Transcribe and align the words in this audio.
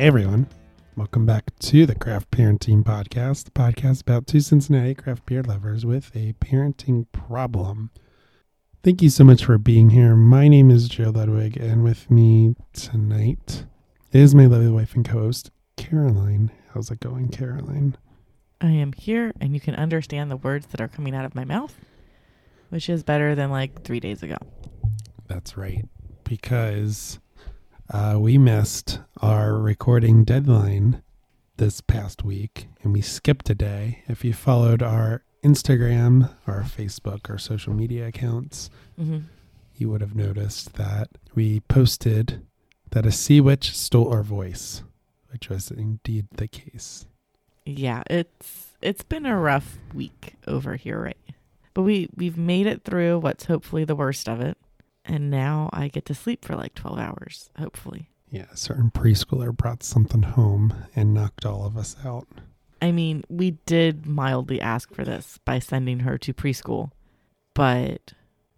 Hey 0.00 0.06
everyone, 0.06 0.46
welcome 0.96 1.26
back 1.26 1.50
to 1.58 1.84
the 1.84 1.94
Craft 1.94 2.30
Parenting 2.30 2.82
Podcast, 2.82 3.44
the 3.44 3.50
podcast 3.50 4.00
about 4.00 4.26
two 4.26 4.40
Cincinnati 4.40 4.94
craft 4.94 5.26
beer 5.26 5.42
lovers 5.42 5.84
with 5.84 6.10
a 6.16 6.32
parenting 6.40 7.04
problem. 7.12 7.90
Thank 8.82 9.02
you 9.02 9.10
so 9.10 9.24
much 9.24 9.44
for 9.44 9.58
being 9.58 9.90
here. 9.90 10.16
My 10.16 10.48
name 10.48 10.70
is 10.70 10.88
Joe 10.88 11.10
Ludwig, 11.10 11.58
and 11.58 11.84
with 11.84 12.10
me 12.10 12.54
tonight 12.72 13.66
is 14.10 14.34
my 14.34 14.46
lovely 14.46 14.70
wife 14.70 14.94
and 14.94 15.06
co 15.06 15.18
host, 15.18 15.50
Caroline. 15.76 16.50
How's 16.72 16.90
it 16.90 17.00
going, 17.00 17.28
Caroline? 17.28 17.98
I 18.58 18.70
am 18.70 18.94
here 18.94 19.34
and 19.38 19.52
you 19.52 19.60
can 19.60 19.74
understand 19.74 20.30
the 20.30 20.38
words 20.38 20.68
that 20.68 20.80
are 20.80 20.88
coming 20.88 21.14
out 21.14 21.26
of 21.26 21.34
my 21.34 21.44
mouth, 21.44 21.74
which 22.70 22.88
is 22.88 23.02
better 23.02 23.34
than 23.34 23.50
like 23.50 23.82
three 23.84 24.00
days 24.00 24.22
ago. 24.22 24.38
That's 25.26 25.58
right, 25.58 25.86
because 26.24 27.20
uh, 27.90 28.16
we 28.18 28.38
missed 28.38 29.00
our 29.20 29.54
recording 29.58 30.24
deadline 30.24 31.02
this 31.56 31.80
past 31.80 32.24
week 32.24 32.68
and 32.82 32.92
we 32.92 33.00
skipped 33.00 33.50
a 33.50 33.54
day. 33.54 34.02
If 34.08 34.24
you 34.24 34.32
followed 34.32 34.82
our 34.82 35.22
Instagram, 35.44 36.32
our 36.46 36.62
Facebook, 36.62 37.28
our 37.30 37.38
social 37.38 37.74
media 37.74 38.06
accounts, 38.06 38.70
hmm 38.98 39.18
you 39.76 39.88
would 39.88 40.02
have 40.02 40.14
noticed 40.14 40.74
that 40.74 41.08
we 41.34 41.60
posted 41.60 42.46
that 42.90 43.06
a 43.06 43.10
sea 43.10 43.40
witch 43.40 43.74
stole 43.74 44.12
our 44.12 44.22
voice, 44.22 44.82
which 45.32 45.48
was 45.48 45.70
indeed 45.70 46.26
the 46.32 46.46
case. 46.46 47.06
Yeah, 47.64 48.02
it's 48.10 48.74
it's 48.82 49.02
been 49.02 49.24
a 49.24 49.38
rough 49.38 49.78
week 49.94 50.34
over 50.46 50.76
here, 50.76 51.00
right? 51.02 51.16
But 51.72 51.82
we 51.84 52.10
we've 52.14 52.36
made 52.36 52.66
it 52.66 52.84
through 52.84 53.20
what's 53.20 53.46
hopefully 53.46 53.84
the 53.86 53.96
worst 53.96 54.28
of 54.28 54.42
it, 54.42 54.58
and 55.10 55.28
now 55.28 55.68
I 55.72 55.88
get 55.88 56.04
to 56.06 56.14
sleep 56.14 56.44
for 56.44 56.54
like 56.54 56.74
twelve 56.74 56.98
hours, 56.98 57.50
hopefully. 57.58 58.10
Yeah, 58.30 58.46
a 58.52 58.56
certain 58.56 58.92
preschooler 58.92 59.54
brought 59.54 59.82
something 59.82 60.22
home 60.22 60.72
and 60.94 61.12
knocked 61.12 61.44
all 61.44 61.66
of 61.66 61.76
us 61.76 61.96
out. 62.04 62.28
I 62.80 62.92
mean, 62.92 63.24
we 63.28 63.58
did 63.66 64.06
mildly 64.06 64.60
ask 64.60 64.94
for 64.94 65.04
this 65.04 65.38
by 65.44 65.58
sending 65.58 66.00
her 66.00 66.16
to 66.18 66.32
preschool, 66.32 66.92
but 67.54 68.14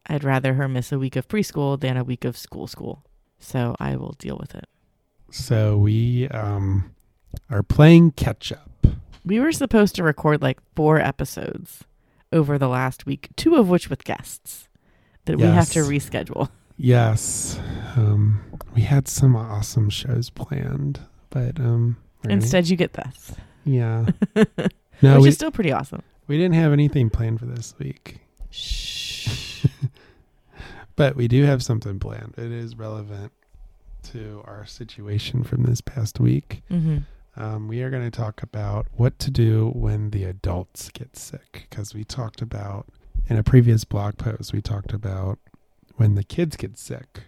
I'd 0.07 0.25
rather 0.25 0.55
her 0.55 0.69
miss 0.69 0.93
a 0.93 0.99
week 0.99 1.17
of 1.17 1.27
preschool 1.27 1.81
than 1.81 1.97
a 1.97 2.05
week 2.05 2.27
of 2.27 2.37
school 2.37 2.67
school. 2.67 3.03
So 3.39 3.75
I 3.81 3.97
will 3.97 4.13
deal 4.19 4.37
with 4.39 4.55
it. 4.55 4.69
So 5.31 5.79
we 5.79 6.29
um, 6.29 6.95
are 7.49 7.63
playing 7.63 8.13
catch 8.13 8.53
up. 8.53 8.87
We 9.25 9.41
were 9.41 9.53
supposed 9.53 9.95
to 9.97 10.03
record 10.03 10.43
like 10.43 10.61
four 10.77 11.01
episodes 11.01 11.85
over 12.31 12.59
the 12.59 12.69
last 12.69 13.07
week, 13.07 13.31
two 13.37 13.57
of 13.57 13.71
which 13.71 13.89
with 13.89 14.05
guests 14.05 14.69
that 15.27 15.37
we 15.39 15.45
have 15.45 15.71
to 15.71 15.81
reschedule. 15.81 16.49
Yes, 16.77 17.59
um, 17.97 18.41
we 18.75 18.83
had 18.83 19.07
some 19.09 19.37
awesome 19.37 19.89
shows 19.91 20.31
planned, 20.31 21.01
but 21.31 21.61
um, 21.61 21.97
gonna- 22.23 22.35
Instead, 22.35 22.69
you 22.69 22.77
get 22.77 22.95
this, 22.95 23.33
yeah, 23.65 24.07
no, 24.37 25.15
which 25.15 25.23
we 25.23 25.29
is 25.29 25.35
still 25.35 25.51
pretty 25.53 25.71
awesome. 25.73 26.03
we 26.27 26.37
didn't 26.37 26.55
have 26.55 26.73
anything 26.73 27.11
planned 27.11 27.39
for 27.41 27.47
this 27.47 27.75
week, 27.79 28.21
Shh. 28.51 29.67
but 30.97 31.17
we 31.17 31.29
do 31.29 31.45
have 31.45 31.63
something 31.63 31.99
planned. 31.99 32.35
It 32.37 32.51
is 32.53 32.77
relevant 32.77 33.33
to 34.05 34.43
our 34.47 34.67
situation 34.67 35.45
from 35.45 35.63
this 35.65 35.81
past 35.81 36.19
week. 36.21 36.63
hmm 36.69 36.99
Um, 37.37 37.69
we 37.69 37.83
are 37.83 37.91
going 37.91 38.03
to 38.03 38.11
talk 38.11 38.43
about 38.43 38.87
what 38.93 39.19
to 39.21 39.31
do 39.31 39.71
when 39.75 40.11
the 40.11 40.25
adults 40.25 40.91
get 40.91 41.17
sick 41.17 41.67
because 41.71 41.95
we 41.95 42.05
talked 42.05 42.43
about 42.43 42.87
in 43.33 43.39
a 43.39 43.43
previous 43.43 43.85
blog 43.85 44.19
post, 44.19 44.53
we 44.53 44.61
talked 44.61 44.93
about 44.93 45.39
when 45.97 46.17
the 46.17 46.23
kids 46.23 46.55
get 46.55 46.77
sick, 46.77 47.21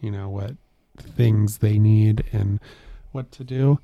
you 0.00 0.08
know, 0.08 0.28
what 0.28 0.52
things 0.96 1.58
they 1.58 1.76
need 1.76 2.22
and 2.30 2.60
what 3.10 3.32
to 3.32 3.42
do. 3.42 3.80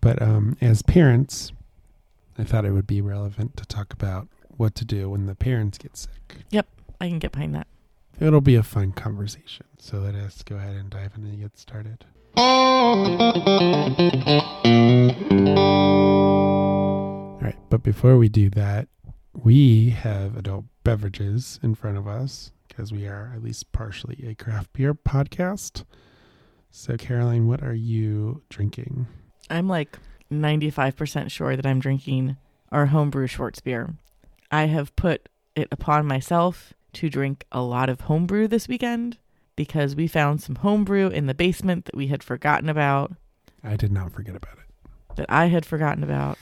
But 0.00 0.20
um, 0.20 0.56
as 0.60 0.82
parents, 0.82 1.52
I 2.36 2.42
thought 2.42 2.64
it 2.64 2.72
would 2.72 2.88
be 2.88 3.00
relevant 3.00 3.56
to 3.58 3.64
talk 3.64 3.92
about 3.92 4.26
what 4.56 4.74
to 4.74 4.84
do 4.84 5.10
when 5.10 5.26
the 5.26 5.36
parents 5.36 5.78
get 5.78 5.96
sick. 5.96 6.38
Yep, 6.50 6.66
I 7.00 7.08
can 7.08 7.20
get 7.20 7.30
behind 7.30 7.54
that. 7.54 7.68
It'll 8.18 8.40
be 8.40 8.56
a 8.56 8.64
fun 8.64 8.90
conversation. 8.90 9.66
So 9.78 9.98
let 9.98 10.16
us 10.16 10.42
go 10.42 10.56
ahead 10.56 10.74
and 10.74 10.90
dive 10.90 11.12
in 11.16 11.22
and 11.24 11.40
get 11.40 11.56
started. 11.56 12.06
All 12.36 12.96
right, 17.40 17.56
but 17.70 17.84
before 17.84 18.16
we 18.16 18.28
do 18.28 18.50
that, 18.50 18.88
we 19.34 19.90
have 19.90 20.36
adult 20.36 20.64
beverages 20.84 21.58
in 21.62 21.74
front 21.74 21.96
of 21.98 22.06
us 22.06 22.52
because 22.68 22.92
we 22.92 23.06
are 23.06 23.32
at 23.34 23.42
least 23.42 23.72
partially 23.72 24.24
a 24.26 24.34
craft 24.34 24.72
beer 24.72 24.94
podcast. 24.94 25.84
So, 26.70 26.96
Caroline, 26.96 27.46
what 27.46 27.62
are 27.62 27.74
you 27.74 28.42
drinking? 28.48 29.06
I'm 29.50 29.68
like 29.68 29.98
95% 30.32 31.30
sure 31.30 31.56
that 31.56 31.66
I'm 31.66 31.80
drinking 31.80 32.36
our 32.70 32.86
homebrew 32.86 33.26
Schwarzbier. 33.26 33.94
I 34.50 34.66
have 34.66 34.94
put 34.96 35.28
it 35.54 35.68
upon 35.70 36.06
myself 36.06 36.72
to 36.94 37.10
drink 37.10 37.44
a 37.52 37.60
lot 37.62 37.88
of 37.90 38.02
homebrew 38.02 38.48
this 38.48 38.68
weekend 38.68 39.18
because 39.56 39.94
we 39.94 40.06
found 40.06 40.42
some 40.42 40.56
homebrew 40.56 41.08
in 41.08 41.26
the 41.26 41.34
basement 41.34 41.84
that 41.84 41.96
we 41.96 42.06
had 42.06 42.22
forgotten 42.22 42.68
about, 42.70 43.12
I 43.62 43.76
did 43.76 43.92
not 43.92 44.12
forget 44.12 44.34
about 44.34 44.54
it. 44.54 45.16
that 45.16 45.26
I 45.28 45.46
had 45.46 45.66
forgotten 45.66 46.02
about. 46.02 46.38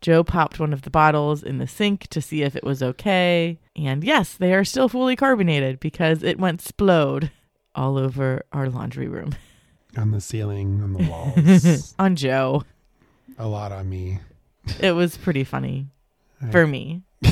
Joe 0.00 0.22
popped 0.22 0.60
one 0.60 0.72
of 0.72 0.82
the 0.82 0.90
bottles 0.90 1.42
in 1.42 1.58
the 1.58 1.66
sink 1.66 2.06
to 2.08 2.20
see 2.22 2.42
if 2.42 2.54
it 2.54 2.62
was 2.64 2.82
okay. 2.82 3.58
And 3.74 4.04
yes, 4.04 4.34
they 4.34 4.54
are 4.54 4.64
still 4.64 4.88
fully 4.88 5.16
carbonated 5.16 5.80
because 5.80 6.22
it 6.22 6.38
went 6.38 6.62
splode 6.62 7.30
all 7.74 7.98
over 7.98 8.42
our 8.52 8.68
laundry 8.68 9.08
room. 9.08 9.34
On 9.96 10.10
the 10.12 10.20
ceiling, 10.20 10.80
on 10.82 10.92
the 10.92 11.08
walls, 11.08 11.94
on 11.98 12.14
Joe. 12.14 12.62
a 13.38 13.48
lot 13.48 13.72
on 13.72 13.88
me. 13.88 14.20
It 14.78 14.92
was 14.92 15.16
pretty 15.16 15.42
funny. 15.44 15.86
I- 16.42 16.50
for 16.50 16.66
me. 16.66 17.02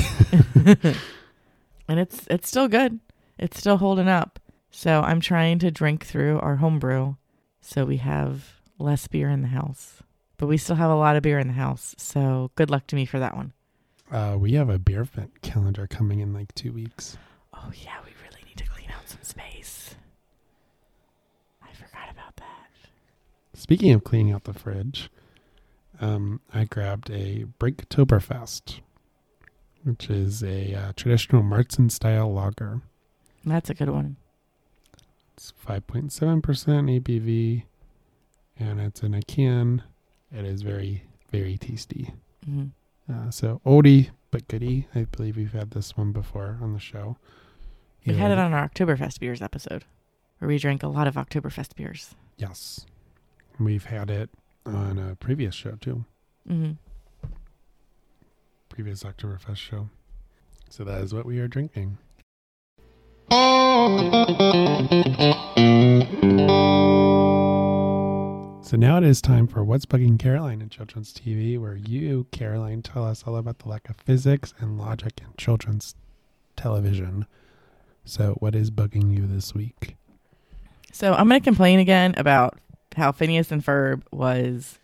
and 1.87 1.99
it's 1.99 2.25
it's 2.29 2.47
still 2.49 2.67
good. 2.67 2.99
It's 3.37 3.59
still 3.59 3.77
holding 3.77 4.07
up. 4.07 4.39
So 4.71 5.01
I'm 5.01 5.21
trying 5.21 5.59
to 5.59 5.71
drink 5.71 6.05
through 6.05 6.39
our 6.39 6.57
homebrew 6.57 7.15
so 7.61 7.85
we 7.85 7.97
have 7.97 8.55
less 8.79 9.07
beer 9.07 9.29
in 9.29 9.43
the 9.43 9.47
house. 9.49 10.01
But 10.37 10.47
we 10.47 10.57
still 10.57 10.75
have 10.75 10.91
a 10.91 10.95
lot 10.95 11.15
of 11.15 11.23
beer 11.23 11.39
in 11.39 11.47
the 11.47 11.53
house. 11.53 11.95
So 11.97 12.51
good 12.55 12.69
luck 12.69 12.87
to 12.87 12.95
me 12.95 13.05
for 13.05 13.19
that 13.19 13.35
one. 13.35 13.53
Uh, 14.11 14.37
we 14.39 14.53
have 14.53 14.69
a 14.69 14.79
beer 14.79 15.01
event 15.01 15.41
calendar 15.41 15.87
coming 15.87 16.19
in 16.19 16.33
like 16.33 16.53
two 16.55 16.71
weeks. 16.71 17.17
Oh 17.53 17.71
yeah, 17.83 17.97
we 18.05 18.11
really 18.23 18.43
need 18.47 18.57
to 18.57 18.65
clean 18.67 18.89
out 18.89 19.09
some 19.09 19.21
space. 19.23 19.95
I 21.61 21.73
forgot 21.73 22.09
about 22.11 22.35
that. 22.37 22.69
Speaking 23.53 23.91
of 23.93 24.03
cleaning 24.03 24.31
out 24.31 24.45
the 24.45 24.53
fridge, 24.53 25.09
um, 25.99 26.39
I 26.53 26.65
grabbed 26.65 27.09
a 27.09 27.45
Breaktoberfest, 27.59 28.79
which 29.83 30.09
is 30.09 30.43
a 30.43 30.73
uh, 30.73 30.93
traditional 30.95 31.41
Marzen 31.41 31.91
style 31.91 32.31
lager. 32.31 32.81
That's 33.43 33.69
a 33.69 33.73
good 33.73 33.89
one. 33.89 34.17
It's 35.33 35.53
5.7% 35.67 36.41
ABV, 36.41 37.63
and 38.59 38.79
it's 38.79 39.01
in 39.03 39.13
a 39.13 39.21
can. 39.21 39.83
It 40.33 40.45
is 40.45 40.61
very, 40.61 41.03
very 41.31 41.57
tasty. 41.57 42.13
hmm 42.45 42.65
Uh, 43.11 43.29
so, 43.31 43.61
oldie 43.65 44.09
but 44.31 44.47
goodie. 44.49 44.87
I 44.93 45.05
believe 45.05 45.37
we've 45.37 45.53
had 45.53 45.71
this 45.71 45.95
one 45.95 46.11
before 46.11 46.57
on 46.61 46.73
the 46.73 46.79
show. 46.79 47.17
We 48.05 48.13
had 48.15 48.31
it 48.31 48.37
on 48.37 48.53
our 48.53 48.67
Oktoberfest 48.69 49.19
beers 49.19 49.41
episode 49.41 49.85
where 50.39 50.47
we 50.49 50.57
drank 50.57 50.83
a 50.83 50.87
lot 50.87 51.07
of 51.07 51.15
Oktoberfest 51.15 51.75
beers. 51.75 52.13
Yes. 52.37 52.85
We've 53.59 53.85
had 53.85 54.09
it 54.09 54.29
on 54.65 54.97
a 54.99 55.15
previous 55.15 55.55
show, 55.55 55.77
too. 55.79 56.05
hmm 56.47 56.71
previous 58.69 59.03
Oktoberfest 59.03 59.57
show. 59.57 59.89
So 60.69 60.83
that 60.83 61.01
is 61.01 61.11
what 61.13 61.25
we 61.25 61.39
are 61.39 61.47
drinking. 61.47 61.97
So 68.67 68.75
now 68.75 68.97
it 68.97 69.05
is 69.05 69.21
time 69.21 69.47
for 69.47 69.63
What's 69.63 69.85
Bugging 69.85 70.19
Caroline 70.19 70.61
in 70.61 70.67
Children's 70.67 71.13
TV, 71.13 71.57
where 71.57 71.77
you, 71.77 72.27
Caroline, 72.31 72.81
tell 72.81 73.05
us 73.05 73.23
all 73.25 73.37
about 73.37 73.59
the 73.59 73.69
lack 73.69 73.89
of 73.89 73.95
physics 73.95 74.53
and 74.59 74.77
logic 74.77 75.21
in 75.21 75.27
children's 75.37 75.95
television. 76.57 77.27
So, 78.03 78.35
what 78.39 78.55
is 78.55 78.69
bugging 78.69 79.15
you 79.15 79.25
this 79.25 79.55
week? 79.55 79.95
So 80.91 81.13
I'm 81.13 81.29
going 81.29 81.39
to 81.39 81.43
complain 81.45 81.79
again 81.79 82.13
about 82.17 82.59
how 82.97 83.13
Phineas 83.13 83.53
and 83.53 83.63
Ferb 83.63 84.01
was 84.11 84.79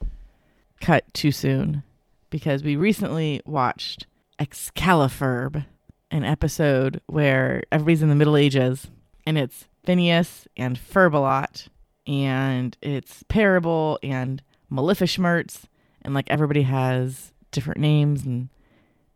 cut 0.80 1.04
too 1.14 1.34
soon 1.34 1.84
because 2.30 2.64
we 2.64 2.78
recently 2.78 3.42
watched 3.46 4.08
Excaliferb, 4.40 5.66
an 6.10 6.24
episode 6.24 7.02
where 7.08 7.64
everybody's 7.70 8.02
in 8.02 8.08
the 8.08 8.16
Middle 8.16 8.38
Ages 8.38 8.88
and 9.28 9.38
it's 9.38 9.68
Phineas 9.84 10.48
and 10.56 10.80
Ferbalot 10.80 11.68
and 12.08 12.78
it's 12.82 13.24
Parable 13.24 14.00
and 14.04 14.42
Maleficentmerz 14.72 15.64
and 16.02 16.14
like 16.14 16.30
everybody 16.30 16.64
has 16.64 17.32
different 17.52 17.80
names 17.80 18.26
and 18.26 18.50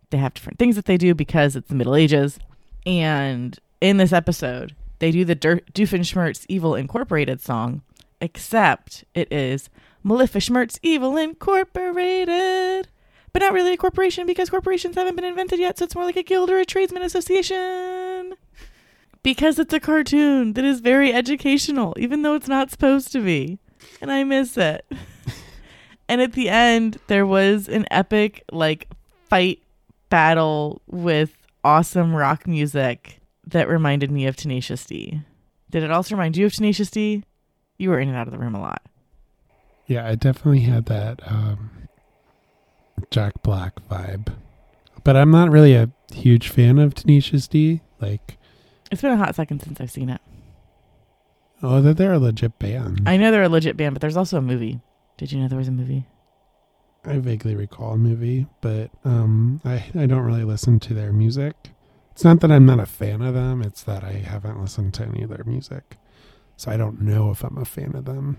they 0.10 0.18
have 0.18 0.34
different 0.34 0.60
things 0.60 0.75
that 0.75 0.86
they 0.86 0.98
do 0.98 1.13
because 1.13 1.56
it's 1.56 1.69
the 1.69 1.75
Middle 1.75 1.95
Ages. 1.95 2.39
And 2.86 3.57
in 3.81 3.98
this 3.98 4.13
episode, 4.13 4.75
they 5.00 5.12
do 5.12 5.25
the 5.25 5.36
Dur- 5.36 5.62
Doofenshmirtz 5.74 6.45
Evil 6.48 6.75
Incorporated 6.75 7.42
song, 7.42 7.81
except 8.22 9.04
it 9.13 9.31
is 9.31 9.69
Malefic 10.04 10.44
Schmerz 10.44 10.80
Evil 10.81 11.18
Incorporated. 11.18 12.88
But 13.33 13.42
not 13.42 13.54
really 13.54 13.74
a 13.74 13.78
corporation 13.78 14.25
because 14.25 14.50
corporations 14.50 14.95
haven't 14.95 15.16
been 15.16 15.25
invented 15.25 15.60
yet, 15.60 15.78
so 15.78 15.86
it's 15.86 15.94
more 15.94 16.06
like 16.06 16.16
a 16.16 16.24
guild 16.24 16.50
or 16.50 16.57
a 16.57 16.66
tradesman 16.66 17.04
association. 17.04 18.36
Because 19.24 19.60
it's 19.60 19.74
a 19.74 19.80
cartoon 19.80 20.54
that 20.54 20.64
is 20.64 20.80
very 20.80 21.14
educational, 21.14 21.94
even 21.98 22.22
though 22.22 22.36
it's 22.36 22.48
not 22.48 22.72
supposed 22.72 23.12
to 23.12 23.24
be. 23.24 23.60
And 24.02 24.12
I 24.12 24.24
miss 24.24 24.58
it. 24.58 24.86
and 26.10 26.22
at 26.22 26.34
the 26.34 26.50
end, 26.50 26.98
there 27.08 27.25
was 27.25 27.68
an 27.68 27.86
epic, 27.92 28.44
like, 28.52 28.88
fight 29.30 29.62
battle 30.10 30.81
with 30.88 31.36
awesome 31.64 32.16
rock 32.16 32.48
music 32.48 33.19
that 33.46 33.68
reminded 33.68 34.12
me 34.12 34.25
of 34.28 34.36
Tenacious 34.36 34.86
D. 34.86 35.22
Did 35.69 35.84
it 35.84 35.92
also 35.92 36.16
remind 36.16 36.38
you 36.38 36.46
of 36.46 36.54
Tenacious 36.54 36.90
D? 36.90 37.24
You 37.78 37.90
were 37.90 38.00
in 38.00 38.10
and 38.10 38.18
out 38.18 38.28
of 38.28 38.34
the 38.34 38.40
room 38.40 38.56
a 38.56 38.62
lot. 38.62 38.81
Yeah, 39.86 40.08
I 40.08 40.16
definitely 40.16 40.62
had 40.62 40.86
that 40.88 41.22
um, 41.25 41.72
Jack 43.12 43.42
Black 43.42 43.75
vibe. 43.90 44.34
But 45.04 45.16
I'm 45.16 45.31
not 45.31 45.50
really 45.50 45.74
a 45.75 45.92
huge 46.14 46.50
fan 46.50 46.80
of 46.80 46.94
Tenacious 46.94 47.48
D. 47.48 47.81
Like, 48.00 48.37
It's 48.92 49.01
been 49.01 49.12
a 49.12 49.18
hot 49.18 49.36
second 49.36 49.62
since 49.62 49.81
I've 49.81 49.92
seen 49.92 50.10
it. 50.10 50.22
oh, 51.62 51.81
that 51.81 51.98
they're 51.98 52.13
a 52.13 52.19
legit 52.19 52.57
band. 52.60 53.01
I 53.06 53.18
know 53.18 53.31
they're 53.31 53.44
a 53.44 53.50
legit 53.50 53.75
band, 53.78 53.95
but 53.95 54.01
there's 54.01 54.18
also 54.18 54.38
a 54.38 54.42
movie. 54.42 54.80
Did 55.18 55.31
you 55.31 55.39
know 55.39 55.48
there 55.48 55.57
was 55.57 55.68
a 55.68 55.72
movie? 55.72 56.06
I 57.06 57.18
vaguely 57.19 57.56
recall 57.56 57.94
a 57.94 57.98
movie, 57.98 58.48
but 58.62 58.92
um, 59.06 59.62
I 59.63 59.86
I 59.95 60.06
don't 60.06 60.24
really 60.25 60.44
listen 60.44 60.80
to 60.81 60.94
their 60.94 61.12
music. 61.13 61.56
It's 62.12 62.24
not 62.24 62.39
that 62.42 62.51
I'm 62.51 62.66
not 62.66 62.80
a 62.80 62.86
fan 62.86 63.22
of 63.22 63.34
them; 63.34 63.62
it's 63.62 63.84
that 63.84 64.04
I 64.04 64.13
haven't 64.13 64.60
listened 64.62 64.94
to 64.95 65.04
any 65.04 65.24
of 65.24 65.30
their 65.30 65.44
music, 65.45 65.98
so 66.56 66.72
I 66.72 66.78
don't 66.78 67.01
know 67.01 67.31
if 67.31 67.44
I'm 67.44 67.57
a 67.57 67.66
fan 67.66 67.95
of 67.95 68.06
them. 68.06 68.38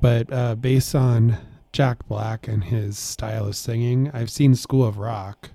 But 0.00 0.32
uh, 0.32 0.54
based 0.56 0.94
on 0.94 1.38
Jack 1.72 2.06
Black 2.08 2.46
and 2.48 2.64
his 2.64 2.98
style 2.98 3.46
of 3.46 3.56
singing, 3.56 4.10
I've 4.12 4.30
seen 4.30 4.54
School 4.54 4.84
of 4.84 4.98
Rock, 4.98 5.50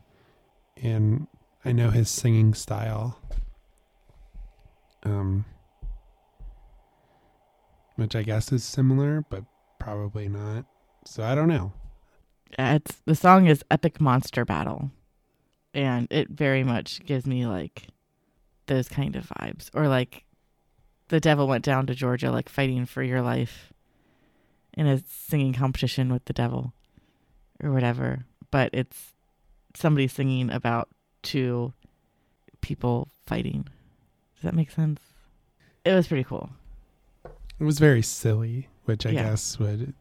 and 0.81 1.27
I 1.65 1.71
know 1.71 1.89
his 1.89 2.09
singing 2.09 2.53
style. 2.53 3.19
Um, 5.03 5.45
which 7.95 8.15
I 8.15 8.23
guess 8.23 8.51
is 8.51 8.63
similar, 8.63 9.25
but 9.29 9.43
probably 9.79 10.27
not. 10.27 10.65
So 11.05 11.23
I 11.23 11.35
don't 11.35 11.47
know. 11.47 11.73
It's 12.57 12.97
the 13.05 13.15
song 13.15 13.47
is 13.47 13.63
Epic 13.69 14.01
Monster 14.01 14.45
Battle. 14.45 14.91
And 15.73 16.07
it 16.09 16.29
very 16.29 16.63
much 16.63 17.05
gives 17.05 17.25
me 17.25 17.45
like 17.45 17.87
those 18.67 18.89
kind 18.89 19.15
of 19.15 19.27
vibes. 19.27 19.69
Or 19.73 19.87
like 19.87 20.23
the 21.09 21.19
devil 21.19 21.47
went 21.47 21.63
down 21.63 21.87
to 21.87 21.95
Georgia 21.95 22.31
like 22.31 22.49
fighting 22.49 22.85
for 22.85 23.03
your 23.03 23.21
life 23.21 23.71
in 24.73 24.87
a 24.87 25.03
singing 25.07 25.53
competition 25.53 26.11
with 26.11 26.25
the 26.25 26.33
devil 26.33 26.73
or 27.63 27.71
whatever. 27.71 28.25
But 28.51 28.71
it's 28.73 29.13
somebody 29.75 30.07
singing 30.07 30.49
about 30.49 30.89
two 31.21 31.73
people 32.61 33.09
fighting. 33.25 33.67
Does 34.39 34.43
that 34.43 34.55
make 34.55 34.71
sense? 34.71 35.01
It 35.83 35.93
was 35.93 36.07
pretty 36.07 36.23
cool. 36.23 36.49
It 37.25 37.65
was 37.65 37.77
very 37.77 38.01
silly, 38.01 38.69
which 38.85 39.05
I 39.05 39.09
Yeah. 39.09 39.23
guess 39.23 39.59
would 39.59 39.93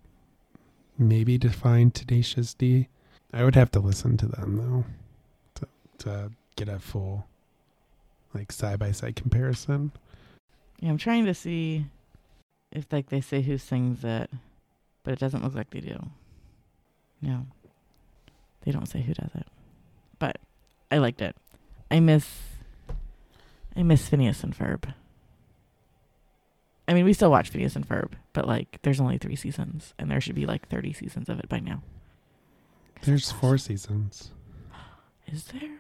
maybe 0.97 1.39
define 1.39 1.91
Tenacious 1.91 2.55
D. 2.55 2.87
I 3.33 3.43
would 3.43 3.57
have 3.57 3.73
to 3.73 3.81
listen 3.81 4.17
to 4.19 4.27
them 4.27 4.57
though 4.57 4.85
to 5.57 5.69
to 6.05 6.33
get 6.55 6.69
a 6.69 6.79
full 6.79 7.27
like 8.33 8.53
side 8.53 8.79
by 8.79 8.93
side 8.93 9.17
comparison. 9.17 9.91
Yeah, 10.79 10.91
I'm 10.91 10.99
trying 10.99 11.25
to 11.25 11.35
see 11.35 11.87
if 12.71 12.93
like 12.93 13.09
they 13.09 13.21
say 13.21 13.43
who 13.43 13.59
sings 13.59 14.05
it, 14.05 14.31
but 15.03 15.13
it 15.15 15.19
doesn't 15.19 15.43
look 15.43 15.55
like 15.57 15.71
they 15.71 15.81
do. 15.81 16.11
No. 17.21 17.47
They 18.63 18.71
don't 18.71 18.87
say 18.87 19.03
who 19.03 19.15
does 19.15 19.35
it. 19.35 19.47
But 20.21 20.39
I 20.93 20.99
liked 20.99 21.21
it. 21.23 21.35
I 21.91 21.99
miss 21.99 22.29
I 23.79 23.85
miss 23.85 24.09
Phineas 24.09 24.43
and 24.43 24.59
Ferb. 24.59 24.93
I 26.89 26.95
mean, 26.95 27.05
we 27.05 27.13
still 27.13 27.31
watch 27.31 27.51
Phineas 27.51 27.77
and 27.77 27.89
Ferb, 27.89 28.13
but 28.33 28.47
like 28.49 28.81
there's 28.83 29.01
only 29.01 29.19
3 29.19 29.37
seasons 29.37 29.95
and 29.99 30.11
there 30.11 30.21
should 30.21 30.35
be 30.35 30.47
like 30.47 30.69
30 30.69 30.93
seasons 30.93 31.29
of 31.29 31.39
it 31.39 31.49
by 31.49 31.61
now. 31.61 31.83
There's 33.03 33.31
four 33.31 33.57
seasons. 33.57 34.33
Is 35.29 35.45
there? 35.45 35.79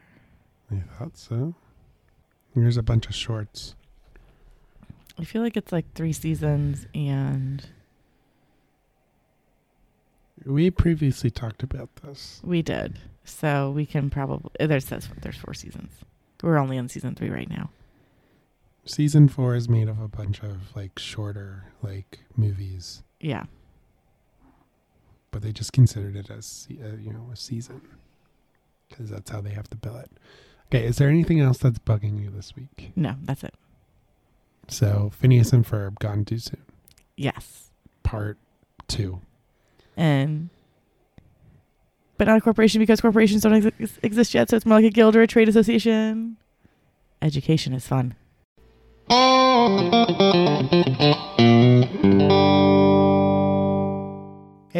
I 0.71 0.83
thought 0.97 1.17
so. 1.17 1.55
There's 2.55 2.77
a 2.77 2.83
bunch 2.83 3.07
of 3.07 3.15
shorts. 3.15 3.75
I 5.19 5.25
feel 5.25 5.43
like 5.43 5.57
it's 5.57 5.73
like 5.73 5.93
3 5.95 6.13
seasons 6.13 6.87
and 6.95 7.67
We 10.45 10.71
previously 10.71 11.31
talked 11.31 11.65
about 11.65 11.89
this. 11.97 12.41
We 12.45 12.63
did. 12.63 13.01
So 13.25 13.73
we 13.73 13.87
can 13.87 14.09
probably 14.09 14.51
there 14.65 14.79
says 14.79 15.09
there's 15.21 15.37
four 15.37 15.55
seasons. 15.55 15.91
We're 16.43 16.59
only 16.59 16.79
on 16.79 16.89
season 16.89 17.17
three 17.17 17.31
right 17.31 17.51
now. 17.51 17.71
Season 18.89 19.29
four 19.29 19.55
is 19.55 19.69
made 19.69 19.89
of 19.89 20.01
a 20.01 20.09
bunch 20.09 20.43
of 20.43 20.75
like 20.75 20.99
shorter 20.99 21.65
like 21.83 22.21
movies, 22.37 23.03
Yeah. 23.21 23.45
but 25.31 25.43
they 25.43 25.53
just 25.53 25.73
considered 25.75 26.17
it 26.17 26.31
as 26.31 26.47
se- 26.47 26.79
uh, 26.83 26.97
you 26.97 27.13
know 27.13 27.29
a 27.33 27.37
season 27.37 27.83
because 28.89 29.11
that's 29.11 29.31
how 29.31 29.43
they 29.43 29.51
have 29.51 29.69
to 29.71 29.77
bill 29.77 29.97
it. 29.97 30.11
Okay, 30.69 30.87
is 30.87 30.97
there 30.97 31.09
anything 31.11 31.39
else 31.41 31.59
that's 31.59 31.79
bugging 31.79 32.19
you 32.23 32.31
this 32.31 32.57
week? 32.57 32.93
No, 32.97 33.17
that's 33.25 33.45
it. 33.45 33.55
So 34.69 35.11
Phineas 35.15 35.53
and 35.53 35.67
Ferb 35.67 35.99
gone 35.99 36.25
too 36.25 36.39
soon, 36.39 36.63
Yes. 37.17 37.71
part 38.03 38.39
two. 38.87 39.21
And 39.99 40.49
but 42.17 42.27
not 42.27 42.39
a 42.39 42.41
corporation 42.41 42.79
because 42.81 43.01
corporations 43.03 43.43
don't 43.43 43.67
ex- 43.81 43.99
exist 44.03 44.33
yet, 44.35 44.49
so 44.49 44.57
it's 44.57 44.65
more 44.67 44.79
like 44.79 44.87
a 44.87 44.91
guild 44.91 45.15
or 45.15 45.21
a 45.23 45.27
trade 45.27 45.49
association. 45.49 46.37
Education 47.21 47.73
is 47.75 47.87
fun. 47.87 48.15
Hey 49.59 49.65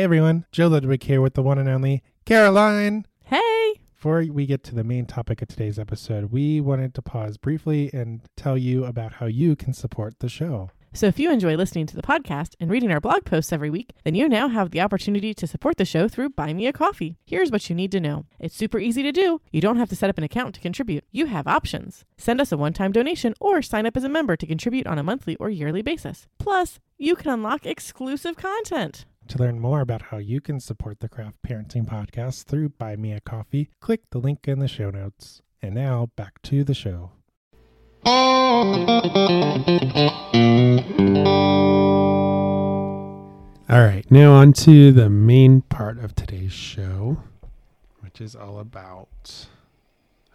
everyone, 0.05 0.47
Joe 0.53 0.69
Ludwig 0.69 1.03
here 1.03 1.21
with 1.21 1.35
the 1.35 1.43
one 1.43 1.59
and 1.59 1.69
only 1.69 2.05
Caroline. 2.25 3.05
Hey. 3.25 3.81
Before 3.97 4.25
we 4.31 4.47
get 4.47 4.63
to 4.65 4.77
the 4.77 4.85
main 4.85 5.05
topic 5.07 5.43
of 5.43 5.49
today's 5.49 5.81
episode, 5.81 6.31
we 6.31 6.61
wanted 6.61 6.95
to 6.95 7.03
pause 7.03 7.39
briefly 7.39 7.91
and 7.93 8.21
tell 8.37 8.57
you 8.57 8.85
about 8.85 9.15
how 9.15 9.27
you 9.27 9.57
can 9.57 9.73
support 9.73 10.21
the 10.21 10.29
show. 10.29 10.71
So 10.93 11.07
if 11.07 11.19
you 11.19 11.31
enjoy 11.31 11.55
listening 11.55 11.87
to 11.87 11.97
the 11.97 12.03
podcast 12.03 12.55
and 12.59 12.71
reading 12.71 12.91
our 12.91 13.01
blog 13.01 13.25
posts 13.25 13.53
every 13.53 13.71
week, 13.71 13.93
then 14.05 14.15
you 14.15 14.29
now 14.29 14.49
have 14.49 14.71
the 14.71 14.81
opportunity 14.81 15.35
to 15.35 15.47
support 15.47 15.77
the 15.77 15.85
show 15.85 16.09
through 16.09 16.31
Buy 16.31 16.53
Me 16.53 16.67
a 16.67 16.73
Coffee. 16.73 17.17
Here's 17.25 17.53
what 17.53 17.69
you 17.69 17.77
need 17.77 17.93
to 17.93 18.01
know. 18.01 18.25
It's 18.41 18.57
super 18.57 18.79
easy 18.79 19.03
to 19.03 19.13
do. 19.13 19.41
You 19.53 19.61
don't 19.61 19.77
have 19.77 19.91
to 19.91 19.97
set 19.97 20.11
up 20.11 20.19
an 20.19 20.25
account 20.25 20.55
to 20.55 20.61
contribute. 20.61 21.05
You 21.11 21.27
have 21.27 21.47
options. 21.47 22.05
Send 22.17 22.41
us 22.41 22.53
a 22.53 22.57
one-time 22.57 22.93
donation 22.93 23.35
or 23.39 23.63
sign 23.63 23.87
up 23.87 23.97
as 23.97 24.05
a 24.05 24.09
member 24.09 24.37
to 24.37 24.47
contribute 24.47 24.87
on 24.87 24.99
a 24.99 25.03
monthly 25.03 25.37
or 25.37 25.51
yearly 25.51 25.83
basis. 25.83 26.27
Plus, 26.39 26.81
you 26.97 27.15
can 27.15 27.31
unlock 27.31 27.67
exclusive 27.67 28.37
content. 28.37 29.05
To 29.29 29.39
learn 29.39 29.61
more 29.61 29.83
about 29.83 30.03
how 30.03 30.17
you 30.17 30.41
can 30.41 30.59
support 30.59 31.01
the 31.01 31.09
Craft 31.09 31.37
Parenting 31.47 31.87
Podcast 31.87 32.45
through 32.45 32.71
Buy 32.71 32.97
Me 32.97 33.13
a 33.13 33.21
Coffee, 33.21 33.69
click 33.81 34.01
the 34.11 34.19
link 34.19 34.49
in 34.49 34.59
the 34.59 34.69
show 34.69 34.91
notes. 34.91 35.43
And 35.61 35.75
now 35.75 36.09
back 36.17 36.41
to 36.45 36.65
the 36.65 36.75
show. 36.75 37.11
All 43.71 43.79
right, 43.85 44.07
now 44.11 44.33
on 44.33 44.55
to 44.55 44.93
the 44.93 45.11
main 45.11 45.61
part 45.61 45.99
of 45.99 46.15
today's 46.15 46.53
show, 46.53 47.19
which 48.01 48.23
is 48.23 48.35
all 48.35 48.61
about 48.61 49.47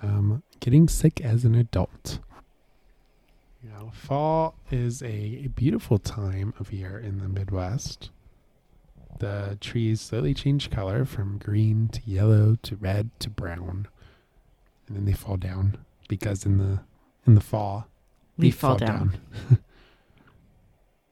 um, 0.03 0.43
getting 0.59 0.87
sick 0.87 1.19
as 1.21 1.45
an 1.45 1.55
adult. 1.55 2.19
Know, 3.63 3.89
fall 3.91 4.53
is 4.69 5.01
a 5.01 5.47
beautiful 5.55 5.97
time 5.97 6.53
of 6.59 6.71
year 6.71 6.99
in 6.99 7.17
the 7.17 7.27
Midwest. 7.27 8.11
The 9.17 9.57
trees 9.61 9.99
slowly 9.99 10.35
change 10.35 10.69
color 10.69 11.05
from 11.05 11.39
green 11.39 11.87
to 11.87 12.01
yellow 12.05 12.55
to 12.61 12.75
red 12.75 13.09
to 13.19 13.31
brown, 13.31 13.87
and 14.87 14.95
then 14.95 15.05
they 15.05 15.13
fall 15.13 15.37
down 15.37 15.79
because 16.07 16.45
in 16.45 16.59
the 16.59 16.81
in 17.25 17.35
the 17.35 17.41
fall 17.41 17.87
Leaf 18.37 18.55
fall 18.55 18.77
down. 18.77 19.17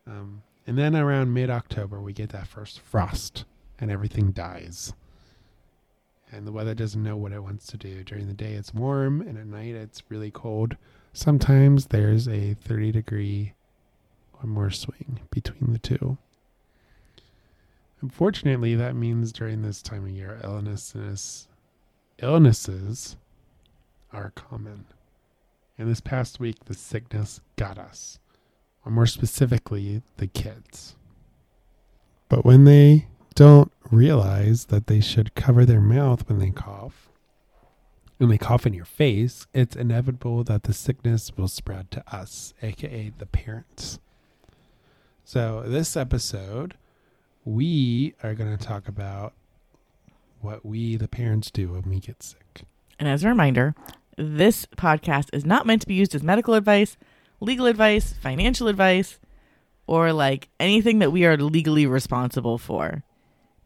um, 0.08 0.44
and 0.65 0.77
then 0.77 0.96
around 0.96 1.34
mid 1.34 1.50
October, 1.50 2.01
we 2.01 2.13
get 2.13 2.30
that 2.30 2.48
first 2.48 2.80
frost 2.80 3.46
and 3.80 3.91
everything 3.91 4.32
dies. 4.32 4.94
And 6.32 6.48
the 6.48 6.51
weather 6.51 6.74
doesn't 6.74 7.03
know 7.03 7.18
what 7.18 7.34
it 7.34 7.44
wants 7.44 7.68
to 7.68 7.77
do. 7.77 8.03
During 8.03 8.27
the 8.27 8.34
day, 8.34 8.53
it's 8.53 8.74
warm, 8.74 9.20
and 9.22 9.38
at 9.38 9.48
night, 9.48 9.75
it's 9.75 10.03
really 10.08 10.32
cold. 10.32 10.77
Sometimes 11.12 11.88
there's 11.88 12.27
a 12.27 12.53
30 12.53 12.94
degree 12.94 13.53
or 14.41 14.48
more 14.48 14.72
swing 14.72 15.20
between 15.30 15.74
the 15.74 15.80
two. 15.80 16.18
Unfortunately, 18.01 18.75
that 18.75 18.96
means 18.96 19.32
during 19.32 19.62
this 19.62 19.82
time 19.82 20.06
of 20.06 20.12
year, 20.12 20.39
illnesses, 20.44 21.48
illnesses 22.20 23.18
are 24.13 24.32
common. 24.36 24.86
And 25.81 25.89
this 25.89 26.00
past 26.00 26.39
week, 26.39 26.65
the 26.65 26.75
sickness 26.75 27.41
got 27.55 27.79
us 27.79 28.19
or 28.85 28.91
more 28.91 29.07
specifically, 29.07 30.03
the 30.17 30.27
kids. 30.27 30.95
But 32.29 32.45
when 32.45 32.65
they 32.65 33.07
don't 33.33 33.71
realize 33.89 34.65
that 34.65 34.85
they 34.85 35.01
should 35.01 35.33
cover 35.33 35.65
their 35.65 35.81
mouth 35.81 36.29
when 36.29 36.38
they 36.38 36.51
cough, 36.51 37.09
when 38.19 38.29
they 38.29 38.38
cough 38.38 38.67
in 38.67 38.75
your 38.75 38.85
face, 38.85 39.47
it's 39.55 39.75
inevitable 39.75 40.43
that 40.43 40.63
the 40.63 40.73
sickness 40.73 41.31
will 41.35 41.47
spread 41.47 41.89
to 41.89 42.03
us, 42.15 42.53
aka 42.61 43.11
the 43.17 43.25
parents. 43.25 43.97
So, 45.23 45.63
this 45.65 45.97
episode, 45.97 46.75
we 47.43 48.13
are 48.21 48.35
going 48.35 48.55
to 48.55 48.63
talk 48.63 48.88
about 48.88 49.33
what 50.41 50.63
we, 50.63 50.95
the 50.95 51.07
parents, 51.07 51.50
do 51.50 51.69
when 51.69 51.89
we 51.89 52.00
get 52.00 52.21
sick. 52.21 52.65
And 53.00 53.09
as 53.09 53.23
a 53.23 53.29
reminder, 53.29 53.73
this 54.18 54.65
podcast 54.77 55.30
is 55.34 55.46
not 55.46 55.65
meant 55.65 55.82
to 55.82 55.88
be 55.88 55.94
used 55.94 56.15
as 56.15 56.24
medical 56.24 56.53
advice, 56.53 56.98
legal 57.39 57.65
advice, 57.65 58.13
financial 58.13 58.68
advice, 58.68 59.20
or 59.88 60.13
like 60.13 60.50
anything 60.60 61.00
that 61.00 61.12
we 61.12 61.25
are 61.25 61.38
legally 61.38 61.86
responsible 61.86 62.58
for. 62.58 63.03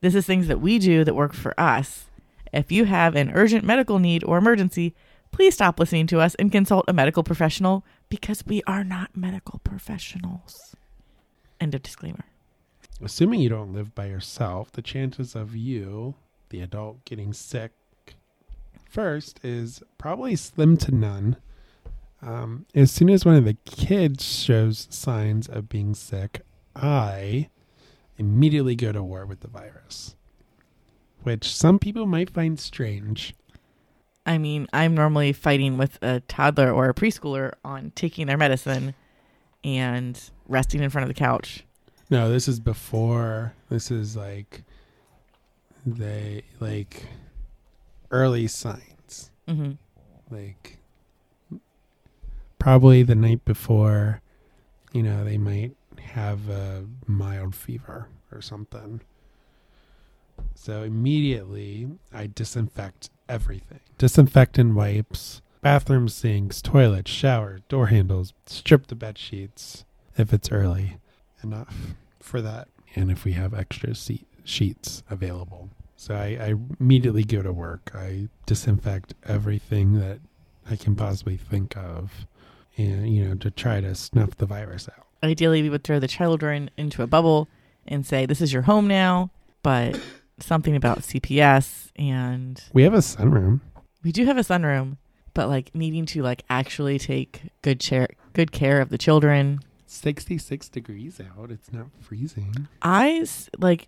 This 0.02 0.16
is 0.16 0.26
things 0.26 0.48
that 0.48 0.62
we 0.62 0.80
do 0.80 1.04
that 1.04 1.16
work 1.16 1.34
for 1.34 1.60
us. 1.60 2.06
If 2.54 2.72
you 2.72 2.86
have 2.86 3.16
an 3.16 3.32
urgent 3.34 3.64
medical 3.64 4.00
need 4.00 4.24
or 4.24 4.38
emergency, 4.38 4.96
please 5.32 5.56
stop 5.56 5.80
listening 5.80 6.08
to 6.08 6.20
us 6.20 6.36
and 6.36 6.52
consult 6.52 6.86
a 6.88 6.94
medical 6.94 7.24
professional 7.24 7.86
because 8.10 8.46
we 8.46 8.62
are 8.66 8.84
not 8.84 9.16
medical 9.16 9.60
professionals. 9.64 10.76
End 11.60 11.76
of 11.76 11.84
disclaimer. 11.84 12.26
Assuming 13.02 13.42
you 13.42 13.50
don't 13.50 13.74
live 13.74 13.94
by 13.94 14.06
yourself, 14.06 14.72
the 14.72 14.82
chances 14.82 15.36
of 15.36 15.56
you, 15.56 16.16
the 16.50 16.62
adult, 16.62 17.04
getting 17.04 17.34
sick 17.34 17.74
first 18.96 19.42
is 19.44 19.84
probably 19.98 20.38
slim 20.38 20.78
to 20.78 20.96
none. 20.96 21.36
Um, 22.22 22.66
as 22.74 22.94
soon 22.94 23.10
as 23.10 23.26
one 23.26 23.36
of 23.36 23.44
the 23.44 23.58
kids 23.66 24.24
shows 24.24 24.88
signs 24.90 25.50
of 25.50 25.68
being 25.68 25.94
sick, 25.94 26.42
I 26.74 27.50
immediately 28.18 28.74
go 28.74 28.94
to 28.94 29.04
war 29.04 29.26
with 29.26 29.42
the 29.42 29.50
virus, 29.50 30.16
which 31.24 31.54
some 31.54 31.78
people 31.78 32.06
might 32.06 32.30
find 32.30 32.58
strange. 32.58 33.36
I 34.26 34.38
mean, 34.38 34.66
I'm 34.72 34.96
normally 34.96 35.34
fighting 35.34 35.78
with 35.78 36.00
a 36.02 36.22
toddler 36.22 36.72
or 36.72 36.88
a 36.88 36.94
preschooler 36.94 37.52
on 37.66 37.92
taking 37.96 38.28
their 38.28 38.38
medicine 38.38 38.96
and 39.62 40.18
resting 40.48 40.82
in 40.82 40.90
front 40.90 41.04
of 41.04 41.14
the 41.14 41.20
couch. 41.20 41.66
No, 42.10 42.30
this 42.30 42.48
is 42.48 42.62
before. 42.62 43.54
This 43.70 43.92
is 43.92 44.16
like 44.16 44.64
they 45.86 46.44
like 46.62 47.04
early 48.12 48.48
signs. 48.48 49.32
hmm 49.48 49.72
like 50.32 50.80
probably 52.58 53.04
the 53.04 53.14
night 53.16 53.46
before 53.46 54.22
you 54.92 55.04
know 55.04 55.24
they 55.24 55.38
might 55.38 55.76
have 56.02 56.50
a 56.50 56.86
mild 57.06 57.54
fever 57.56 58.08
or 58.32 58.42
something. 58.42 59.02
So 60.56 60.84
immediately 60.84 61.88
i 62.14 62.28
disinfect 62.28 63.10
everything. 63.30 63.80
Disinfectant 63.98 64.74
wipes 64.76 65.42
bathroom 65.62 66.08
sinks 66.08 66.62
toilets 66.62 67.10
shower, 67.12 67.60
door 67.70 67.88
handles 67.88 68.34
strip 68.46 68.88
the 68.88 68.96
bed 68.96 69.18
sheets 69.18 69.86
if 70.18 70.32
it's 70.34 70.52
early 70.52 70.98
enough 71.44 71.96
for 72.20 72.42
that 72.42 72.68
and 72.96 73.12
if 73.12 73.24
we 73.26 73.34
have 73.34 73.54
extra 73.54 73.94
seat 73.96 74.28
sheets 74.44 75.04
available 75.10 75.70
so 75.96 76.16
I, 76.16 76.38
I 76.40 76.54
immediately 76.80 77.24
go 77.24 77.42
to 77.42 77.52
work. 77.54 77.92
I 77.96 78.28
disinfect 78.46 79.14
everything 79.26 80.00
that 80.00 80.20
I 80.70 80.76
can 80.76 80.96
possibly 80.96 81.38
think 81.38 81.76
of, 81.78 82.26
and 82.78 83.10
you 83.14 83.26
know, 83.26 83.36
to 83.36 83.52
try 83.52 83.82
to 83.82 83.96
snuff 83.96 84.36
the 84.38 84.46
virus 84.46 84.88
out. 84.90 85.06
Ideally, 85.24 85.62
we 85.62 85.70
would 85.70 85.84
throw 85.84 86.00
the 86.00 86.08
children 86.08 86.70
into 86.78 87.02
a 87.02 87.08
bubble 87.08 87.48
and 87.88 88.06
say, 88.06 88.26
This 88.26 88.42
is 88.42 88.52
your 88.54 88.64
home 88.64 88.88
now. 88.88 89.32
But 89.64 90.00
something 90.40 90.76
about 90.76 91.00
CPS 91.00 91.90
and 91.96 92.62
We 92.74 92.84
have 92.84 92.94
a 92.94 92.98
sunroom. 93.00 93.62
we 94.04 94.12
do 94.12 94.26
have 94.26 94.38
a 94.38 94.42
sunroom, 94.42 94.98
but 95.34 95.50
like 95.50 95.74
needing 95.74 96.06
to 96.08 96.22
like 96.22 96.44
actually 96.50 97.00
take 97.00 97.42
good 97.64 97.80
care 97.80 98.10
good 98.34 98.52
care 98.52 98.82
of 98.82 98.90
the 98.90 98.98
children. 98.98 99.62
Sixty-six 99.88 100.68
degrees 100.70 101.20
out. 101.22 101.50
It's 101.52 101.72
not 101.72 101.88
freezing. 102.02 102.68
I 102.82 103.20
s- 103.22 103.50
like 103.58 103.88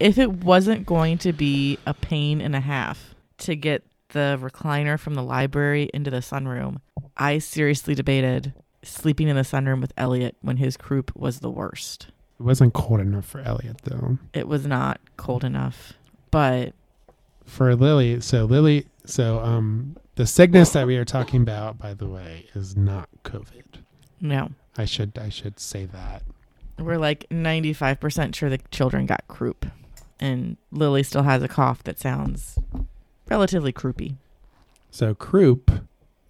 if 0.00 0.18
it 0.18 0.30
wasn't 0.30 0.86
going 0.86 1.18
to 1.18 1.32
be 1.32 1.78
a 1.86 1.94
pain 1.94 2.40
and 2.40 2.54
a 2.54 2.60
half 2.60 3.14
to 3.38 3.56
get 3.56 3.84
the 4.10 4.38
recliner 4.40 4.98
from 4.98 5.14
the 5.14 5.22
library 5.22 5.90
into 5.94 6.10
the 6.10 6.18
sunroom, 6.18 6.80
I 7.16 7.38
seriously 7.38 7.94
debated 7.94 8.52
sleeping 8.82 9.28
in 9.28 9.36
the 9.36 9.42
sunroom 9.42 9.80
with 9.80 9.92
Elliot 9.96 10.36
when 10.42 10.58
his 10.58 10.76
croup 10.76 11.14
was 11.16 11.40
the 11.40 11.50
worst. 11.50 12.08
It 12.38 12.42
wasn't 12.42 12.74
cold 12.74 13.00
enough 13.00 13.24
for 13.24 13.40
Elliot 13.40 13.80
though. 13.84 14.18
It 14.32 14.46
was 14.48 14.66
not 14.66 15.00
cold 15.16 15.44
enough, 15.44 15.94
but 16.30 16.74
For 17.44 17.74
Lily, 17.74 18.20
so 18.20 18.44
Lily, 18.44 18.86
so 19.06 19.38
um, 19.40 19.96
the 20.16 20.26
sickness 20.26 20.70
that 20.70 20.86
we 20.86 20.96
are 20.96 21.04
talking 21.04 21.42
about, 21.42 21.78
by 21.78 21.94
the 21.94 22.06
way, 22.08 22.46
is 22.54 22.76
not 22.76 23.08
COVID. 23.24 23.82
no. 24.20 24.50
I 24.76 24.84
should 24.86 25.16
I 25.18 25.28
should 25.28 25.60
say 25.60 25.84
that. 25.86 26.24
We're 26.80 26.98
like 26.98 27.28
95% 27.30 28.34
sure 28.34 28.50
the 28.50 28.58
children 28.72 29.06
got 29.06 29.22
croup. 29.28 29.64
And 30.20 30.56
Lily 30.70 31.02
still 31.02 31.22
has 31.22 31.42
a 31.42 31.48
cough 31.48 31.82
that 31.84 31.98
sounds 31.98 32.58
relatively 33.28 33.72
croupy. 33.72 34.16
So 34.90 35.14
croup 35.14 35.70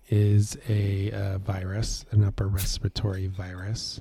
is 0.09 0.57
a 0.69 1.11
uh, 1.13 1.39
virus, 1.39 2.05
an 2.11 2.25
upper 2.25 2.47
respiratory 2.49 3.27
virus 3.27 4.01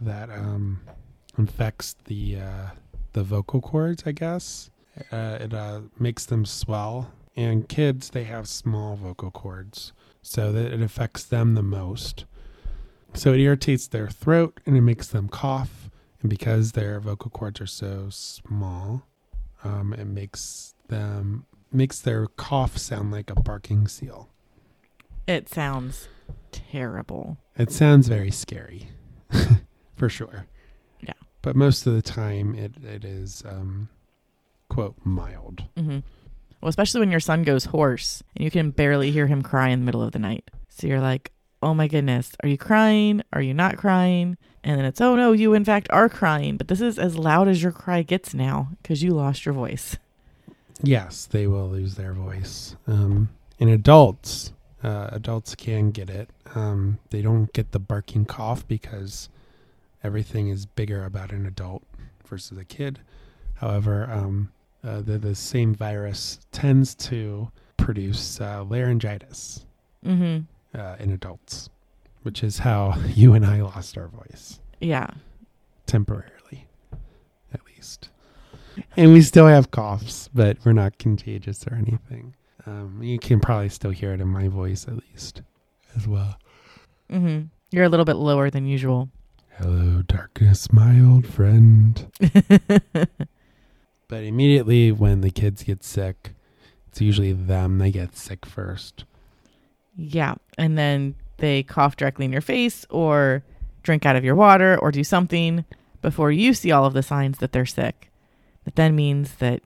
that 0.00 0.30
um, 0.30 0.80
infects 1.36 1.96
the 2.04 2.36
uh, 2.36 2.66
the 3.12 3.22
vocal 3.22 3.60
cords. 3.60 4.02
I 4.06 4.12
guess 4.12 4.70
uh, 5.10 5.38
it 5.40 5.54
uh, 5.54 5.80
makes 5.98 6.26
them 6.26 6.44
swell, 6.44 7.10
and 7.36 7.68
kids 7.68 8.10
they 8.10 8.24
have 8.24 8.48
small 8.48 8.96
vocal 8.96 9.30
cords, 9.30 9.92
so 10.22 10.52
that 10.52 10.72
it 10.72 10.82
affects 10.82 11.24
them 11.24 11.54
the 11.54 11.62
most. 11.62 12.24
So 13.14 13.32
it 13.32 13.40
irritates 13.40 13.88
their 13.88 14.08
throat 14.08 14.60
and 14.66 14.76
it 14.76 14.82
makes 14.82 15.08
them 15.08 15.28
cough, 15.28 15.90
and 16.20 16.30
because 16.30 16.72
their 16.72 17.00
vocal 17.00 17.30
cords 17.30 17.60
are 17.60 17.66
so 17.66 18.08
small, 18.10 19.06
um, 19.64 19.92
it 19.92 20.06
makes 20.06 20.74
them 20.88 21.46
makes 21.70 22.00
their 22.00 22.26
cough 22.26 22.78
sound 22.78 23.10
like 23.12 23.30
a 23.30 23.34
barking 23.34 23.86
seal. 23.88 24.30
It 25.26 25.48
sounds 25.48 26.08
terrible. 26.50 27.36
It 27.56 27.70
sounds 27.70 28.08
very 28.08 28.30
scary, 28.30 28.88
for 29.96 30.08
sure. 30.08 30.46
Yeah. 31.00 31.12
But 31.42 31.56
most 31.56 31.86
of 31.86 31.94
the 31.94 32.02
time, 32.02 32.54
it 32.54 32.72
it 32.82 33.04
is 33.04 33.42
um, 33.46 33.88
quote 34.68 34.96
mild. 35.04 35.64
hmm 35.76 35.98
Well, 36.60 36.68
especially 36.70 37.00
when 37.00 37.10
your 37.10 37.20
son 37.20 37.42
goes 37.42 37.66
hoarse 37.66 38.22
and 38.34 38.44
you 38.44 38.50
can 38.50 38.70
barely 38.70 39.10
hear 39.10 39.26
him 39.26 39.42
cry 39.42 39.68
in 39.68 39.80
the 39.80 39.84
middle 39.86 40.02
of 40.02 40.12
the 40.12 40.18
night. 40.18 40.50
So 40.68 40.86
you're 40.86 41.00
like, 41.00 41.32
oh 41.62 41.74
my 41.74 41.88
goodness, 41.88 42.32
are 42.42 42.48
you 42.48 42.58
crying? 42.58 43.22
Are 43.32 43.42
you 43.42 43.54
not 43.54 43.76
crying? 43.76 44.36
And 44.64 44.78
then 44.78 44.84
it's, 44.84 45.00
oh 45.00 45.16
no, 45.16 45.32
you 45.32 45.54
in 45.54 45.64
fact 45.64 45.88
are 45.90 46.08
crying, 46.08 46.56
but 46.56 46.68
this 46.68 46.80
is 46.80 46.98
as 46.98 47.16
loud 47.16 47.48
as 47.48 47.62
your 47.62 47.72
cry 47.72 48.02
gets 48.02 48.34
now 48.34 48.70
because 48.82 49.02
you 49.02 49.12
lost 49.12 49.44
your 49.44 49.54
voice. 49.54 49.96
Yes, 50.82 51.26
they 51.26 51.46
will 51.46 51.68
lose 51.68 51.96
their 51.96 52.12
voice. 52.12 52.76
Um, 52.86 53.30
in 53.58 53.68
adults, 53.68 54.52
uh, 54.84 55.08
adults 55.10 55.54
can 55.54 55.90
get 55.90 56.08
it. 56.08 56.30
Um, 56.54 56.98
they 57.10 57.22
don't 57.22 57.52
get 57.52 57.72
the 57.72 57.80
barking 57.80 58.24
cough 58.24 58.66
because 58.66 59.28
everything 60.04 60.48
is 60.48 60.66
bigger 60.66 61.04
about 61.04 61.32
an 61.32 61.46
adult 61.46 61.82
versus 62.26 62.58
a 62.58 62.64
kid. 62.64 63.00
However, 63.54 64.08
um, 64.10 64.52
uh, 64.84 65.00
the, 65.00 65.18
the 65.18 65.34
same 65.34 65.74
virus 65.74 66.38
tends 66.52 66.94
to 66.94 67.50
produce 67.76 68.40
uh, 68.40 68.64
laryngitis 68.64 69.64
Mm-hmm. 70.04 70.44
Uh, 70.74 70.96
in 70.98 71.10
adults, 71.12 71.68
which 72.22 72.42
is 72.44 72.58
how 72.58 72.94
you 73.08 73.34
and 73.34 73.44
I 73.46 73.60
lost 73.62 73.96
our 73.98 74.08
voice 74.08 74.60
Yeah. 74.80 75.08
temporarily, 75.86 76.66
at 77.52 77.60
least. 77.74 78.10
And 78.96 79.12
we 79.12 79.22
still 79.22 79.46
have 79.46 79.70
coughs, 79.70 80.28
but 80.32 80.56
we're 80.64 80.72
not 80.72 80.98
contagious 80.98 81.66
or 81.66 81.74
anything. 81.74 82.34
Um, 82.66 83.00
you 83.02 83.18
can 83.18 83.40
probably 83.40 83.70
still 83.70 83.90
hear 83.90 84.12
it 84.12 84.20
in 84.20 84.28
my 84.28 84.48
voice, 84.48 84.86
at 84.86 84.94
least, 85.10 85.42
as 85.96 86.06
well. 86.06 86.38
Mm-hmm. 87.10 87.46
You're 87.70 87.84
a 87.84 87.88
little 87.88 88.04
bit 88.04 88.16
lower 88.16 88.50
than 88.50 88.66
usual. 88.66 89.08
Hello, 89.58 90.02
darkness, 90.02 90.72
my 90.72 91.00
old 91.00 91.26
friend. 91.26 92.06
But 94.08 94.24
immediately 94.24 94.90
when 94.90 95.20
the 95.20 95.30
kids 95.30 95.62
get 95.62 95.84
sick, 95.84 96.30
it's 96.86 96.98
usually 97.00 97.32
them 97.34 97.76
they 97.76 97.90
get 97.90 98.16
sick 98.16 98.46
first. 98.46 99.04
Yeah. 99.98 100.36
And 100.56 100.78
then 100.78 101.16
they 101.38 101.62
cough 101.64 101.96
directly 101.96 102.24
in 102.24 102.32
your 102.32 102.40
face 102.40 102.86
or 102.88 103.42
drink 103.82 104.06
out 104.06 104.16
of 104.16 104.24
your 104.24 104.34
water 104.34 104.78
or 104.78 104.90
do 104.90 105.04
something 105.04 105.64
before 106.00 106.30
you 106.30 106.54
see 106.54 106.70
all 106.70 106.84
of 106.84 106.94
the 106.94 107.02
signs 107.02 107.38
that 107.38 107.52
they're 107.52 107.66
sick. 107.66 108.10
That 108.64 108.76
then 108.76 108.94
means 108.94 109.34
that 109.34 109.62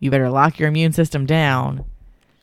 you 0.00 0.10
better 0.10 0.28
lock 0.28 0.58
your 0.58 0.68
immune 0.68 0.92
system 0.92 1.24
down 1.24 1.84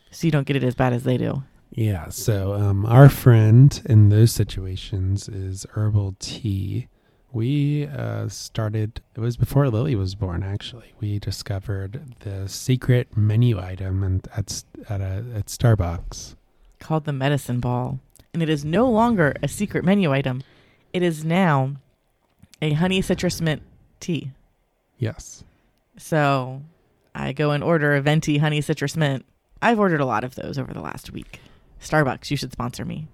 so 0.09 0.25
you 0.25 0.31
don't 0.31 0.47
get 0.47 0.55
it 0.55 0.63
as 0.63 0.75
bad 0.75 0.93
as 0.93 1.03
they 1.03 1.17
do. 1.17 1.43
Yeah, 1.71 2.09
so 2.09 2.53
um, 2.53 2.85
our 2.85 3.09
friend 3.09 3.79
in 3.85 4.09
those 4.09 4.31
situations 4.31 5.27
is 5.29 5.65
herbal 5.73 6.15
tea 6.19 6.87
we 7.31 7.87
uh, 7.87 8.27
started. 8.27 9.01
It 9.15 9.19
was 9.19 9.37
before 9.37 9.69
Lily 9.69 9.95
was 9.95 10.15
born. 10.15 10.43
Actually, 10.43 10.93
we 10.99 11.19
discovered 11.19 12.15
the 12.21 12.47
secret 12.47 13.15
menu 13.15 13.59
item 13.59 14.03
and 14.03 14.27
at 14.35 14.63
at 14.89 15.01
a 15.01 15.23
at 15.35 15.45
Starbucks. 15.45 16.35
Called 16.79 17.05
the 17.05 17.13
medicine 17.13 17.59
ball. 17.59 17.99
And 18.33 18.43
it 18.43 18.49
is 18.49 18.63
no 18.63 18.89
longer 18.89 19.35
a 19.41 19.47
secret 19.47 19.83
menu 19.83 20.11
item. 20.11 20.43
It 20.93 21.01
is 21.01 21.23
now 21.25 21.75
a 22.61 22.73
honey 22.73 23.01
citrus 23.01 23.41
mint 23.41 23.61
tea. 23.99 24.31
Yes. 24.97 25.43
So 25.97 26.61
I 27.15 27.33
go 27.33 27.51
and 27.51 27.63
order 27.63 27.95
a 27.95 28.01
venti 28.01 28.37
honey 28.37 28.61
citrus 28.61 28.95
mint. 28.95 29.25
I've 29.61 29.79
ordered 29.79 29.99
a 30.01 30.05
lot 30.05 30.23
of 30.23 30.35
those 30.35 30.57
over 30.57 30.73
the 30.73 30.81
last 30.81 31.11
week. 31.11 31.39
Starbucks, 31.81 32.29
you 32.31 32.37
should 32.37 32.51
sponsor 32.51 32.85
me. 32.85 33.07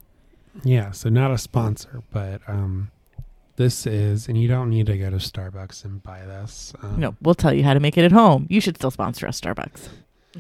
Yeah. 0.64 0.92
So 0.92 1.10
not 1.10 1.32
a 1.32 1.38
sponsor, 1.38 2.02
but 2.12 2.42
um, 2.48 2.92
this 3.56 3.86
is, 3.88 4.28
and 4.28 4.40
you 4.42 4.48
don't 4.48 4.70
need 4.70 4.86
to 4.88 4.98
go 4.98 5.10
to 5.10 5.16
Starbucks 5.18 5.86
and 5.86 6.02
buy 6.04 6.26
this. 6.26 6.74
Um, 6.82 7.00
No, 7.00 7.16
we'll 7.22 7.36
tell 7.36 7.54
you 7.54 7.64
how 7.64 7.74
to 7.74 7.80
make 7.80 7.98
it 7.98 8.04
at 8.06 8.12
home. 8.12 8.48
You 8.50 8.60
should 8.62 8.78
still 8.78 8.92
sponsor 8.92 9.28
us, 9.28 9.40
Starbucks. 9.40 9.88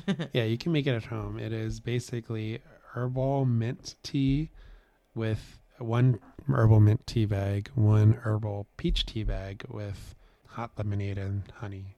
Yeah, 0.34 0.44
you 0.44 0.58
can 0.58 0.74
make 0.74 0.88
it 0.88 0.94
at 0.94 1.05
home. 1.05 1.39
It 1.39 1.53
is 1.53 1.79
basically 1.79 2.60
herbal 2.95 3.45
mint 3.45 3.95
tea 4.03 4.49
with 5.13 5.59
one 5.77 6.19
herbal 6.49 6.79
mint 6.79 7.05
tea 7.05 7.25
bag, 7.25 7.69
one 7.75 8.13
herbal 8.23 8.67
peach 8.77 9.05
tea 9.05 9.23
bag 9.23 9.63
with 9.69 10.15
hot 10.47 10.71
lemonade 10.77 11.17
and 11.17 11.43
honey. 11.59 11.97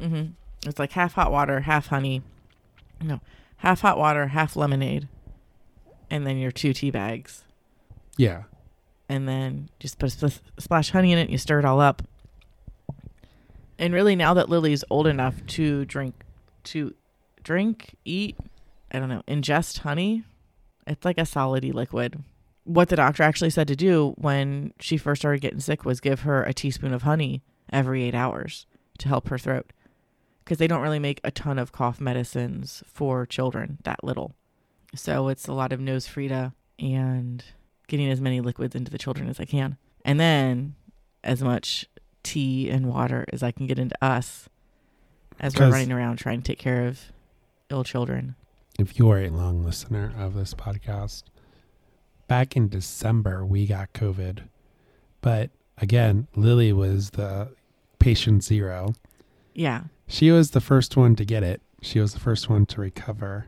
Mm-hmm. 0.00 0.32
It's 0.68 0.78
like 0.78 0.92
half 0.92 1.14
hot 1.14 1.30
water, 1.30 1.60
half 1.60 1.86
honey. 1.86 2.22
No, 3.00 3.20
half 3.58 3.80
hot 3.82 3.98
water, 3.98 4.28
half 4.28 4.56
lemonade. 4.56 5.08
And 6.10 6.26
then 6.26 6.36
your 6.38 6.50
two 6.50 6.72
tea 6.72 6.90
bags. 6.90 7.42
Yeah. 8.16 8.44
and 9.08 9.28
then 9.28 9.68
just 9.80 9.98
put 9.98 10.12
a 10.12 10.16
spl- 10.26 10.40
splash 10.58 10.90
honey 10.90 11.12
in 11.12 11.18
it. 11.18 11.22
And 11.22 11.30
you 11.30 11.38
stir 11.38 11.58
it 11.58 11.64
all 11.64 11.80
up. 11.80 12.02
And 13.78 13.92
really, 13.92 14.14
now 14.16 14.34
that 14.34 14.48
Lily's 14.48 14.84
old 14.88 15.06
enough 15.06 15.44
to 15.48 15.84
drink, 15.84 16.24
to 16.64 16.94
drink, 17.42 17.96
eat, 18.04 18.36
I 18.92 18.98
don't 18.98 19.08
know, 19.08 19.22
ingest 19.26 19.78
honey, 19.78 20.24
it's 20.86 21.04
like 21.04 21.18
a 21.18 21.22
solidy 21.22 21.72
liquid. 21.72 22.22
What 22.64 22.88
the 22.88 22.96
doctor 22.96 23.22
actually 23.22 23.50
said 23.50 23.68
to 23.68 23.76
do 23.76 24.14
when 24.16 24.72
she 24.80 24.96
first 24.96 25.20
started 25.20 25.40
getting 25.40 25.60
sick 25.60 25.84
was 25.84 26.00
give 26.00 26.20
her 26.20 26.42
a 26.42 26.54
teaspoon 26.54 26.94
of 26.94 27.02
honey 27.02 27.42
every 27.72 28.04
eight 28.04 28.14
hours 28.14 28.66
to 28.98 29.08
help 29.08 29.28
her 29.28 29.38
throat. 29.38 29.72
Because 30.42 30.58
they 30.58 30.66
don't 30.66 30.82
really 30.82 30.98
make 30.98 31.20
a 31.24 31.30
ton 31.30 31.58
of 31.58 31.72
cough 31.72 32.00
medicines 32.00 32.82
for 32.86 33.26
children 33.26 33.78
that 33.84 34.04
little. 34.04 34.34
So 34.94 35.28
it's 35.28 35.48
a 35.48 35.52
lot 35.52 35.72
of 35.72 35.80
NoseFrida 35.80 36.52
and 36.78 37.44
getting 37.88 38.10
as 38.10 38.20
many 38.20 38.40
liquids 38.40 38.74
into 38.74 38.90
the 38.90 38.98
children 38.98 39.28
as 39.28 39.40
I 39.40 39.44
can. 39.44 39.76
And 40.04 40.20
then 40.20 40.74
as 41.22 41.42
much 41.42 41.86
tea 42.22 42.70
and 42.70 42.86
water 42.86 43.24
as 43.32 43.42
I 43.42 43.50
can 43.50 43.66
get 43.66 43.78
into 43.78 43.96
us 44.02 44.48
as 45.40 45.56
we're 45.56 45.70
running 45.70 45.92
around 45.92 46.16
trying 46.16 46.42
to 46.42 46.46
take 46.46 46.58
care 46.58 46.86
of 46.86 47.12
ill 47.70 47.84
children. 47.84 48.36
If 48.78 48.98
you 48.98 49.08
are 49.10 49.20
a 49.20 49.28
long 49.30 49.64
listener 49.64 50.12
of 50.18 50.34
this 50.34 50.52
podcast, 50.52 51.24
back 52.26 52.56
in 52.56 52.68
December 52.68 53.44
we 53.46 53.66
got 53.66 53.92
COVID. 53.92 54.40
But 55.20 55.50
again, 55.78 56.26
Lily 56.34 56.72
was 56.72 57.10
the 57.10 57.50
patient 57.98 58.42
zero. 58.42 58.94
Yeah. 59.54 59.84
She 60.08 60.30
was 60.30 60.50
the 60.50 60.60
first 60.60 60.96
one 60.96 61.14
to 61.16 61.24
get 61.24 61.42
it. 61.42 61.62
She 61.82 62.00
was 62.00 62.14
the 62.14 62.20
first 62.20 62.50
one 62.50 62.66
to 62.66 62.80
recover. 62.80 63.46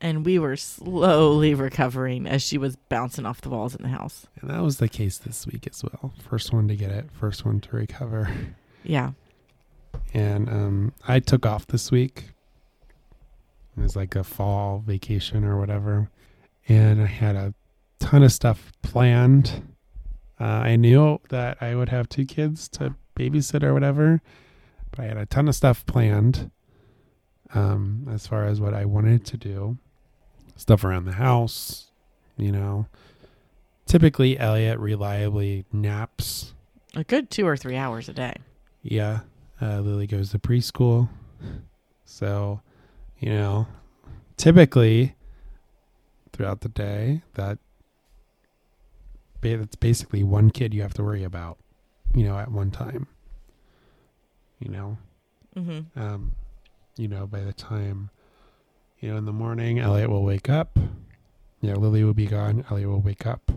And 0.00 0.24
we 0.24 0.38
were 0.38 0.56
slowly 0.56 1.54
recovering 1.54 2.26
as 2.26 2.42
she 2.42 2.56
was 2.56 2.76
bouncing 2.76 3.26
off 3.26 3.40
the 3.40 3.50
walls 3.50 3.74
in 3.74 3.82
the 3.82 3.88
house. 3.88 4.26
And 4.40 4.48
that 4.48 4.62
was 4.62 4.78
the 4.78 4.88
case 4.88 5.18
this 5.18 5.46
week 5.46 5.66
as 5.68 5.82
well. 5.82 6.14
First 6.28 6.52
one 6.52 6.68
to 6.68 6.76
get 6.76 6.90
it, 6.90 7.10
first 7.12 7.44
one 7.44 7.60
to 7.60 7.76
recover. 7.76 8.30
Yeah. 8.84 9.10
And 10.14 10.48
um, 10.48 10.92
I 11.06 11.20
took 11.20 11.44
off 11.44 11.66
this 11.66 11.90
week. 11.90 12.30
It 13.78 13.82
was 13.82 13.96
like 13.96 14.16
a 14.16 14.24
fall 14.24 14.82
vacation 14.86 15.44
or 15.44 15.58
whatever. 15.58 16.10
And 16.68 17.00
I 17.00 17.06
had 17.06 17.36
a 17.36 17.54
ton 18.00 18.22
of 18.22 18.32
stuff 18.32 18.72
planned. 18.82 19.62
Uh, 20.40 20.44
I 20.44 20.76
knew 20.76 21.20
that 21.30 21.58
I 21.60 21.74
would 21.74 21.88
have 21.88 22.08
two 22.08 22.24
kids 22.24 22.68
to 22.70 22.94
babysit 23.18 23.62
or 23.62 23.72
whatever, 23.74 24.20
but 24.90 25.00
I 25.00 25.04
had 25.04 25.16
a 25.16 25.26
ton 25.26 25.48
of 25.48 25.54
stuff 25.54 25.84
planned 25.86 26.50
um, 27.54 28.06
as 28.10 28.26
far 28.26 28.44
as 28.44 28.60
what 28.60 28.74
I 28.74 28.84
wanted 28.84 29.24
to 29.26 29.36
do. 29.36 29.78
Stuff 30.56 30.84
around 30.84 31.04
the 31.06 31.12
house, 31.12 31.90
you 32.36 32.52
know. 32.52 32.86
Typically, 33.86 34.38
Elliot 34.38 34.78
reliably 34.78 35.64
naps 35.72 36.52
A 36.94 37.04
good 37.04 37.30
two 37.30 37.46
or 37.46 37.56
three 37.56 37.76
hours 37.76 38.08
a 38.08 38.12
day. 38.12 38.34
yeah, 38.82 39.20
uh, 39.62 39.80
Lily 39.80 40.06
goes 40.06 40.30
to 40.32 40.38
preschool, 40.38 41.08
so 42.04 42.60
you 43.18 43.30
know, 43.30 43.66
typically 44.36 45.14
throughout 46.32 46.60
the 46.60 46.68
day, 46.68 47.22
that 47.34 47.58
that's 49.40 49.76
basically 49.76 50.22
one 50.22 50.50
kid 50.50 50.74
you 50.74 50.82
have 50.82 50.94
to 50.94 51.02
worry 51.02 51.24
about, 51.24 51.58
you 52.14 52.24
know, 52.24 52.38
at 52.38 52.50
one 52.50 52.70
time. 52.70 53.06
You 54.58 54.70
know, 54.70 54.98
Mm-hmm. 55.56 55.98
um, 56.00 56.32
you 56.96 57.08
know, 57.08 57.26
by 57.26 57.40
the 57.40 57.52
time, 57.52 58.10
you 59.00 59.10
know, 59.10 59.16
in 59.16 59.24
the 59.24 59.32
morning, 59.32 59.78
Elliot 59.80 60.10
will 60.10 60.22
wake 60.24 60.48
up. 60.48 60.78
Yeah, 61.60 61.74
Lily 61.74 62.04
will 62.04 62.14
be 62.14 62.26
gone. 62.26 62.64
Elliot 62.70 62.88
will 62.88 63.00
wake 63.00 63.26
up. 63.26 63.50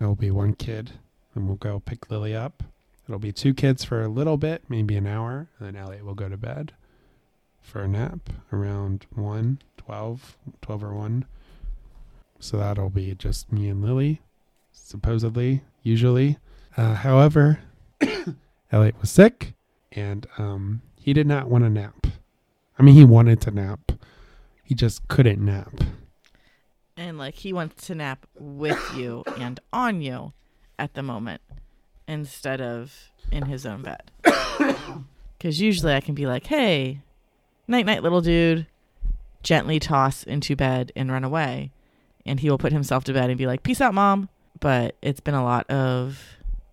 It 0.00 0.04
will 0.04 0.14
be 0.16 0.30
one 0.30 0.54
kid, 0.54 0.92
and 1.34 1.46
we'll 1.46 1.56
go 1.56 1.80
pick 1.80 2.10
Lily 2.10 2.34
up. 2.34 2.62
It'll 3.08 3.18
be 3.20 3.32
two 3.32 3.54
kids 3.54 3.82
for 3.84 4.02
a 4.02 4.08
little 4.08 4.36
bit, 4.36 4.62
maybe 4.68 4.96
an 4.96 5.06
hour, 5.06 5.48
and 5.58 5.66
then 5.66 5.76
Elliot 5.76 6.04
will 6.04 6.14
go 6.14 6.28
to 6.28 6.36
bed 6.36 6.72
for 7.62 7.82
a 7.82 7.88
nap 7.88 8.28
around 8.52 9.06
1, 9.14 9.58
12, 9.78 10.36
12 10.60 10.84
or 10.84 10.94
1. 10.94 11.24
So 12.38 12.56
that'll 12.58 12.90
be 12.90 13.14
just 13.14 13.52
me 13.52 13.68
and 13.68 13.82
Lily, 13.82 14.20
supposedly, 14.72 15.62
usually. 15.82 16.38
Uh, 16.76 16.94
however, 16.94 17.60
Elliot 18.72 19.00
was 19.00 19.10
sick, 19.10 19.54
and 19.92 20.26
um, 20.38 20.82
he 20.96 21.12
did 21.12 21.26
not 21.26 21.48
want 21.48 21.64
to 21.64 21.70
nap. 21.70 22.06
I 22.78 22.82
mean, 22.82 22.94
he 22.94 23.04
wanted 23.04 23.40
to 23.42 23.50
nap. 23.50 23.92
He 24.64 24.74
just 24.74 25.06
couldn't 25.08 25.44
nap. 25.44 25.72
And 26.96 27.16
like 27.18 27.34
he 27.34 27.52
wants 27.52 27.86
to 27.86 27.94
nap 27.94 28.26
with 28.38 28.80
you 28.96 29.24
and 29.38 29.60
on 29.72 30.02
you 30.02 30.32
at 30.78 30.94
the 30.94 31.02
moment 31.02 31.42
instead 32.06 32.60
of 32.60 33.10
in 33.30 33.46
his 33.46 33.64
own 33.66 33.82
bed. 33.82 34.10
Because 35.42 35.60
usually 35.60 35.92
I 35.92 36.00
can 36.00 36.14
be 36.14 36.24
like, 36.24 36.46
hey, 36.46 37.00
night 37.72 37.86
night, 37.86 38.02
little 38.02 38.20
dude, 38.20 38.66
gently 39.42 39.80
toss 39.80 40.22
into 40.22 40.54
bed 40.54 40.92
and 40.94 41.10
run 41.10 41.24
away. 41.24 41.72
And 42.24 42.38
he 42.38 42.48
will 42.48 42.58
put 42.58 42.72
himself 42.72 43.02
to 43.04 43.12
bed 43.12 43.30
and 43.30 43.38
be 43.38 43.46
like, 43.46 43.64
peace 43.64 43.80
out, 43.80 43.94
mom. 43.94 44.28
But 44.60 44.94
it's 45.02 45.20
been 45.20 45.34
a 45.34 45.42
lot 45.42 45.68
of 45.68 46.22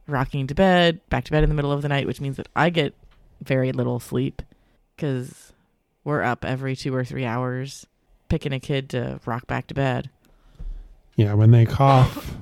rocking 0.06 0.46
to 0.48 0.56
bed, 0.56 1.02
back 1.10 1.24
to 1.26 1.32
bed 1.32 1.44
in 1.44 1.50
the 1.50 1.56
middle 1.56 1.72
of 1.72 1.82
the 1.82 1.90
night, 1.90 2.06
which 2.06 2.22
means 2.22 2.38
that 2.38 2.48
I 2.56 2.70
get 2.70 2.94
very 3.42 3.72
little 3.72 4.00
sleep 4.00 4.42
because 4.96 5.54
we're 6.04 6.22
up 6.22 6.46
every 6.46 6.76
two 6.76 6.94
or 6.94 7.04
three 7.04 7.26
hours 7.26 7.88
picking 8.28 8.54
a 8.54 8.60
kid 8.60 8.90
to 8.90 9.20
rock 9.26 9.48
back 9.48 9.68
to 9.68 9.74
bed. 9.74 10.10
Yeah, 11.16 11.34
when 11.34 11.52
they 11.52 11.66
cough, 11.66 12.36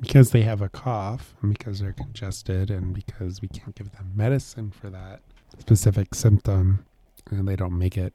because 0.00 0.30
they 0.30 0.42
have 0.42 0.62
a 0.62 0.68
cough, 0.68 1.34
and 1.42 1.56
because 1.56 1.80
they're 1.80 1.92
congested, 1.92 2.70
and 2.70 2.94
because 2.94 3.40
we 3.42 3.48
can't 3.48 3.74
give 3.74 3.92
them 3.92 4.12
medicine 4.14 4.70
for 4.70 4.90
that 4.90 5.20
specific 5.58 6.14
symptom, 6.14 6.84
and 7.30 7.46
they 7.46 7.56
don't 7.56 7.78
make 7.78 7.96
it 7.96 8.14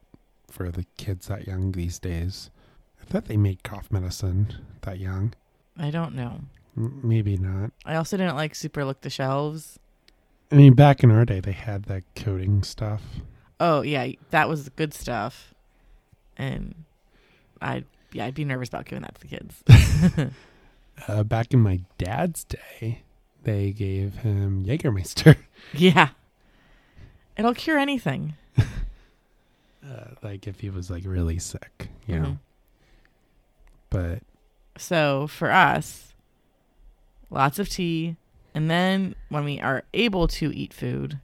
for 0.49 0.69
the 0.71 0.85
kids 0.97 1.27
that 1.27 1.47
young 1.47 1.71
these 1.71 1.99
days. 1.99 2.49
I 3.01 3.05
thought 3.05 3.25
they 3.25 3.37
made 3.37 3.63
cough 3.63 3.91
medicine 3.91 4.53
that 4.81 4.99
young. 4.99 5.33
I 5.77 5.89
don't 5.91 6.15
know. 6.15 6.41
M- 6.77 6.99
maybe 7.03 7.37
not. 7.37 7.71
I 7.85 7.95
also 7.95 8.17
didn't 8.17 8.35
like 8.35 8.55
super 8.55 8.85
look 8.85 9.01
the 9.01 9.09
shelves. 9.09 9.79
I 10.51 10.55
mean, 10.55 10.73
back 10.73 11.03
in 11.03 11.11
our 11.11 11.25
day, 11.25 11.39
they 11.39 11.53
had 11.53 11.83
that 11.83 12.03
codeine 12.15 12.63
stuff. 12.63 13.01
Oh 13.59 13.81
yeah, 13.81 14.07
that 14.31 14.49
was 14.49 14.69
good 14.69 14.93
stuff. 14.93 15.53
And 16.37 16.85
I 17.61 17.83
yeah, 18.11 18.25
I'd 18.25 18.33
be 18.35 18.43
nervous 18.45 18.69
about 18.69 18.85
giving 18.85 19.03
that 19.03 19.15
to 19.15 19.21
the 19.21 19.27
kids. 19.27 20.33
Uh, 21.07 21.23
back 21.23 21.51
in 21.51 21.59
my 21.59 21.79
dad's 21.97 22.43
day, 22.43 23.01
they 23.43 23.71
gave 23.71 24.15
him 24.15 24.63
Jägermeister. 24.63 25.35
yeah. 25.73 26.09
It'll 27.37 27.55
cure 27.55 27.79
anything. 27.79 28.35
Uh, 29.83 30.11
like 30.21 30.47
if 30.47 30.59
he 30.59 30.69
was 30.69 30.89
like 30.91 31.03
really 31.05 31.39
sick, 31.39 31.89
you 32.05 32.19
know. 32.19 32.25
Mhm. 32.27 32.39
But 33.89 34.19
So 34.77 35.27
for 35.27 35.51
us, 35.51 36.13
lots 37.29 37.59
of 37.59 37.67
tea, 37.69 38.15
and 38.53 38.69
then 38.69 39.15
when 39.29 39.43
we 39.43 39.59
are 39.59 39.83
able 39.93 40.27
to 40.29 40.55
eat 40.55 40.73
food, 40.73 41.19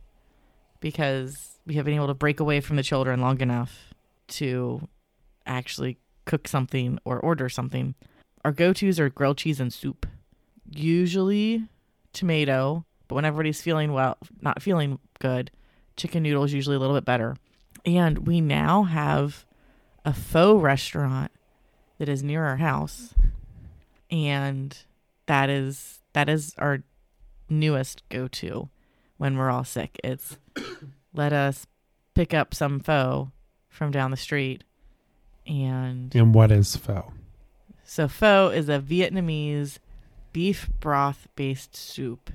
because 0.79 1.59
we 1.65 1.75
have 1.75 1.85
been 1.85 1.95
able 1.95 2.07
to 2.07 2.13
break 2.13 2.39
away 2.39 2.59
from 2.61 2.75
the 2.75 2.83
children 2.83 3.21
long 3.21 3.39
enough 3.41 3.93
to 4.27 4.87
actually 5.45 5.97
cook 6.25 6.47
something 6.47 6.99
or 7.05 7.19
order 7.19 7.49
something, 7.49 7.95
our 8.43 8.51
go 8.51 8.73
tos 8.73 8.99
are 8.99 9.09
grilled 9.09 9.37
cheese 9.37 9.59
and 9.59 9.71
soup. 9.73 10.05
Usually 10.69 11.63
tomato, 12.13 12.85
but 13.07 13.15
when 13.15 13.25
everybody's 13.25 13.61
feeling 13.61 13.93
well, 13.93 14.17
not 14.41 14.61
feeling 14.61 14.99
good, 15.19 15.51
chicken 15.95 16.23
noodles 16.23 16.51
usually 16.53 16.75
a 16.75 16.79
little 16.79 16.95
bit 16.95 17.05
better. 17.05 17.35
And 17.87 18.27
we 18.27 18.41
now 18.41 18.83
have 18.83 19.45
a 20.03 20.11
pho 20.11 20.57
restaurant 20.57 21.31
that 21.99 22.09
is 22.09 22.21
near 22.21 22.43
our 22.43 22.57
house. 22.57 23.13
And 24.11 24.77
that 25.25 25.49
is 25.49 25.99
that 26.11 26.27
is 26.27 26.53
our 26.57 26.83
newest 27.49 28.03
go-to 28.09 28.67
when 29.15 29.37
we're 29.37 29.49
all 29.49 29.63
sick. 29.63 29.97
It's 30.03 30.37
let 31.13 31.31
us 31.31 31.65
pick 32.13 32.33
up 32.33 32.53
some 32.53 32.81
pho 32.81 33.31
from 33.69 33.91
down 33.91 34.11
the 34.11 34.17
street 34.17 34.65
and 35.45 36.13
And 36.13 36.35
what 36.35 36.51
is 36.51 36.75
pho? 36.75 37.13
so 37.85 38.09
pho 38.09 38.49
is 38.49 38.67
a 38.67 38.79
Vietnamese 38.79 39.77
beef 40.33 40.69
broth 40.81 41.29
based 41.37 41.73
soup 41.73 42.31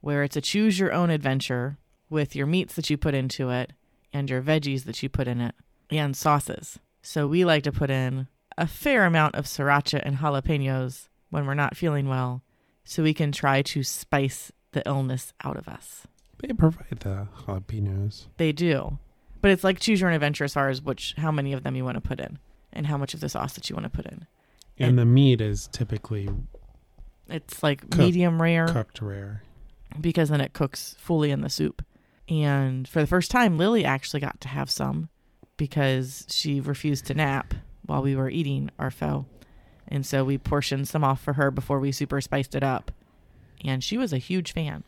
where 0.00 0.24
it's 0.24 0.36
a 0.36 0.40
choose 0.40 0.80
your 0.80 0.92
own 0.92 1.10
adventure 1.10 1.78
with 2.10 2.34
your 2.34 2.46
meats 2.46 2.74
that 2.74 2.90
you 2.90 2.96
put 2.96 3.14
into 3.14 3.50
it 3.50 3.72
and 4.12 4.28
your 4.30 4.42
veggies 4.42 4.84
that 4.84 5.02
you 5.02 5.08
put 5.08 5.28
in 5.28 5.40
it 5.40 5.54
and 5.90 6.16
sauces. 6.16 6.78
So 7.02 7.26
we 7.26 7.44
like 7.44 7.62
to 7.64 7.72
put 7.72 7.90
in 7.90 8.26
a 8.58 8.66
fair 8.66 9.04
amount 9.04 9.34
of 9.34 9.44
sriracha 9.46 10.00
and 10.04 10.18
jalapenos 10.18 11.08
when 11.30 11.46
we're 11.46 11.54
not 11.54 11.76
feeling 11.76 12.08
well 12.08 12.42
so 12.84 13.02
we 13.02 13.14
can 13.14 13.32
try 13.32 13.62
to 13.62 13.82
spice 13.82 14.50
the 14.72 14.82
illness 14.86 15.32
out 15.44 15.56
of 15.56 15.68
us. 15.68 16.06
They 16.38 16.48
provide 16.52 17.00
the 17.00 17.26
jalapenos. 17.46 18.26
They 18.36 18.52
do. 18.52 18.98
But 19.42 19.50
it's 19.50 19.64
like 19.64 19.78
choose 19.80 20.00
your 20.00 20.08
own 20.10 20.14
adventure 20.14 20.44
as 20.44 20.54
far 20.54 20.68
as 20.68 20.82
which 20.82 21.14
how 21.18 21.30
many 21.30 21.52
of 21.52 21.62
them 21.62 21.76
you 21.76 21.84
want 21.84 21.96
to 21.96 22.00
put 22.00 22.20
in 22.20 22.38
and 22.72 22.86
how 22.86 22.96
much 22.96 23.14
of 23.14 23.20
the 23.20 23.28
sauce 23.28 23.52
that 23.54 23.68
you 23.70 23.76
want 23.76 23.84
to 23.84 23.90
put 23.90 24.06
in. 24.06 24.26
And 24.78 24.98
the 24.98 25.04
meat 25.04 25.40
is 25.40 25.68
typically 25.72 26.28
It's 27.28 27.62
like 27.62 27.80
Cook- 27.82 27.98
medium 27.98 28.40
rare 28.42 28.68
cooked 28.68 29.00
rare. 29.00 29.42
because 30.00 30.28
then 30.28 30.40
it 30.40 30.52
cooks 30.52 30.94
fully 30.98 31.30
in 31.30 31.40
the 31.40 31.48
soup. 31.48 31.84
And 32.28 32.88
for 32.88 33.00
the 33.00 33.06
first 33.06 33.30
time, 33.30 33.58
Lily 33.58 33.84
actually 33.84 34.20
got 34.20 34.40
to 34.40 34.48
have 34.48 34.70
some 34.70 35.08
because 35.56 36.26
she 36.28 36.60
refused 36.60 37.06
to 37.06 37.14
nap 37.14 37.54
while 37.84 38.02
we 38.02 38.16
were 38.16 38.30
eating 38.30 38.70
our 38.78 38.90
pho. 38.90 39.26
And 39.88 40.04
so 40.04 40.24
we 40.24 40.38
portioned 40.38 40.88
some 40.88 41.04
off 41.04 41.20
for 41.20 41.34
her 41.34 41.50
before 41.50 41.78
we 41.78 41.92
super 41.92 42.20
spiced 42.20 42.54
it 42.54 42.64
up. 42.64 42.90
And 43.64 43.82
she 43.82 43.96
was 43.96 44.12
a 44.12 44.18
huge 44.18 44.52
fan. 44.52 44.82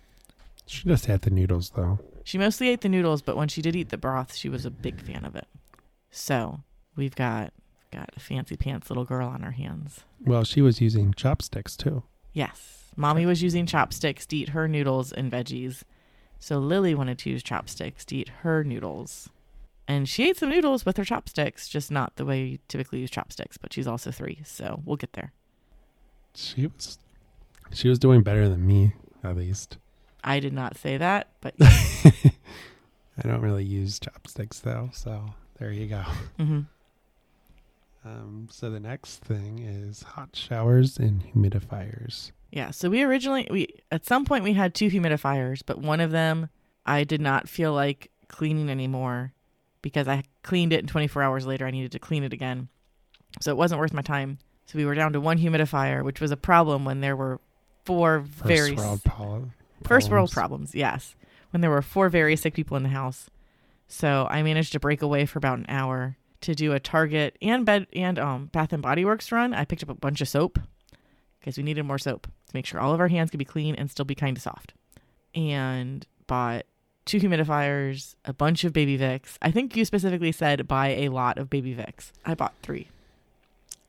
She 0.67 0.87
just 0.87 1.07
had 1.07 1.23
the 1.23 1.31
noodles 1.31 1.71
though. 1.71 2.01
She 2.25 2.37
mostly 2.37 2.69
ate 2.69 2.83
the 2.83 2.89
noodles, 2.91 3.23
but 3.23 3.37
when 3.37 3.49
she 3.49 3.63
did 3.63 3.75
eat 3.75 3.89
the 3.89 3.97
broth, 3.97 4.35
she 4.35 4.51
was 4.51 4.67
a 4.67 4.71
big 4.71 5.01
fan 5.01 5.25
of 5.25 5.35
it. 5.35 5.47
So 6.11 6.61
we've 6.95 7.15
got 7.15 7.53
got 7.91 8.11
a 8.17 8.21
fancy 8.21 8.57
pants 8.57 8.91
little 8.91 9.05
girl 9.05 9.29
on 9.29 9.43
our 9.43 9.53
hands. 9.53 10.01
Well, 10.23 10.45
she 10.45 10.61
was 10.61 10.81
using 10.81 11.15
chopsticks 11.15 11.77
too. 11.77 12.03
Yes. 12.35 12.91
Mommy 12.97 13.25
was 13.25 13.43
using 13.43 13.65
chopsticks 13.65 14.27
to 14.27 14.37
eat 14.37 14.51
her 14.51 14.69
noodles 14.69 15.13
and 15.13 15.33
veggies. 15.33 15.85
So 16.39 16.59
Lily 16.59 16.95
wanted 16.95 17.19
to 17.21 17.31
use 17.31 17.43
chopsticks 17.43 18.05
to 18.07 18.17
eat 18.17 18.29
her 18.43 18.63
noodles. 18.65 19.29
And 19.87 20.09
she 20.09 20.29
ate 20.29 20.37
some 20.37 20.51
noodles 20.51 20.85
with 20.85 20.97
her 20.99 21.05
chopsticks, 21.05 21.67
just 21.69 21.91
not 21.91 22.17
the 22.17 22.25
way 22.25 22.45
you 22.45 22.59
typically 22.69 22.99
use 23.01 23.11
chopsticks, 23.11 23.57
but 23.57 23.73
she's 23.73 23.87
also 23.87 24.11
three, 24.11 24.41
so 24.45 24.83
we'll 24.85 24.97
get 24.97 25.15
there. 25.15 25.33
She 26.35 26.67
was 26.67 26.99
she 27.73 27.89
was 27.89 27.99
doing 27.99 28.23
better 28.23 28.49
than 28.49 28.67
me, 28.67 28.93
at 29.25 29.37
least. 29.37 29.79
I 30.23 30.41
did 30.41 30.53
not 30.53 30.77
say 30.77 30.97
that, 30.99 31.29
but 31.41 31.55
I 31.61 32.33
don't 33.23 33.41
really 33.41 33.65
use 33.65 33.99
chopsticks 33.99 34.61
though, 34.61 34.91
so 34.93 35.31
there 35.59 35.73
you 35.73 35.87
go. 35.87 36.05
mhm. 36.39 36.67
Um, 38.05 38.49
so 38.51 38.71
the 38.71 38.81
next 38.81 39.19
thing 39.25 39.59
is 39.59 40.03
hot 40.03 40.31
showers 40.35 40.99
and 40.99 41.23
humidifiers. 41.35 42.31
yeah. 42.53 42.71
So 42.71 42.89
we 42.91 43.03
originally 43.03 43.49
we 43.51 43.69
at 43.91 44.05
some 44.05 44.25
point 44.25 44.45
we 44.45 44.53
had 44.53 44.75
two 44.75 44.89
humidifiers, 44.91 45.63
but 45.65 45.79
one 45.79 46.01
of 46.01 46.11
them 46.11 46.49
I 46.87 47.05
did 47.05 47.21
not 47.21 47.49
feel 47.49 47.73
like 47.73 48.11
cleaning 48.29 48.71
anymore 48.71 49.33
because 49.83 50.09
I 50.09 50.25
cleaned 50.43 50.73
it 50.73 50.81
and 50.81 50.89
24 50.89 51.23
hours 51.23 51.47
later 51.47 51.67
I 51.67 51.71
needed 51.71 51.93
to 51.93 51.99
clean 51.99 52.25
it 52.25 52.33
again. 52.33 52.69
So 53.41 53.51
it 53.51 53.57
wasn't 53.57 53.81
worth 53.81 53.93
my 53.93 54.03
time. 54.03 54.39
So 54.67 54.79
we 54.79 54.85
were 54.85 54.95
down 54.95 55.13
to 55.15 55.21
one 55.21 55.39
humidifier, 55.39 56.03
which 56.05 56.21
was 56.21 56.31
a 56.31 56.37
problem 56.37 56.85
when 56.85 57.01
there 57.01 57.17
were 57.17 57.41
four 57.85 58.23
First 58.23 58.45
very 58.47 58.73
world 58.73 59.03
pol- 59.05 59.51
First 59.85 60.11
world 60.11 60.31
problems, 60.33 60.75
yes. 60.75 61.15
When 61.51 61.61
there 61.63 61.71
were 61.71 61.83
four 61.83 62.09
very 62.11 62.37
sick 62.37 62.53
people 62.55 62.77
in 62.77 62.83
the 62.83 62.89
house. 62.91 63.31
So 63.87 64.27
I 64.31 64.43
managed 64.43 64.73
to 64.73 64.81
break 64.81 65.01
away 65.01 65.25
for 65.25 65.39
about 65.39 65.59
an 65.59 65.67
hour 65.69 66.17
to 66.43 66.55
do 66.55 66.73
a 66.73 66.81
Target 66.81 67.37
and 67.41 67.65
bed 67.65 67.87
and 67.95 68.19
um 68.19 68.47
Bath 68.47 68.73
and 68.73 68.83
Body 68.83 69.05
Works 69.05 69.33
run. 69.33 69.55
I 69.55 69.65
picked 69.65 69.83
up 69.83 69.89
a 69.89 69.95
bunch 69.95 70.21
of 70.21 70.29
soap 70.29 70.59
because 71.41 71.57
we 71.57 71.63
needed 71.63 71.85
more 71.85 71.99
soap 71.99 72.27
to 72.27 72.55
make 72.55 72.67
sure 72.67 72.81
all 72.81 72.95
of 72.95 73.01
our 73.01 73.09
hands 73.09 73.31
could 73.31 73.39
be 73.39 73.45
clean 73.45 73.75
and 73.75 73.91
still 73.91 74.05
be 74.05 74.15
kind 74.15 74.37
of 74.37 74.43
soft. 74.43 74.75
And 75.35 76.07
bought 76.27 76.65
two 77.05 77.19
humidifiers, 77.19 78.15
a 78.25 78.33
bunch 78.33 78.65
of 78.65 78.73
baby 78.73 78.99
Vicks. 78.99 79.37
I 79.43 79.51
think 79.51 79.77
you 79.77 79.85
specifically 79.85 80.33
said 80.33 80.69
buy 80.69 80.89
a 80.89 81.09
lot 81.09 81.39
of 81.39 81.51
baby 81.51 81.75
Vicks. 81.75 82.13
I 82.25 82.35
bought 82.35 82.55
three. 82.63 82.89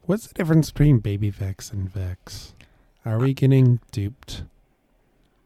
What's 0.03 0.27
the 0.27 0.33
difference 0.33 0.71
between 0.71 0.99
baby 0.99 1.31
Vicks 1.31 1.71
and 1.71 1.93
Vicks? 1.93 2.53
Are 3.05 3.19
we 3.19 3.31
uh, 3.31 3.33
getting 3.35 3.79
duped? 3.91 4.43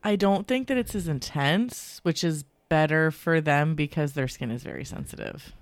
I 0.03 0.15
don't 0.15 0.47
think 0.47 0.67
that 0.67 0.77
it's 0.77 0.95
as 0.95 1.07
intense, 1.07 1.99
which 2.03 2.23
is 2.23 2.45
better 2.69 3.11
for 3.11 3.41
them 3.41 3.75
because 3.75 4.13
their 4.13 4.27
skin 4.27 4.51
is 4.51 4.63
very 4.63 4.85
sensitive. 4.85 5.53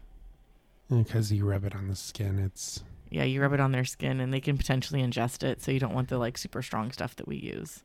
Because 0.90 1.32
you 1.32 1.46
rub 1.46 1.64
it 1.64 1.76
on 1.76 1.88
the 1.88 1.96
skin, 1.96 2.40
it's 2.40 2.84
yeah, 3.12 3.24
you 3.24 3.42
rub 3.42 3.54
it 3.54 3.60
on 3.60 3.72
their 3.72 3.86
skin 3.86 4.20
and 4.20 4.34
they 4.34 4.40
can 4.40 4.58
potentially 4.58 5.02
ingest 5.02 5.44
it. 5.44 5.62
So 5.62 5.72
you 5.72 5.80
don't 5.80 5.94
want 5.94 6.10
the 6.10 6.18
like 6.18 6.38
super 6.38 6.62
strong 6.62 6.92
stuff 6.92 7.16
that 7.18 7.28
we 7.28 7.36
use. 7.38 7.84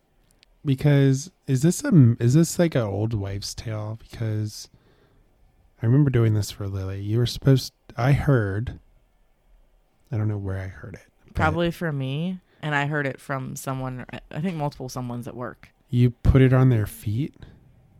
because 0.65 1.31
is 1.47 1.63
this 1.63 1.85
a 1.85 2.17
is 2.19 2.35
this 2.35 2.59
like 2.59 2.75
an 2.75 2.83
old 2.83 3.13
wives' 3.15 3.55
tale? 3.55 3.99
Because 4.01 4.69
I 5.83 5.87
remember 5.87 6.11
doing 6.11 6.35
this 6.35 6.51
for 6.51 6.67
Lily. 6.69 7.01
You 7.03 7.19
were 7.19 7.27
supposed. 7.27 7.73
I 7.97 8.13
heard. 8.13 8.79
I 10.11 10.17
don't 10.17 10.29
know 10.29 10.39
where 10.39 10.59
I 10.59 10.69
heard 10.69 10.95
it. 10.95 11.35
Probably 11.35 11.71
for 11.71 11.93
me. 11.93 12.41
And 12.63 12.75
I 12.75 12.87
heard 12.87 13.07
it 13.07 13.21
from 13.21 13.55
someone, 13.55 14.07
I 14.31 14.41
think 14.41 14.57
multiple 14.57 14.89
someone's 14.89 15.29
at 15.29 15.37
work. 15.37 15.69
you 15.91 16.11
put 16.11 16.41
it 16.43 16.53
on 16.53 16.69
their 16.71 16.87
feet. 16.87 17.35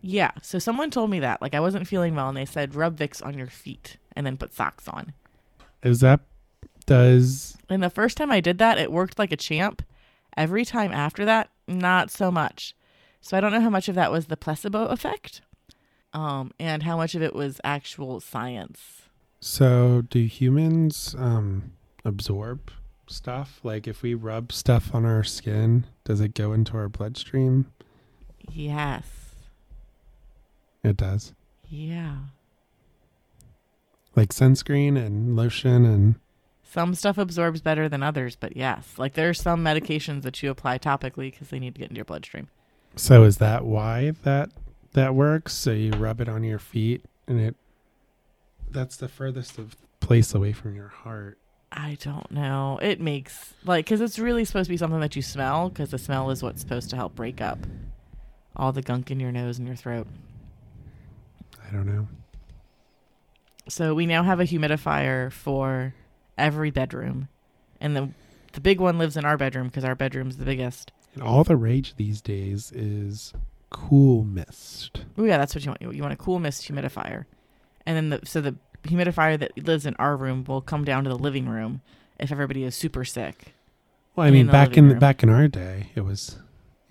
Yeah. 0.01 0.31
So 0.43 0.59
someone 0.59 0.91
told 0.91 1.11
me 1.11 1.21
that. 1.21 1.43
Like 1.43 1.55
I 1.55 1.61
wasn't 1.61 1.87
feeling 1.87 2.15
well 2.15 2.29
and 2.29 2.37
they 2.37 2.45
said 2.47 2.75
rub 2.75 2.97
Vicks 2.99 3.25
on 3.25 3.37
your 3.37 3.47
feet 3.49 3.97
and 4.17 4.27
then 4.27 4.37
put 4.37 4.55
socks 4.55 4.89
on. 4.89 5.13
Is 5.83 6.01
that 6.01 6.21
does 6.87 7.57
And 7.69 7.83
the 7.83 7.91
first 7.91 8.17
time 8.17 8.31
I 8.31 8.41
did 8.41 8.59
that, 8.59 8.79
it 8.79 8.93
worked 8.93 9.19
like 9.19 9.33
a 9.33 9.37
champ. 9.37 9.83
Every 10.37 10.65
time 10.65 10.93
after 10.93 11.25
that, 11.25 11.51
not 11.67 12.11
so 12.11 12.31
much. 12.31 12.75
So 13.21 13.37
I 13.37 13.41
don't 13.41 13.53
know 13.53 13.61
how 13.61 13.71
much 13.71 13.89
of 13.89 13.95
that 13.97 14.13
was 14.13 14.27
the 14.27 14.37
placebo 14.37 14.87
effect 14.87 15.41
um, 16.13 16.53
and 16.61 16.83
how 16.85 16.97
much 16.97 17.15
of 17.15 17.23
it 17.23 17.35
was 17.35 17.61
actual 17.65 18.21
science. 18.21 19.03
so? 19.41 20.03
Do 20.09 20.21
humans 20.25 21.15
um 21.19 21.73
absorb 22.05 22.71
stuff? 23.09 23.61
Like 23.63 23.87
if 23.87 24.03
we 24.03 24.15
rub 24.15 24.53
stuff 24.53 24.95
on 24.95 25.05
our 25.05 25.25
skin, 25.25 25.87
does 26.05 26.21
it 26.21 26.35
go 26.35 26.53
into 26.53 26.77
our 26.77 26.89
bloodstream? 26.89 27.67
Yes. 28.51 29.05
It 30.85 30.97
does. 30.97 31.33
Yeah. 31.69 32.17
Like 34.15 34.31
sunscreen 34.31 34.97
and 34.97 35.35
lotion 35.37 35.85
and 35.85 36.15
Some 36.77 36.95
stuff 36.95 37.17
absorbs 37.17 37.63
better 37.63 37.89
than 37.89 38.03
others, 38.03 38.37
but 38.37 38.55
yes, 38.55 38.97
like 38.99 39.15
there 39.15 39.31
are 39.31 39.35
some 39.35 39.65
medications 39.65 40.21
that 40.25 40.43
you 40.43 40.51
apply 40.51 40.77
topically 40.77 41.33
because 41.33 41.49
they 41.49 41.59
need 41.59 41.75
to 41.75 41.79
get 41.79 41.89
into 41.89 41.97
your 41.97 42.05
bloodstream. 42.05 42.49
So 42.97 43.23
is 43.23 43.39
that 43.39 43.65
why 43.65 44.13
that 44.25 44.51
that 44.93 45.15
works? 45.15 45.55
So 45.55 45.71
you 45.71 45.93
rub 45.93 46.21
it 46.21 46.29
on 46.29 46.45
your 46.45 46.59
feet 46.59 47.03
and 47.27 47.41
it 47.41 47.57
that's 48.71 48.99
the 48.99 49.09
furthest 49.09 49.57
of 49.57 49.75
place 50.01 50.35
away 50.35 50.53
from 50.53 50.75
your 50.75 50.89
heart. 50.89 51.39
I 51.73 51.97
don't 52.03 52.31
know. 52.31 52.79
It 52.83 53.01
makes 53.01 53.55
like 53.65 53.87
because 53.87 54.03
it's 54.03 54.19
really 54.19 54.45
supposed 54.45 54.67
to 54.67 54.71
be 54.71 54.77
something 54.77 55.01
that 55.01 55.17
you 55.17 55.23
smell 55.23 55.71
because 55.71 55.93
the 55.93 55.99
smell 55.99 56.31
is 56.31 56.43
what's 56.43 56.61
supposed 56.61 56.91
to 56.91 56.97
help 56.97 57.15
break 57.15 57.41
up 57.41 57.61
all 58.55 58.73
the 58.73 58.83
gunk 58.83 59.11
in 59.11 59.19
your 59.19 59.33
nose 59.33 59.57
and 59.59 59.67
your 59.67 59.77
throat. 59.77 60.07
I 61.67 61.73
don't 61.73 61.87
know. 61.87 62.07
So 63.67 63.95
we 63.95 64.05
now 64.05 64.23
have 64.25 64.41
a 64.41 64.45
humidifier 64.45 65.33
for 65.33 65.95
every 66.39 66.71
bedroom, 66.71 67.29
and 67.81 67.97
the 67.97 68.11
the 68.53 68.61
big 68.61 68.81
one 68.81 68.99
lives 68.99 69.17
in 69.17 69.25
our 69.25 69.37
bedroom 69.37 69.67
because 69.67 69.85
our 69.85 69.95
bedroom's 69.95 70.39
the 70.39 70.45
biggest. 70.45 70.93
And 71.15 71.23
all 71.23 71.45
the 71.45 71.57
rage 71.57 71.95
these 71.97 72.21
days 72.21 72.73
is 72.73 73.33
cool 73.71 74.25
mist. 74.25 75.05
Oh 75.19 75.25
yeah, 75.25 75.39
that's 75.39 75.55
what 75.55 75.65
you 75.65 75.71
want. 75.71 75.95
You 75.97 76.03
want 76.03 76.15
a 76.15 76.17
cool 76.17 76.39
mist 76.39 76.69
humidifier, 76.69 77.27
and 77.85 77.97
then 77.97 78.11
the 78.11 78.27
so 78.27 78.41
the 78.41 78.57
humidifier 78.85 79.39
that 79.39 79.57
lives 79.67 79.87
in 79.87 79.95
our 79.97 80.17
room 80.17 80.45
will 80.45 80.61
come 80.61 80.85
down 80.85 81.05
to 81.05 81.11
the 81.11 81.19
living 81.19 81.49
room 81.49 81.81
if 82.19 82.33
everybody 82.33 82.65
is 82.65 82.75
super 82.75 83.05
sick. 83.05 83.55
Well, 84.15 84.27
I 84.27 84.31
mean, 84.31 84.47
the 84.47 84.53
back 84.53 84.77
in 84.77 84.89
room. 84.89 84.99
back 84.99 85.23
in 85.23 85.29
our 85.29 85.49
day, 85.49 85.91
it 85.95 86.03
was 86.03 86.39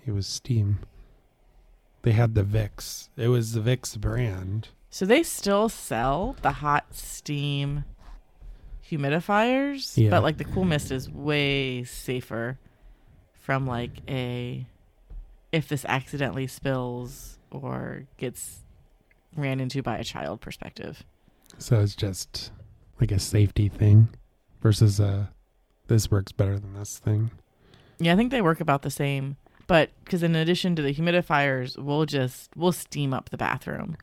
it 0.06 0.12
was 0.12 0.26
steam. 0.26 0.78
They 2.02 2.12
had 2.12 2.36
the 2.36 2.44
Vicks. 2.44 3.08
It 3.16 3.28
was 3.28 3.52
the 3.52 3.60
Vicks 3.60 3.98
brand. 3.98 4.68
So 4.90 5.04
they 5.04 5.24
still 5.24 5.68
sell 5.68 6.36
the 6.42 6.52
hot 6.52 6.94
steam 6.94 7.84
humidifiers, 8.90 9.96
Yeah. 9.96 10.10
but 10.10 10.22
like 10.22 10.38
the 10.38 10.44
cool 10.44 10.64
mist 10.64 10.90
is 10.90 11.10
way 11.10 11.84
safer 11.84 12.58
from 13.40 13.66
like 13.66 14.00
a 14.08 14.66
if 15.52 15.68
this 15.68 15.84
accidentally 15.86 16.46
spills 16.46 17.38
or 17.50 18.04
gets 18.16 18.60
ran 19.36 19.60
into 19.60 19.82
by 19.82 19.96
a 19.98 20.04
child 20.04 20.40
perspective. 20.40 21.04
So 21.58 21.80
it's 21.80 21.94
just 21.94 22.50
like 23.00 23.12
a 23.12 23.18
safety 23.18 23.68
thing 23.68 24.08
versus 24.60 24.98
a 25.00 25.30
this 25.86 26.10
works 26.10 26.32
better 26.32 26.58
than 26.58 26.74
this 26.74 26.98
thing. 26.98 27.30
Yeah, 27.98 28.12
I 28.12 28.16
think 28.16 28.30
they 28.30 28.42
work 28.42 28.60
about 28.60 28.82
the 28.82 28.90
same. 28.90 29.36
But 29.68 29.90
because 30.04 30.22
in 30.22 30.36
addition 30.36 30.76
to 30.76 30.82
the 30.82 30.94
humidifiers, 30.94 31.76
we'll 31.78 32.06
just 32.06 32.50
we'll 32.56 32.72
steam 32.72 33.12
up 33.14 33.30
the 33.30 33.36
bathroom. 33.36 33.96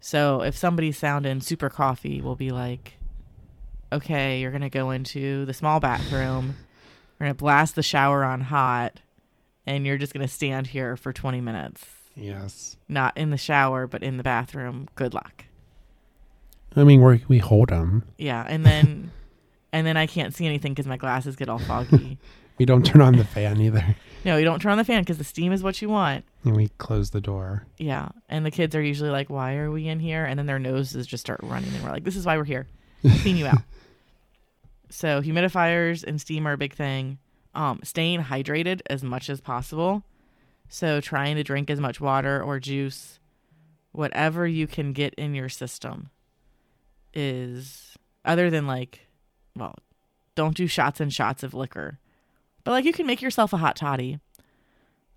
So 0.00 0.42
if 0.42 0.56
somebody's 0.56 0.98
sounding 0.98 1.40
super 1.40 1.68
coffee, 1.70 2.20
we'll 2.20 2.36
be 2.36 2.50
like, 2.50 2.95
okay, 3.96 4.40
you're 4.40 4.50
gonna 4.52 4.70
go 4.70 4.90
into 4.90 5.44
the 5.44 5.54
small 5.54 5.80
bathroom. 5.80 6.56
We're 7.18 7.26
gonna 7.26 7.34
blast 7.34 7.74
the 7.74 7.82
shower 7.82 8.24
on 8.24 8.40
hot, 8.42 9.00
and 9.66 9.86
you're 9.86 9.98
just 9.98 10.12
gonna 10.12 10.28
stand 10.28 10.68
here 10.68 10.96
for 10.96 11.12
20 11.12 11.40
minutes. 11.40 11.84
Yes. 12.14 12.76
Not 12.88 13.16
in 13.16 13.30
the 13.30 13.36
shower, 13.36 13.86
but 13.86 14.02
in 14.02 14.16
the 14.16 14.22
bathroom. 14.22 14.88
Good 14.94 15.12
luck. 15.14 15.44
I 16.74 16.84
mean, 16.84 17.02
we 17.02 17.24
we 17.28 17.38
hold 17.38 17.70
them. 17.70 18.04
Yeah, 18.18 18.44
and 18.48 18.64
then 18.64 19.10
and 19.72 19.86
then 19.86 19.96
I 19.96 20.06
can't 20.06 20.34
see 20.34 20.46
anything 20.46 20.72
because 20.72 20.86
my 20.86 20.96
glasses 20.96 21.36
get 21.36 21.48
all 21.48 21.58
foggy. 21.58 22.18
We 22.58 22.64
don't 22.64 22.86
turn 22.86 23.02
on 23.02 23.16
the 23.16 23.24
fan 23.24 23.60
either, 23.60 23.84
no, 24.24 24.38
you 24.38 24.44
don't 24.46 24.60
turn 24.62 24.72
on 24.72 24.78
the 24.78 24.84
fan 24.84 25.02
because 25.02 25.18
the 25.18 25.24
steam 25.24 25.52
is 25.52 25.62
what 25.62 25.82
you 25.82 25.90
want. 25.90 26.24
and 26.42 26.56
we 26.56 26.68
close 26.78 27.10
the 27.10 27.20
door. 27.20 27.66
Yeah, 27.76 28.08
and 28.30 28.46
the 28.46 28.50
kids 28.50 28.74
are 28.74 28.82
usually 28.82 29.10
like, 29.10 29.28
"Why 29.28 29.56
are 29.56 29.70
we 29.70 29.86
in 29.88 30.00
here?" 30.00 30.24
And 30.24 30.38
then 30.38 30.46
their 30.46 30.58
noses 30.58 31.06
just 31.06 31.20
start 31.20 31.40
running, 31.42 31.72
and 31.74 31.84
we're 31.84 31.90
like, 31.90 32.04
"This 32.04 32.16
is 32.16 32.24
why 32.24 32.38
we're 32.38 32.44
here, 32.44 32.66
clean 33.20 33.36
you 33.36 33.46
out." 33.46 33.58
so 34.88 35.20
humidifiers 35.20 36.04
and 36.04 36.20
steam 36.20 36.46
are 36.46 36.52
a 36.52 36.58
big 36.58 36.74
thing. 36.74 37.18
Um, 37.54 37.80
staying 37.82 38.24
hydrated 38.24 38.82
as 38.90 39.02
much 39.02 39.30
as 39.30 39.40
possible. 39.40 40.02
So 40.68 41.00
trying 41.00 41.36
to 41.36 41.44
drink 41.44 41.70
as 41.70 41.80
much 41.80 42.00
water 42.00 42.42
or 42.42 42.58
juice, 42.60 43.18
whatever 43.92 44.46
you 44.46 44.66
can 44.66 44.92
get 44.92 45.14
in 45.14 45.34
your 45.34 45.48
system, 45.48 46.10
is 47.14 47.96
other 48.24 48.50
than 48.50 48.66
like, 48.66 49.06
well, 49.56 49.76
don't 50.34 50.56
do 50.56 50.66
shots 50.66 51.00
and 51.00 51.12
shots 51.12 51.42
of 51.42 51.54
liquor, 51.54 51.98
but 52.64 52.72
like 52.72 52.84
you 52.84 52.92
can 52.92 53.06
make 53.06 53.22
yourself 53.22 53.52
a 53.52 53.58
hot 53.58 53.76
toddy, 53.76 54.18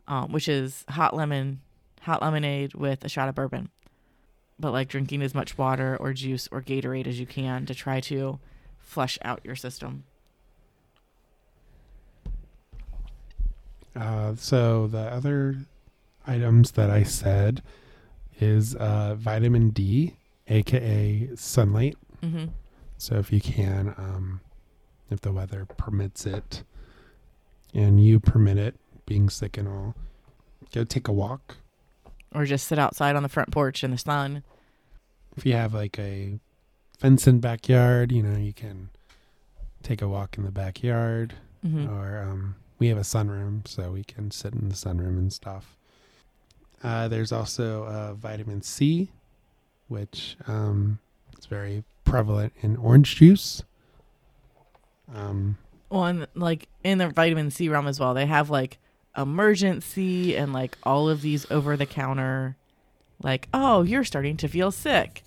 um, 0.08 0.32
which 0.32 0.48
is 0.48 0.86
hot 0.90 1.16
lemon 1.16 1.62
hot 2.02 2.22
lemonade 2.22 2.74
with 2.74 3.04
a 3.04 3.10
shot 3.10 3.28
of 3.28 3.36
bourbon. 3.36 3.70
But 4.58 4.72
like 4.72 4.88
drinking 4.88 5.22
as 5.22 5.36
much 5.36 5.58
water 5.58 5.98
or 6.00 6.14
juice 6.14 6.48
or 6.52 6.62
Gatorade 6.62 7.08
as 7.08 7.20
you 7.20 7.26
can 7.26 7.66
to 7.66 7.76
try 7.76 8.00
to 8.02 8.40
flush 8.80 9.18
out 9.24 9.42
your 9.44 9.56
system. 9.56 10.04
Uh, 13.96 14.36
so 14.36 14.88
the 14.88 15.00
other 15.00 15.58
items 16.26 16.72
that 16.72 16.89
I 16.89 17.04
said 17.04 17.62
is 18.39 18.76
uh, 18.76 19.15
vitamin 19.15 19.70
D, 19.72 20.15
aka 20.48 21.30
sunlight. 21.36 21.98
Mm-hmm. 22.24 22.46
So 22.98 23.15
if 23.15 23.32
you 23.32 23.42
can, 23.42 23.94
um, 23.98 24.42
if 25.10 25.22
the 25.22 25.32
weather 25.32 25.65
permits 25.65 26.26
it, 26.26 26.63
and 27.74 28.04
you 28.04 28.20
permit 28.20 28.58
it, 28.58 28.76
being 29.06 29.30
sick 29.30 29.58
and 29.58 29.68
all, 29.68 29.96
go 30.74 30.84
take 30.84 31.08
a 31.08 31.12
walk. 31.12 31.58
Or 32.34 32.46
just 32.46 32.68
sit 32.68 32.78
outside 32.78 33.15
on 33.15 33.24
the 33.24 33.30
front 33.30 33.52
porch 33.52 33.84
in 33.84 33.92
the 33.92 33.98
sun. 33.98 34.44
If 35.36 35.46
you 35.46 35.54
have 35.54 35.74
like 35.74 35.98
a 35.98 36.39
fenced 37.00 37.42
backyard, 37.42 38.12
you 38.12 38.22
know 38.22 38.38
you 38.38 38.54
can 38.54 38.90
take 39.82 40.02
a 40.02 40.08
walk 40.08 40.38
in 40.38 40.44
the 40.44 40.52
backyard. 40.52 41.34
Mm-hmm. 41.66 41.94
or 41.94 42.22
um, 42.22 42.56
we 42.80 42.88
have 42.88 42.98
a 42.98 43.02
sunroom, 43.02 43.68
so 43.68 43.92
we 43.92 44.06
can 44.06 44.32
sit 44.32 44.54
in 44.54 44.70
the 44.70 44.76
sunroom 44.76 45.18
and 45.18 45.34
stuff. 45.34 45.76
Uh, 46.82 47.10
there's 47.10 47.34
also 47.34 47.84
uh, 47.84 48.14
vitamin 48.14 48.62
C, 48.62 49.10
which 49.90 50.38
um, 50.48 51.00
is 51.38 51.46
very 51.48 51.84
prevalent 52.06 52.54
in 52.62 52.78
orange 52.78 53.18
juice. 53.18 53.62
Um, 55.14 55.58
Well, 55.90 56.06
and 56.06 56.28
like 56.34 56.70
in 56.82 56.98
the 57.00 57.10
vitamin 57.10 57.52
C 57.52 57.68
realm 57.68 57.88
as 57.88 58.00
well, 58.00 58.14
they 58.14 58.26
have 58.26 58.50
like 58.50 58.78
Emergen-C 59.18 60.36
and 60.38 60.54
like 60.54 60.78
all 60.84 61.10
of 61.10 61.22
these 61.22 61.50
over 61.52 61.76
the 61.76 61.86
counter, 61.86 62.56
like, 63.22 63.50
oh, 63.54 63.82
you're 63.82 64.06
starting 64.06 64.38
to 64.38 64.48
feel 64.48 64.72
sick. 64.72 65.24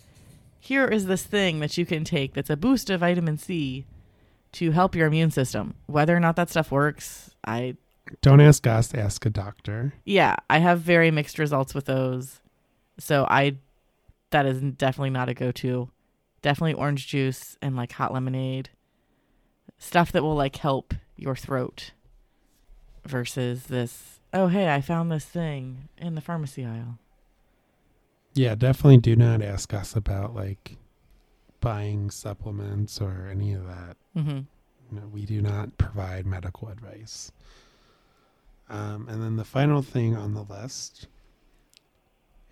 Here 0.64 0.86
is 0.86 1.06
this 1.06 1.24
thing 1.24 1.58
that 1.58 1.76
you 1.76 1.84
can 1.84 2.04
take 2.04 2.34
that's 2.34 2.48
a 2.48 2.56
boost 2.56 2.88
of 2.88 3.00
vitamin 3.00 3.36
C 3.36 3.84
to 4.52 4.70
help 4.70 4.94
your 4.94 5.08
immune 5.08 5.32
system. 5.32 5.74
Whether 5.86 6.16
or 6.16 6.20
not 6.20 6.36
that 6.36 6.50
stuff 6.50 6.70
works, 6.70 7.34
I, 7.44 7.74
don't 8.20 8.40
ask 8.40 8.64
us, 8.64 8.94
ask 8.94 9.26
a 9.26 9.30
doctor. 9.30 9.92
yeah, 10.04 10.36
I 10.48 10.58
have 10.58 10.78
very 10.78 11.10
mixed 11.10 11.40
results 11.40 11.74
with 11.74 11.86
those. 11.86 12.40
So 12.96 13.26
I, 13.28 13.56
that 14.30 14.46
is 14.46 14.60
definitely 14.60 15.10
not 15.10 15.28
a 15.28 15.34
go 15.34 15.50
to. 15.50 15.90
Definitely 16.42 16.74
orange 16.74 17.08
juice 17.08 17.56
and 17.60 17.74
like 17.74 17.90
hot 17.90 18.12
lemonade. 18.12 18.70
Stuff 19.78 20.12
that 20.12 20.22
will 20.22 20.36
like 20.36 20.54
help 20.54 20.94
your 21.16 21.34
throat 21.34 21.90
versus 23.04 23.64
this, 23.64 24.20
oh, 24.32 24.46
hey, 24.46 24.72
I 24.72 24.80
found 24.80 25.10
this 25.10 25.24
thing 25.24 25.88
in 25.98 26.14
the 26.14 26.20
pharmacy 26.20 26.64
aisle. 26.64 27.00
Yeah, 28.34 28.54
definitely 28.54 28.98
do 28.98 29.16
not 29.16 29.42
ask 29.42 29.74
us 29.74 29.94
about 29.94 30.34
like 30.34 30.76
buying 31.60 32.10
supplements 32.10 33.00
or 33.00 33.28
any 33.30 33.52
of 33.52 33.66
that. 33.66 33.96
Mm-hmm. 34.16 34.40
No, 34.96 35.02
we 35.10 35.24
do 35.24 35.40
not 35.40 35.78
provide 35.78 36.26
medical 36.26 36.68
advice. 36.68 37.32
Um, 38.68 39.06
and 39.08 39.22
then 39.22 39.36
the 39.36 39.44
final 39.44 39.82
thing 39.82 40.16
on 40.16 40.34
the 40.34 40.42
list 40.42 41.08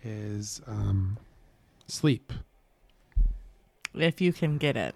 is 0.03 0.61
um, 0.67 1.17
sleep. 1.87 2.33
If 3.93 4.21
you 4.21 4.33
can 4.33 4.57
get 4.57 4.77
it. 4.77 4.95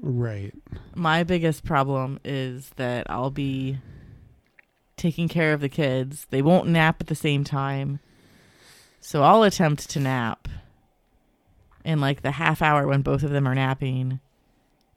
Right. 0.00 0.54
My 0.94 1.22
biggest 1.22 1.64
problem 1.64 2.18
is 2.24 2.70
that 2.76 3.08
I'll 3.10 3.30
be 3.30 3.78
taking 4.96 5.28
care 5.28 5.52
of 5.52 5.60
the 5.60 5.68
kids. 5.68 6.26
They 6.30 6.42
won't 6.42 6.68
nap 6.68 7.00
at 7.00 7.06
the 7.08 7.14
same 7.14 7.44
time. 7.44 8.00
So 9.04 9.24
I'll 9.24 9.42
attempt 9.42 9.90
to 9.90 10.00
nap 10.00 10.48
in 11.84 12.00
like 12.00 12.22
the 12.22 12.30
half 12.30 12.62
hour 12.62 12.86
when 12.86 13.02
both 13.02 13.24
of 13.24 13.30
them 13.30 13.48
are 13.48 13.54
napping. 13.54 14.20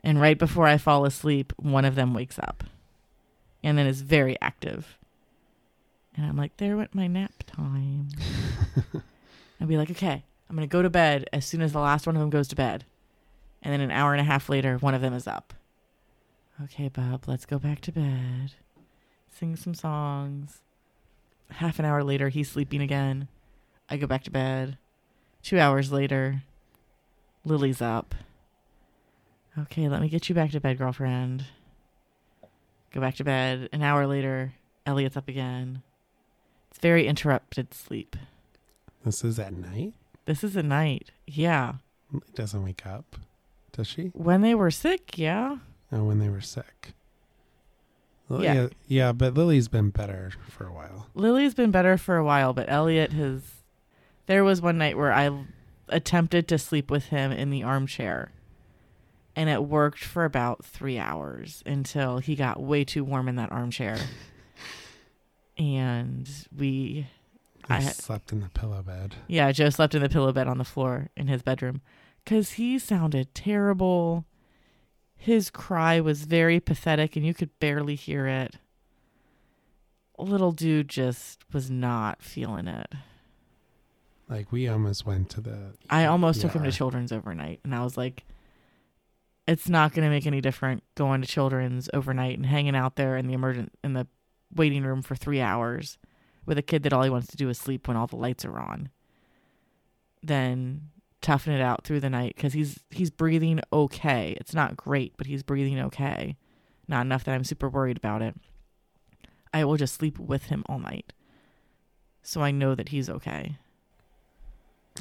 And 0.03 0.21
right 0.21 0.37
before 0.37 0.67
I 0.67 0.77
fall 0.77 1.05
asleep, 1.05 1.51
one 1.57 1.85
of 1.85 1.95
them 1.95 2.13
wakes 2.13 2.37
up 2.37 2.63
and 3.63 3.77
then 3.77 3.87
is 3.87 4.01
very 4.01 4.39
active. 4.39 4.99
And 6.15 6.27
I'm 6.27 6.37
like, 6.37 6.55
there 6.57 6.77
went 6.77 6.93
my 6.93 7.07
nap 7.07 7.33
time. 7.47 8.09
I'd 9.59 9.67
be 9.67 9.75
like, 9.75 9.89
okay, 9.89 10.23
I'm 10.49 10.55
going 10.55 10.69
to 10.69 10.71
go 10.71 10.83
to 10.83 10.89
bed 10.89 11.27
as 11.33 11.43
soon 11.43 11.63
as 11.63 11.73
the 11.73 11.79
last 11.79 12.05
one 12.05 12.15
of 12.15 12.19
them 12.19 12.29
goes 12.29 12.47
to 12.49 12.55
bed. 12.55 12.85
And 13.63 13.73
then 13.73 13.81
an 13.81 13.89
hour 13.89 14.13
and 14.13 14.21
a 14.21 14.25
half 14.25 14.49
later, 14.49 14.77
one 14.77 14.93
of 14.93 15.01
them 15.01 15.15
is 15.15 15.25
up. 15.25 15.51
Okay, 16.63 16.89
Bob, 16.89 17.23
let's 17.25 17.47
go 17.47 17.57
back 17.57 17.81
to 17.81 17.91
bed. 17.91 18.51
Sing 19.31 19.55
some 19.55 19.73
songs. 19.73 20.61
Half 21.49 21.79
an 21.79 21.85
hour 21.85 22.03
later, 22.03 22.29
he's 22.29 22.51
sleeping 22.51 22.81
again. 22.81 23.29
I 23.89 23.97
go 23.97 24.07
back 24.07 24.23
to 24.23 24.31
bed. 24.31 24.77
Two 25.43 25.59
hours 25.59 25.91
later, 25.91 26.43
Lily's 27.43 27.81
up. 27.81 28.15
Okay, 29.57 29.87
let 29.87 30.01
me 30.01 30.09
get 30.09 30.27
you 30.27 30.35
back 30.35 30.51
to 30.51 30.59
bed, 30.59 30.77
girlfriend. 30.77 31.45
Go 32.91 32.99
back 33.01 33.15
to 33.15 33.23
bed. 33.23 33.69
An 33.71 33.81
hour 33.83 34.07
later, 34.07 34.53
Elliot's 34.85 35.15
up 35.17 35.27
again. 35.27 35.81
It's 36.71 36.79
very 36.79 37.07
interrupted 37.07 37.73
sleep. 37.73 38.15
This 39.05 39.23
is 39.23 39.37
at 39.39 39.53
night. 39.53 39.93
This 40.25 40.43
is 40.43 40.55
a 40.55 40.63
night. 40.63 41.11
Yeah. 41.27 41.75
Lily 42.11 42.25
doesn't 42.33 42.63
wake 42.63 42.85
up, 42.85 43.15
does 43.71 43.87
she? 43.87 44.07
When 44.13 44.41
they 44.41 44.55
were 44.55 44.71
sick, 44.71 45.17
yeah. 45.17 45.57
Oh, 45.91 46.03
when 46.03 46.19
they 46.19 46.29
were 46.29 46.41
sick. 46.41 46.93
Well, 48.27 48.43
Yeah. 48.43 48.53
yeah, 48.53 48.67
yeah, 48.87 49.11
but 49.11 49.35
Lily's 49.35 49.67
been 49.67 49.91
better 49.91 50.31
for 50.49 50.65
a 50.65 50.73
while. 50.73 51.07
Lily's 51.13 51.53
been 51.53 51.69
better 51.71 51.97
for 51.97 52.17
a 52.17 52.23
while, 52.25 52.53
but 52.53 52.65
Elliot 52.67 53.13
has. 53.13 53.41
There 54.27 54.43
was 54.43 54.61
one 54.61 54.77
night 54.77 54.97
where 54.97 55.13
I 55.13 55.45
attempted 55.89 56.47
to 56.47 56.57
sleep 56.57 56.89
with 56.89 57.05
him 57.05 57.31
in 57.31 57.49
the 57.49 57.63
armchair, 57.63 58.31
and 59.35 59.49
it 59.49 59.63
worked 59.63 60.03
for 60.03 60.25
about 60.25 60.65
three 60.65 60.97
hours 60.97 61.61
until 61.65 62.17
he 62.19 62.35
got 62.35 62.61
way 62.61 62.83
too 62.83 63.03
warm 63.03 63.27
in 63.27 63.35
that 63.35 63.51
armchair. 63.51 63.97
and 65.57 66.29
we, 66.55 67.07
I, 67.69 67.77
I 67.77 67.79
slept 67.81 68.31
in 68.31 68.41
the 68.41 68.49
pillow 68.49 68.81
bed. 68.81 69.15
yeah, 69.27 69.51
Joe 69.51 69.69
slept 69.69 69.95
in 69.95 70.01
the 70.01 70.09
pillow 70.09 70.31
bed 70.31 70.47
on 70.47 70.57
the 70.57 70.63
floor 70.63 71.09
in 71.15 71.27
his 71.27 71.41
bedroom 71.43 71.81
because 72.23 72.53
he 72.53 72.79
sounded 72.79 73.33
terrible. 73.35 74.25
His 75.15 75.49
cry 75.49 75.99
was 76.01 76.25
very 76.25 76.59
pathetic, 76.59 77.15
and 77.15 77.25
you 77.25 77.33
could 77.33 77.57
barely 77.59 77.95
hear 77.95 78.27
it. 78.27 78.55
Little 80.17 80.51
dude 80.51 80.89
just 80.89 81.43
was 81.51 81.69
not 81.69 82.21
feeling 82.21 82.67
it. 82.67 82.93
Like 84.29 84.51
we 84.51 84.67
almost 84.67 85.05
went 85.05 85.29
to 85.31 85.41
the. 85.41 85.73
I 85.89 86.05
almost 86.05 86.41
took 86.41 86.53
him 86.53 86.63
to 86.63 86.71
children's 86.71 87.11
overnight, 87.11 87.59
and 87.63 87.75
I 87.75 87.83
was 87.83 87.95
like, 87.95 88.23
"It's 89.47 89.69
not 89.69 89.93
going 89.93 90.03
to 90.05 90.09
make 90.09 90.25
any 90.25 90.41
different 90.41 90.83
going 90.95 91.21
to 91.21 91.27
children's 91.27 91.89
overnight 91.93 92.37
and 92.37 92.45
hanging 92.45 92.75
out 92.75 92.95
there 92.95 93.17
in 93.17 93.27
the 93.27 93.33
emergent 93.33 93.71
in 93.83 93.93
the 93.93 94.07
waiting 94.53 94.83
room 94.83 95.01
for 95.01 95.15
three 95.15 95.41
hours 95.41 95.97
with 96.45 96.57
a 96.57 96.61
kid 96.63 96.83
that 96.83 96.93
all 96.93 97.03
he 97.03 97.09
wants 97.09 97.27
to 97.27 97.37
do 97.37 97.49
is 97.49 97.57
sleep 97.57 97.87
when 97.87 97.97
all 97.97 98.07
the 98.07 98.15
lights 98.15 98.45
are 98.45 98.57
on 98.57 98.89
Then 100.23 100.89
toughen 101.21 101.53
it 101.53 101.61
out 101.61 101.83
through 101.83 101.99
the 101.99 102.09
night 102.09 102.33
because 102.35 102.53
he's 102.53 102.79
he's 102.89 103.09
breathing 103.11 103.59
okay. 103.71 104.35
It's 104.39 104.53
not 104.53 104.77
great, 104.77 105.13
but 105.17 105.27
he's 105.27 105.43
breathing 105.43 105.79
okay. 105.79 106.37
Not 106.87 107.05
enough 107.05 107.23
that 107.25 107.33
I'm 107.33 107.43
super 107.43 107.69
worried 107.69 107.97
about 107.97 108.21
it. 108.21 108.35
I 109.53 109.63
will 109.65 109.77
just 109.77 109.95
sleep 109.95 110.19
with 110.19 110.45
him 110.45 110.63
all 110.67 110.79
night. 110.79 111.13
So 112.23 112.41
I 112.41 112.51
know 112.51 112.75
that 112.75 112.89
he's 112.89 113.09
okay. 113.09 113.57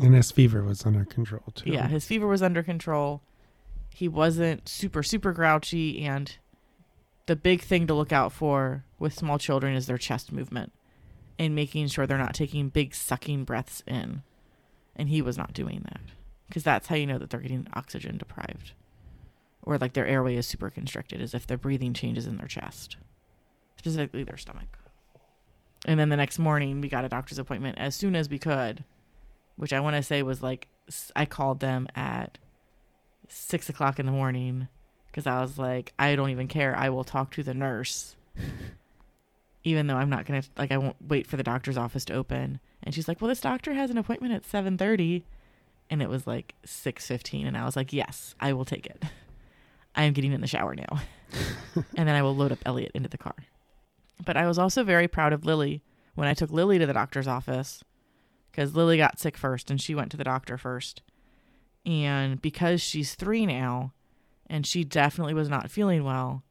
And 0.03 0.15
his 0.15 0.33
fever 0.33 0.63
was 0.63 0.85
under 0.85 1.05
control 1.05 1.45
too. 1.55 1.71
Yeah, 1.71 1.87
his 1.87 2.05
fever 2.05 2.27
was 2.27 2.43
under 2.43 2.63
control. 2.63 3.23
He 3.91 4.09
wasn't 4.09 4.69
super, 4.69 5.03
super 5.03 5.33
grouchy. 5.33 6.05
And 6.05 6.37
the 7.27 7.37
big 7.37 7.63
thing 7.63 7.87
to 7.87 7.95
look 7.95 8.13
out 8.13 8.33
for 8.33 8.85
with 8.99 9.15
small 9.15 9.39
children 9.39 9.77
is 9.77 9.87
their 9.87 9.99
chest 9.99 10.33
movement 10.33 10.73
and 11.39 11.55
making 11.55 11.89
sure 11.89 12.07
they're 12.07 12.19
not 12.19 12.35
taking 12.35 12.69
big 12.69 12.95
sucking 12.95 13.45
breaths 13.45 13.83
in. 13.87 14.23
And 14.97 15.09
he 15.09 15.23
was 15.23 15.39
not 15.39 15.53
doing 15.53 15.83
that 15.85 16.01
because 16.49 16.65
that's 16.65 16.89
how 16.89 16.97
you 16.97 17.07
know 17.07 17.19
that 17.19 17.31
they're 17.31 17.41
getting 17.41 17.67
oxygen 17.75 18.17
deprived 18.17 18.73
or 19.65 19.79
like 19.79 19.95
their 19.95 20.07
airway 20.07 20.37
is 20.37 20.47
super 20.47 20.71
constricted, 20.71 21.21
is 21.21 21.35
if 21.35 21.47
their 21.47 21.59
breathing 21.59 21.95
changes 21.95 22.27
in 22.27 22.37
their 22.37 22.47
chest, 22.47 22.97
specifically 23.77 24.23
their 24.23 24.37
stomach. 24.37 24.79
And 25.87 25.99
then 25.99 26.11
the 26.11 26.17
next 26.17 26.39
morning, 26.39 26.81
we 26.81 26.89
got 26.89 27.05
a 27.05 27.09
doctor's 27.09 27.39
appointment 27.39 27.79
as 27.79 27.95
soon 27.95 28.15
as 28.15 28.29
we 28.29 28.39
could, 28.39 28.85
which 29.57 29.73
I 29.73 29.81
want 29.81 29.97
to 29.97 30.03
say 30.03 30.23
was 30.23 30.43
like, 30.43 30.69
I 31.17 31.27
called 31.27 31.61
them 31.61 31.89
at 31.95 32.39
six 33.29 33.69
o'clock 33.69 33.99
in 33.99 34.07
the 34.07 34.13
morning 34.13 34.69
because 35.07 35.27
I 35.27 35.41
was 35.41 35.59
like, 35.59 35.93
I 35.99 36.17
don't 36.17 36.31
even 36.31 36.49
care. 36.49 36.77
I 36.77 36.89
will 36.89 37.05
talk 37.05 37.31
to 37.33 37.43
the 37.43 37.55
nurse, 37.55 38.17
even 39.65 39.87
though 39.87 39.97
I'm 39.97 40.11
not 40.11 40.27
gonna 40.27 40.43
like. 40.59 40.73
I 40.73 40.79
won't 40.79 40.97
wait 41.01 41.27
for 41.27 41.37
the 41.37 41.43
doctor's 41.43 41.79
office 41.79 42.05
to 42.07 42.15
open. 42.15 42.61
And 42.83 42.95
she's 42.95 43.09
like, 43.09 43.21
"Well, 43.21 43.29
this 43.29 43.41
doctor 43.41 43.75
has 43.75 43.91
an 43.91 43.99
appointment 43.99 44.35
at 44.35 44.45
seven 44.45 44.77
thirty, 44.77 45.25
and 45.89 46.03
it 46.03 46.09
was 46.09 46.27
like 46.27 46.55
six 46.65 47.07
fifteen, 47.07 47.47
and 47.47 47.57
I 47.57 47.65
was 47.65 47.77
like, 47.77 47.93
"Yes, 47.93 48.35
I 48.41 48.53
will 48.53 48.65
take 48.65 48.87
it. 48.87 49.05
I 49.97 50.03
am 50.05 50.13
getting 50.13 50.33
in 50.33 50.41
the 50.41 50.49
shower 50.49 50.75
now, 50.75 51.01
and 51.97 52.09
then 52.09 52.17
I 52.17 52.23
will 52.23 52.35
load 52.35 52.53
up 52.53 52.59
Elliot 52.67 52.93
into 52.95 53.09
the 53.09 53.19
car." 53.19 53.37
But 54.25 54.37
I 54.37 54.47
was 54.47 54.59
also 54.59 54.85
very 54.85 55.09
proud 55.09 55.33
of 55.33 55.45
Lily 55.45 55.83
when 56.15 56.29
I 56.29 56.35
took 56.35 56.51
Lily 56.51 56.79
to 56.79 56.87
the 56.87 56.93
doctor's 56.93 57.29
office 57.29 57.83
because 58.55 58.77
Lily 58.77 58.97
got 58.97 59.19
sick 59.19 59.37
first 59.37 59.69
and 59.69 59.81
she 59.81 59.95
went 59.97 60.13
to 60.13 60.17
the 60.17 60.23
doctor 60.23 60.57
first. 60.57 61.03
And 61.85 62.41
because 62.41 62.81
she's 62.81 63.15
three 63.15 63.47
now 63.47 63.93
and 64.47 64.65
she 64.65 64.85
definitely 64.85 65.35
was 65.35 65.49
not 65.49 65.71
feeling 65.71 66.05
well, 66.05 66.45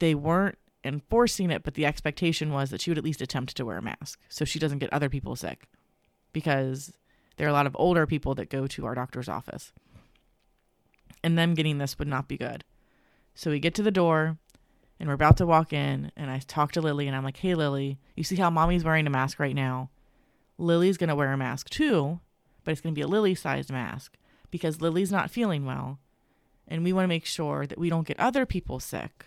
they 0.00 0.16
weren't 0.16 0.58
enforcing 0.82 1.50
it, 1.50 1.62
but 1.62 1.74
the 1.74 1.86
expectation 1.86 2.52
was 2.52 2.70
that 2.70 2.80
she 2.80 2.90
would 2.90 2.98
at 2.98 3.04
least 3.04 3.22
attempt 3.22 3.56
to 3.56 3.64
wear 3.64 3.78
a 3.78 3.82
mask 3.82 4.20
so 4.28 4.44
she 4.44 4.58
doesn't 4.58 4.80
get 4.80 4.92
other 4.92 5.08
people 5.08 5.36
sick 5.36 5.68
because 6.32 6.92
there 7.36 7.46
are 7.46 7.50
a 7.50 7.54
lot 7.54 7.66
of 7.66 7.76
older 7.78 8.04
people 8.04 8.34
that 8.34 8.50
go 8.50 8.66
to 8.66 8.84
our 8.84 8.96
doctor's 8.96 9.28
office. 9.28 9.72
And 11.22 11.38
them 11.38 11.54
getting 11.54 11.78
this 11.78 11.98
would 12.00 12.08
not 12.08 12.26
be 12.26 12.36
good. 12.36 12.64
So 13.34 13.50
we 13.50 13.60
get 13.60 13.74
to 13.74 13.82
the 13.82 13.92
door 13.92 14.38
and 14.98 15.08
we're 15.08 15.14
about 15.14 15.36
to 15.36 15.46
walk 15.46 15.72
in 15.72 16.10
and 16.16 16.30
I 16.32 16.40
talk 16.40 16.72
to 16.72 16.80
Lily 16.80 17.06
and 17.06 17.16
I'm 17.16 17.24
like, 17.24 17.38
"Hey 17.38 17.54
Lily, 17.54 17.98
you 18.16 18.24
see 18.24 18.36
how 18.36 18.50
mommy's 18.50 18.84
wearing 18.84 19.06
a 19.06 19.10
mask 19.10 19.38
right 19.38 19.54
now? 19.54 19.90
Lily's 20.58 20.96
going 20.96 21.08
to 21.08 21.14
wear 21.14 21.32
a 21.32 21.36
mask 21.36 21.68
too, 21.70 22.20
but 22.62 22.72
it's 22.72 22.80
going 22.80 22.94
to 22.94 22.98
be 22.98 23.02
a 23.02 23.08
Lily-sized 23.08 23.70
mask 23.70 24.16
because 24.50 24.80
Lily's 24.80 25.12
not 25.12 25.30
feeling 25.30 25.64
well 25.64 25.98
and 26.66 26.84
we 26.84 26.92
want 26.92 27.04
to 27.04 27.08
make 27.08 27.26
sure 27.26 27.66
that 27.66 27.78
we 27.78 27.90
don't 27.90 28.06
get 28.06 28.18
other 28.18 28.46
people 28.46 28.80
sick. 28.80 29.26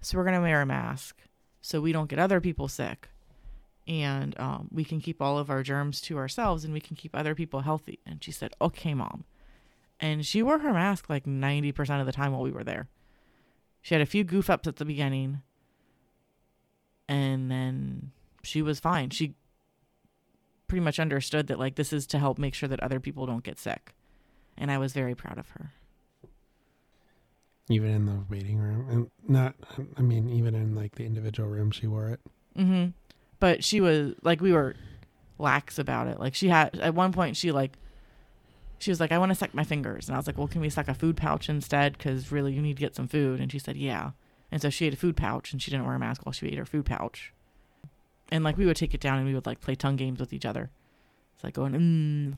So 0.00 0.16
we're 0.16 0.24
going 0.24 0.36
to 0.36 0.40
wear 0.40 0.60
a 0.60 0.66
mask 0.66 1.22
so 1.60 1.80
we 1.80 1.92
don't 1.92 2.10
get 2.10 2.18
other 2.18 2.40
people 2.40 2.68
sick. 2.68 3.08
And 3.86 4.38
um, 4.38 4.68
we 4.70 4.84
can 4.84 5.00
keep 5.00 5.22
all 5.22 5.38
of 5.38 5.48
our 5.48 5.62
germs 5.62 6.00
to 6.02 6.18
ourselves 6.18 6.64
and 6.64 6.74
we 6.74 6.80
can 6.80 6.94
keep 6.94 7.16
other 7.16 7.34
people 7.34 7.60
healthy. 7.60 8.00
And 8.04 8.22
she 8.22 8.32
said, 8.32 8.52
Okay, 8.60 8.92
mom. 8.92 9.24
And 9.98 10.24
she 10.24 10.42
wore 10.42 10.58
her 10.58 10.72
mask 10.72 11.08
like 11.08 11.24
90% 11.24 12.00
of 12.00 12.06
the 12.06 12.12
time 12.12 12.32
while 12.32 12.42
we 12.42 12.52
were 12.52 12.64
there. 12.64 12.88
She 13.80 13.94
had 13.94 14.02
a 14.02 14.06
few 14.06 14.24
goof 14.24 14.50
ups 14.50 14.68
at 14.68 14.76
the 14.76 14.84
beginning, 14.84 15.40
and 17.08 17.50
then 17.50 18.10
she 18.42 18.60
was 18.60 18.80
fine. 18.80 19.10
She 19.10 19.34
pretty 20.68 20.84
much 20.84 21.00
understood 21.00 21.46
that 21.48 21.58
like 21.58 21.74
this 21.74 21.92
is 21.92 22.06
to 22.08 22.18
help 22.18 22.38
make 22.38 22.54
sure 22.54 22.68
that 22.68 22.80
other 22.80 23.00
people 23.00 23.26
don't 23.26 23.42
get 23.42 23.58
sick. 23.58 23.94
And 24.56 24.70
I 24.70 24.78
was 24.78 24.92
very 24.92 25.14
proud 25.14 25.38
of 25.38 25.48
her. 25.50 25.72
Even 27.70 27.90
in 27.90 28.06
the 28.06 28.24
waiting 28.30 28.58
room, 28.58 28.86
and 28.88 29.10
not. 29.28 29.54
I 29.96 30.00
mean, 30.00 30.28
even 30.30 30.54
in 30.54 30.74
like 30.74 30.94
the 30.94 31.04
individual 31.04 31.48
room, 31.50 31.70
she 31.70 31.86
wore 31.86 32.08
it. 32.08 32.20
Mhm. 32.56 32.94
But 33.40 33.62
she 33.62 33.80
was 33.80 34.14
like 34.22 34.40
we 34.40 34.52
were 34.52 34.74
lax 35.38 35.78
about 35.78 36.06
it. 36.06 36.18
Like 36.18 36.34
she 36.34 36.48
had 36.48 36.78
at 36.78 36.94
one 36.94 37.12
point 37.12 37.36
she 37.36 37.52
like 37.52 37.72
she 38.78 38.90
was 38.90 39.00
like 39.00 39.12
I 39.12 39.18
want 39.18 39.30
to 39.30 39.34
suck 39.34 39.52
my 39.54 39.64
fingers 39.64 40.08
and 40.08 40.14
I 40.14 40.18
was 40.18 40.26
like, 40.26 40.38
"Well, 40.38 40.48
can 40.48 40.60
we 40.62 40.70
suck 40.70 40.88
a 40.88 40.94
food 40.94 41.16
pouch 41.16 41.48
instead 41.50 41.98
cuz 41.98 42.32
really 42.32 42.54
you 42.54 42.62
need 42.62 42.76
to 42.76 42.80
get 42.80 42.96
some 42.96 43.06
food." 43.08 43.38
And 43.38 43.52
she 43.52 43.58
said, 43.58 43.76
"Yeah." 43.76 44.12
And 44.50 44.62
so 44.62 44.70
she 44.70 44.86
ate 44.86 44.94
a 44.94 44.96
food 44.96 45.16
pouch 45.16 45.52
and 45.52 45.60
she 45.60 45.70
didn't 45.70 45.84
wear 45.84 45.94
a 45.94 45.98
mask 45.98 46.24
while 46.24 46.32
she 46.32 46.46
ate 46.48 46.56
her 46.58 46.64
food 46.64 46.86
pouch. 46.86 47.34
And 48.30 48.44
like 48.44 48.56
we 48.56 48.66
would 48.66 48.76
take 48.76 48.94
it 48.94 49.00
down 49.00 49.18
and 49.18 49.26
we 49.26 49.34
would 49.34 49.46
like 49.46 49.60
play 49.60 49.74
tongue 49.74 49.96
games 49.96 50.20
with 50.20 50.32
each 50.32 50.44
other. 50.44 50.70
It's 51.34 51.44
like 51.44 51.54
going, 51.54 51.72
mm. 51.72 52.36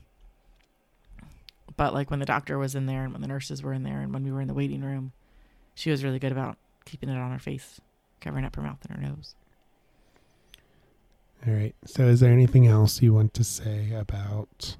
But 1.75 1.93
like 1.93 2.09
when 2.09 2.19
the 2.19 2.25
doctor 2.25 2.57
was 2.57 2.75
in 2.75 2.85
there 2.85 3.03
and 3.03 3.13
when 3.13 3.21
the 3.21 3.27
nurses 3.27 3.63
were 3.63 3.73
in 3.73 3.83
there 3.83 4.01
and 4.01 4.13
when 4.13 4.23
we 4.23 4.31
were 4.31 4.41
in 4.41 4.47
the 4.47 4.53
waiting 4.53 4.81
room, 4.81 5.11
she 5.73 5.89
was 5.89 6.03
really 6.03 6.19
good 6.19 6.31
about 6.31 6.57
keeping 6.85 7.09
it 7.09 7.17
on 7.17 7.31
her 7.31 7.39
face, 7.39 7.81
covering 8.19 8.45
up 8.45 8.55
her 8.55 8.61
mouth 8.61 8.77
and 8.87 8.97
her 8.97 9.09
nose. 9.09 9.35
All 11.47 11.53
right. 11.53 11.73
So, 11.85 12.03
is 12.03 12.19
there 12.19 12.31
anything 12.31 12.67
else 12.67 13.01
you 13.01 13.13
want 13.13 13.33
to 13.33 13.43
say 13.43 13.91
about 13.93 14.75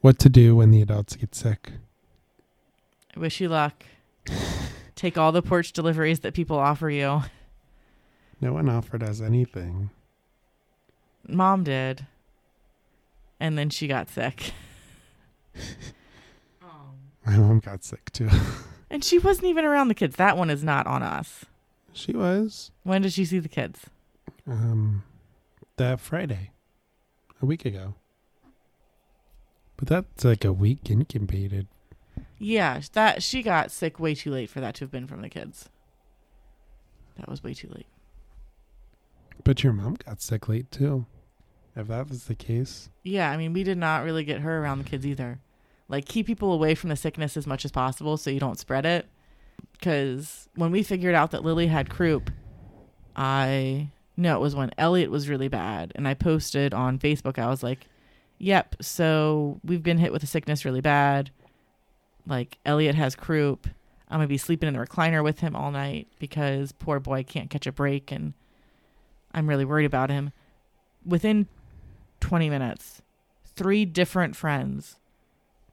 what 0.00 0.18
to 0.18 0.28
do 0.28 0.56
when 0.56 0.70
the 0.70 0.82
adults 0.82 1.14
get 1.16 1.34
sick? 1.34 1.72
I 3.16 3.20
wish 3.20 3.40
you 3.40 3.48
luck. 3.48 3.84
Take 4.96 5.16
all 5.16 5.32
the 5.32 5.42
porch 5.42 5.72
deliveries 5.72 6.20
that 6.20 6.34
people 6.34 6.58
offer 6.58 6.90
you. 6.90 7.22
No 8.40 8.52
one 8.52 8.68
offered 8.68 9.02
us 9.02 9.20
anything. 9.20 9.90
Mom 11.26 11.64
did. 11.64 12.06
And 13.40 13.56
then 13.58 13.70
she 13.70 13.86
got 13.86 14.08
sick. 14.10 14.52
My 17.26 17.36
mom 17.38 17.60
got 17.60 17.84
sick 17.84 18.10
too. 18.12 18.28
And 18.90 19.02
she 19.02 19.18
wasn't 19.18 19.46
even 19.48 19.64
around 19.64 19.88
the 19.88 19.94
kids. 19.94 20.14
That 20.16 20.36
one 20.36 20.50
is 20.50 20.62
not 20.62 20.86
on 20.86 21.02
us. 21.02 21.46
she 21.92 22.12
was 22.12 22.70
When 22.84 23.02
did 23.02 23.12
she 23.12 23.24
see 23.24 23.40
the 23.40 23.48
kids? 23.48 23.86
um 24.46 25.02
that 25.76 25.98
Friday, 25.98 26.50
a 27.42 27.46
week 27.46 27.64
ago. 27.64 27.94
But 29.76 29.88
that's 29.88 30.24
like 30.24 30.44
a 30.44 30.52
week 30.52 30.88
incubated. 30.90 31.66
Yeah, 32.38 32.80
that 32.92 33.24
she 33.24 33.42
got 33.42 33.72
sick 33.72 33.98
way 33.98 34.14
too 34.14 34.30
late 34.30 34.48
for 34.50 34.60
that 34.60 34.76
to 34.76 34.84
have 34.84 34.92
been 34.92 35.08
from 35.08 35.22
the 35.22 35.28
kids. 35.28 35.68
That 37.16 37.28
was 37.28 37.42
way 37.42 37.54
too 37.54 37.70
late. 37.74 37.86
But 39.42 39.62
your 39.62 39.72
mom 39.72 39.96
got 40.06 40.22
sick 40.22 40.48
late 40.48 40.70
too. 40.70 41.06
If 41.76 41.88
that 41.88 42.08
was 42.08 42.24
the 42.24 42.36
case, 42.36 42.88
Yeah, 43.02 43.30
I 43.30 43.36
mean, 43.36 43.52
we 43.52 43.64
did 43.64 43.78
not 43.78 44.04
really 44.04 44.24
get 44.24 44.40
her 44.40 44.62
around 44.62 44.78
the 44.78 44.84
kids 44.84 45.04
either. 45.04 45.40
Like, 45.88 46.06
keep 46.06 46.26
people 46.26 46.52
away 46.52 46.74
from 46.74 46.88
the 46.90 46.96
sickness 46.96 47.36
as 47.36 47.46
much 47.46 47.64
as 47.64 47.72
possible 47.72 48.16
so 48.16 48.30
you 48.30 48.38
don't 48.40 48.58
spread 48.58 48.86
it. 48.86 49.06
Because 49.72 50.48
when 50.54 50.70
we 50.70 50.82
figured 50.82 51.14
out 51.14 51.32
that 51.32 51.44
Lily 51.44 51.66
had 51.66 51.90
croup, 51.90 52.30
I 53.16 53.90
no, 54.16 54.36
it 54.36 54.40
was 54.40 54.54
when 54.54 54.70
Elliot 54.78 55.10
was 55.10 55.28
really 55.28 55.48
bad, 55.48 55.92
and 55.96 56.06
I 56.06 56.14
posted 56.14 56.72
on 56.72 56.98
Facebook. 56.98 57.38
I 57.38 57.48
was 57.48 57.62
like, 57.62 57.88
"Yep, 58.38 58.76
so 58.80 59.60
we've 59.64 59.82
been 59.82 59.98
hit 59.98 60.12
with 60.12 60.22
a 60.22 60.26
sickness 60.26 60.64
really 60.64 60.80
bad. 60.80 61.30
Like 62.26 62.58
Elliot 62.64 62.94
has 62.94 63.16
croup. 63.16 63.66
I'm 64.08 64.18
gonna 64.18 64.28
be 64.28 64.38
sleeping 64.38 64.68
in 64.68 64.74
the 64.74 64.86
recliner 64.86 65.22
with 65.24 65.40
him 65.40 65.56
all 65.56 65.70
night 65.72 66.06
because 66.18 66.72
poor 66.72 67.00
boy 67.00 67.24
can't 67.24 67.50
catch 67.50 67.66
a 67.66 67.72
break, 67.72 68.12
and 68.12 68.34
I'm 69.34 69.48
really 69.48 69.64
worried 69.64 69.84
about 69.86 70.10
him." 70.10 70.32
Within 71.04 71.48
20 72.20 72.48
minutes, 72.48 73.02
three 73.44 73.84
different 73.84 74.36
friends 74.36 74.96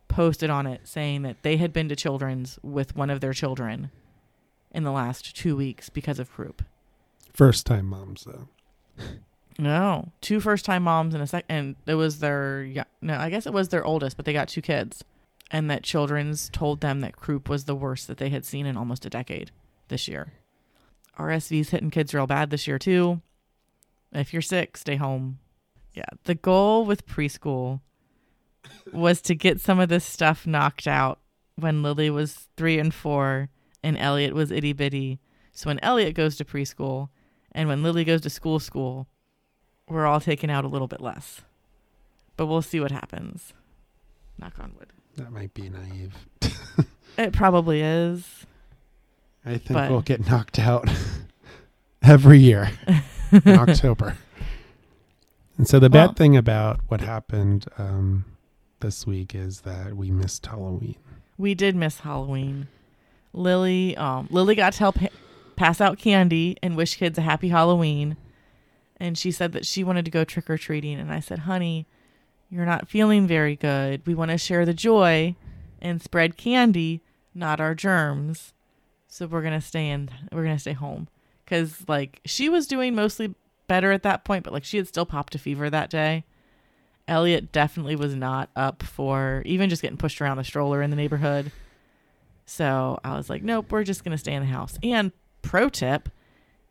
posted 0.09 0.49
on 0.49 0.67
it 0.67 0.81
saying 0.85 1.21
that 1.21 1.41
they 1.43 1.55
had 1.55 1.71
been 1.71 1.87
to 1.87 1.95
children's 1.95 2.59
with 2.61 2.95
one 2.97 3.09
of 3.09 3.21
their 3.21 3.31
children 3.31 3.91
in 4.71 4.83
the 4.83 4.91
last 4.91 5.35
two 5.35 5.55
weeks 5.55 5.89
because 5.89 6.19
of 6.19 6.31
croup. 6.31 6.63
first 7.33 7.65
time 7.65 7.85
moms 7.85 8.25
though. 8.25 8.49
No, 9.57 10.11
two 10.21 10.39
first 10.39 10.65
time 10.65 10.83
moms 10.83 11.13
and 11.13 11.21
a 11.21 11.27
sec, 11.27 11.45
and 11.47 11.75
it 11.85 11.95
was 11.95 12.19
their 12.19 12.63
yeah, 12.63 12.85
no, 13.01 13.17
I 13.17 13.29
guess 13.29 13.45
it 13.45 13.53
was 13.53 13.69
their 13.69 13.85
oldest, 13.85 14.17
but 14.17 14.25
they 14.25 14.33
got 14.33 14.47
two 14.47 14.61
kids, 14.61 15.03
and 15.51 15.69
that 15.69 15.83
children's 15.83 16.49
told 16.49 16.81
them 16.81 17.01
that 17.01 17.15
croup 17.15 17.47
was 17.47 17.65
the 17.65 17.75
worst 17.75 18.07
that 18.07 18.17
they 18.17 18.29
had 18.29 18.43
seen 18.45 18.65
in 18.65 18.75
almost 18.75 19.05
a 19.05 19.09
decade 19.09 19.51
this 19.89 20.07
year. 20.07 20.33
RSV's 21.19 21.69
hitting 21.69 21.91
kids 21.91 22.13
real 22.13 22.27
bad 22.27 22.49
this 22.49 22.67
year 22.67 22.79
too. 22.79 23.21
If 24.13 24.33
you're 24.33 24.41
sick, 24.41 24.77
stay 24.77 24.95
home. 24.95 25.39
Yeah, 25.93 26.05
the 26.25 26.35
goal 26.35 26.85
with 26.85 27.05
preschool 27.05 27.81
was 28.93 29.21
to 29.21 29.35
get 29.35 29.59
some 29.59 29.79
of 29.79 29.89
this 29.89 30.05
stuff 30.05 30.45
knocked 30.47 30.87
out 30.87 31.19
when 31.55 31.83
Lily 31.83 32.09
was 32.09 32.47
three 32.57 32.79
and 32.79 32.93
four 32.93 33.49
and 33.83 33.97
Elliot 33.97 34.33
was 34.33 34.51
itty 34.51 34.73
bitty. 34.73 35.19
So 35.51 35.69
when 35.69 35.79
Elliot 35.79 36.13
goes 36.15 36.35
to 36.37 36.45
preschool 36.45 37.09
and 37.51 37.67
when 37.67 37.83
Lily 37.83 38.03
goes 38.05 38.21
to 38.21 38.29
school, 38.29 38.59
school, 38.59 39.07
we're 39.89 40.05
all 40.05 40.21
taken 40.21 40.49
out 40.49 40.63
a 40.63 40.69
little 40.69 40.87
bit 40.87 41.01
less. 41.01 41.41
But 42.37 42.45
we'll 42.45 42.61
see 42.61 42.79
what 42.79 42.91
happens. 42.91 43.53
Knock 44.37 44.53
on 44.59 44.73
wood. 44.79 44.93
That 45.17 45.31
might 45.31 45.53
be 45.53 45.69
naive. 45.69 46.15
It 47.17 47.33
probably 47.33 47.81
is. 47.81 48.45
I 49.45 49.57
think 49.57 49.71
But- 49.73 49.91
we'll 49.91 50.01
get 50.01 50.25
knocked 50.29 50.57
out 50.59 50.89
every 52.01 52.39
year 52.39 52.71
in 53.31 53.47
October. 53.47 54.17
And 55.57 55.67
so 55.67 55.79
the 55.79 55.89
bad 55.89 56.15
thing 56.15 56.35
about 56.35 56.79
what 56.87 57.01
happened 57.01 57.65
um, 57.77 58.25
this 58.79 59.05
week 59.05 59.35
is 59.35 59.61
that 59.61 59.95
we 59.95 60.09
missed 60.09 60.45
Halloween. 60.45 60.95
We 61.37 61.53
did 61.53 61.75
miss 61.75 61.99
Halloween. 61.99 62.67
Lily, 63.33 63.95
um, 63.97 64.27
Lily 64.31 64.55
got 64.55 64.73
to 64.73 64.79
help 64.79 64.97
ha- 64.97 65.09
pass 65.55 65.79
out 65.79 65.97
candy 65.97 66.57
and 66.61 66.75
wish 66.75 66.95
kids 66.95 67.17
a 67.17 67.21
happy 67.21 67.49
Halloween. 67.49 68.17
And 68.97 69.17
she 69.17 69.31
said 69.31 69.51
that 69.53 69.65
she 69.65 69.83
wanted 69.83 70.05
to 70.05 70.11
go 70.11 70.23
trick 70.23 70.49
or 70.49 70.57
treating. 70.57 70.99
And 70.99 71.11
I 71.11 71.19
said, 71.19 71.39
honey, 71.39 71.87
you're 72.49 72.65
not 72.65 72.89
feeling 72.89 73.27
very 73.27 73.55
good. 73.55 74.01
We 74.05 74.15
want 74.15 74.31
to 74.31 74.37
share 74.37 74.65
the 74.65 74.73
joy 74.73 75.35
and 75.81 76.01
spread 76.01 76.37
candy, 76.37 77.01
not 77.33 77.59
our 77.59 77.73
germs. 77.75 78.53
So 79.07 79.25
we're 79.27 79.41
gonna 79.41 79.61
stay 79.61 79.89
in. 79.89 80.09
We're 80.31 80.43
gonna 80.43 80.59
stay 80.59 80.73
home 80.73 81.07
because 81.51 81.83
like 81.89 82.21
she 82.25 82.47
was 82.47 82.65
doing 82.65 82.95
mostly 82.95 83.35
better 83.67 83.91
at 83.91 84.03
that 84.03 84.23
point, 84.23 84.45
but 84.45 84.53
like 84.53 84.63
she 84.63 84.77
had 84.77 84.87
still 84.87 85.05
popped 85.05 85.35
a 85.35 85.39
fever 85.39 85.69
that 85.69 85.89
day. 85.89 86.23
Elliot 87.09 87.51
definitely 87.51 87.95
was 87.97 88.15
not 88.15 88.49
up 88.55 88.81
for 88.81 89.41
even 89.45 89.69
just 89.69 89.81
getting 89.81 89.97
pushed 89.97 90.21
around 90.21 90.37
the 90.37 90.45
stroller 90.45 90.81
in 90.81 90.91
the 90.91 90.95
neighborhood. 90.95 91.51
So 92.45 92.99
I 93.03 93.17
was 93.17 93.29
like, 93.29 93.43
nope, 93.43 93.69
we're 93.69 93.83
just 93.83 94.05
going 94.05 94.13
to 94.13 94.17
stay 94.17 94.33
in 94.33 94.43
the 94.43 94.49
house. 94.49 94.77
And 94.81 95.11
pro 95.41 95.67
tip 95.67 96.09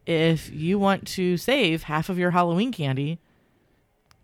if 0.07 0.51
you 0.51 0.79
want 0.79 1.07
to 1.09 1.37
save 1.37 1.83
half 1.83 2.09
of 2.09 2.19
your 2.19 2.31
Halloween 2.31 2.73
candy, 2.73 3.19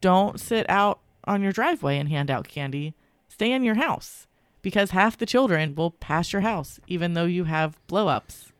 don't 0.00 0.40
sit 0.40 0.68
out 0.70 1.00
on 1.24 1.42
your 1.42 1.52
driveway 1.52 1.98
and 1.98 2.08
hand 2.08 2.30
out 2.30 2.48
candy. 2.48 2.94
Stay 3.28 3.52
in 3.52 3.62
your 3.62 3.74
house 3.74 4.26
because 4.62 4.92
half 4.92 5.18
the 5.18 5.26
children 5.26 5.74
will 5.74 5.90
pass 5.90 6.32
your 6.32 6.42
house, 6.42 6.80
even 6.86 7.12
though 7.12 7.26
you 7.26 7.44
have 7.44 7.78
blow 7.88 8.08
ups 8.08 8.52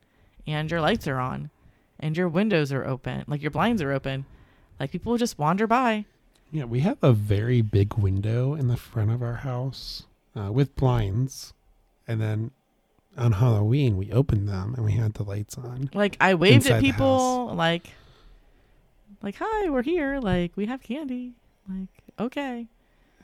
and 0.47 0.71
your 0.71 0.83
lights 0.83 1.09
are 1.09 1.19
on 1.19 1.51
and 2.01 2.17
your 2.17 2.29
windows 2.29 2.73
are 2.73 2.85
open, 2.85 3.25
like 3.27 3.43
your 3.43 3.51
blinds 3.51 3.83
are 3.83 3.93
open. 3.93 4.27
Like 4.79 4.91
people 4.91 5.11
will 5.13 5.19
just 5.19 5.39
wander 5.39 5.67
by. 5.67 6.05
Yeah, 6.53 6.65
we 6.65 6.81
have 6.81 6.99
a 7.03 7.13
very 7.13 7.61
big 7.63 7.95
window 7.95 8.55
in 8.55 8.69
the 8.69 8.77
front 8.77 9.11
of 9.11 9.23
our 9.23 9.35
house 9.37 10.05
uh, 10.35 10.53
with 10.53 10.75
blinds. 10.77 11.55
And 12.07 12.21
then 12.21 12.51
on 13.17 13.33
Halloween, 13.33 13.97
we 13.97 14.13
opened 14.13 14.49
them 14.49 14.75
and 14.77 14.85
we 14.85 14.93
had 14.93 15.15
the 15.15 15.25
lights 15.25 15.57
on. 15.59 15.91
Like 15.95 16.17
I 16.21 16.35
waved 16.35 16.67
at 16.69 16.81
people 16.81 17.53
like 17.55 17.91
like 19.23 19.37
hi, 19.39 19.71
we're 19.71 19.83
here, 19.83 20.19
like 20.21 20.53
we 20.57 20.67
have 20.67 20.83
candy. 20.83 21.33
Like 21.69 21.89
okay. 22.19 22.67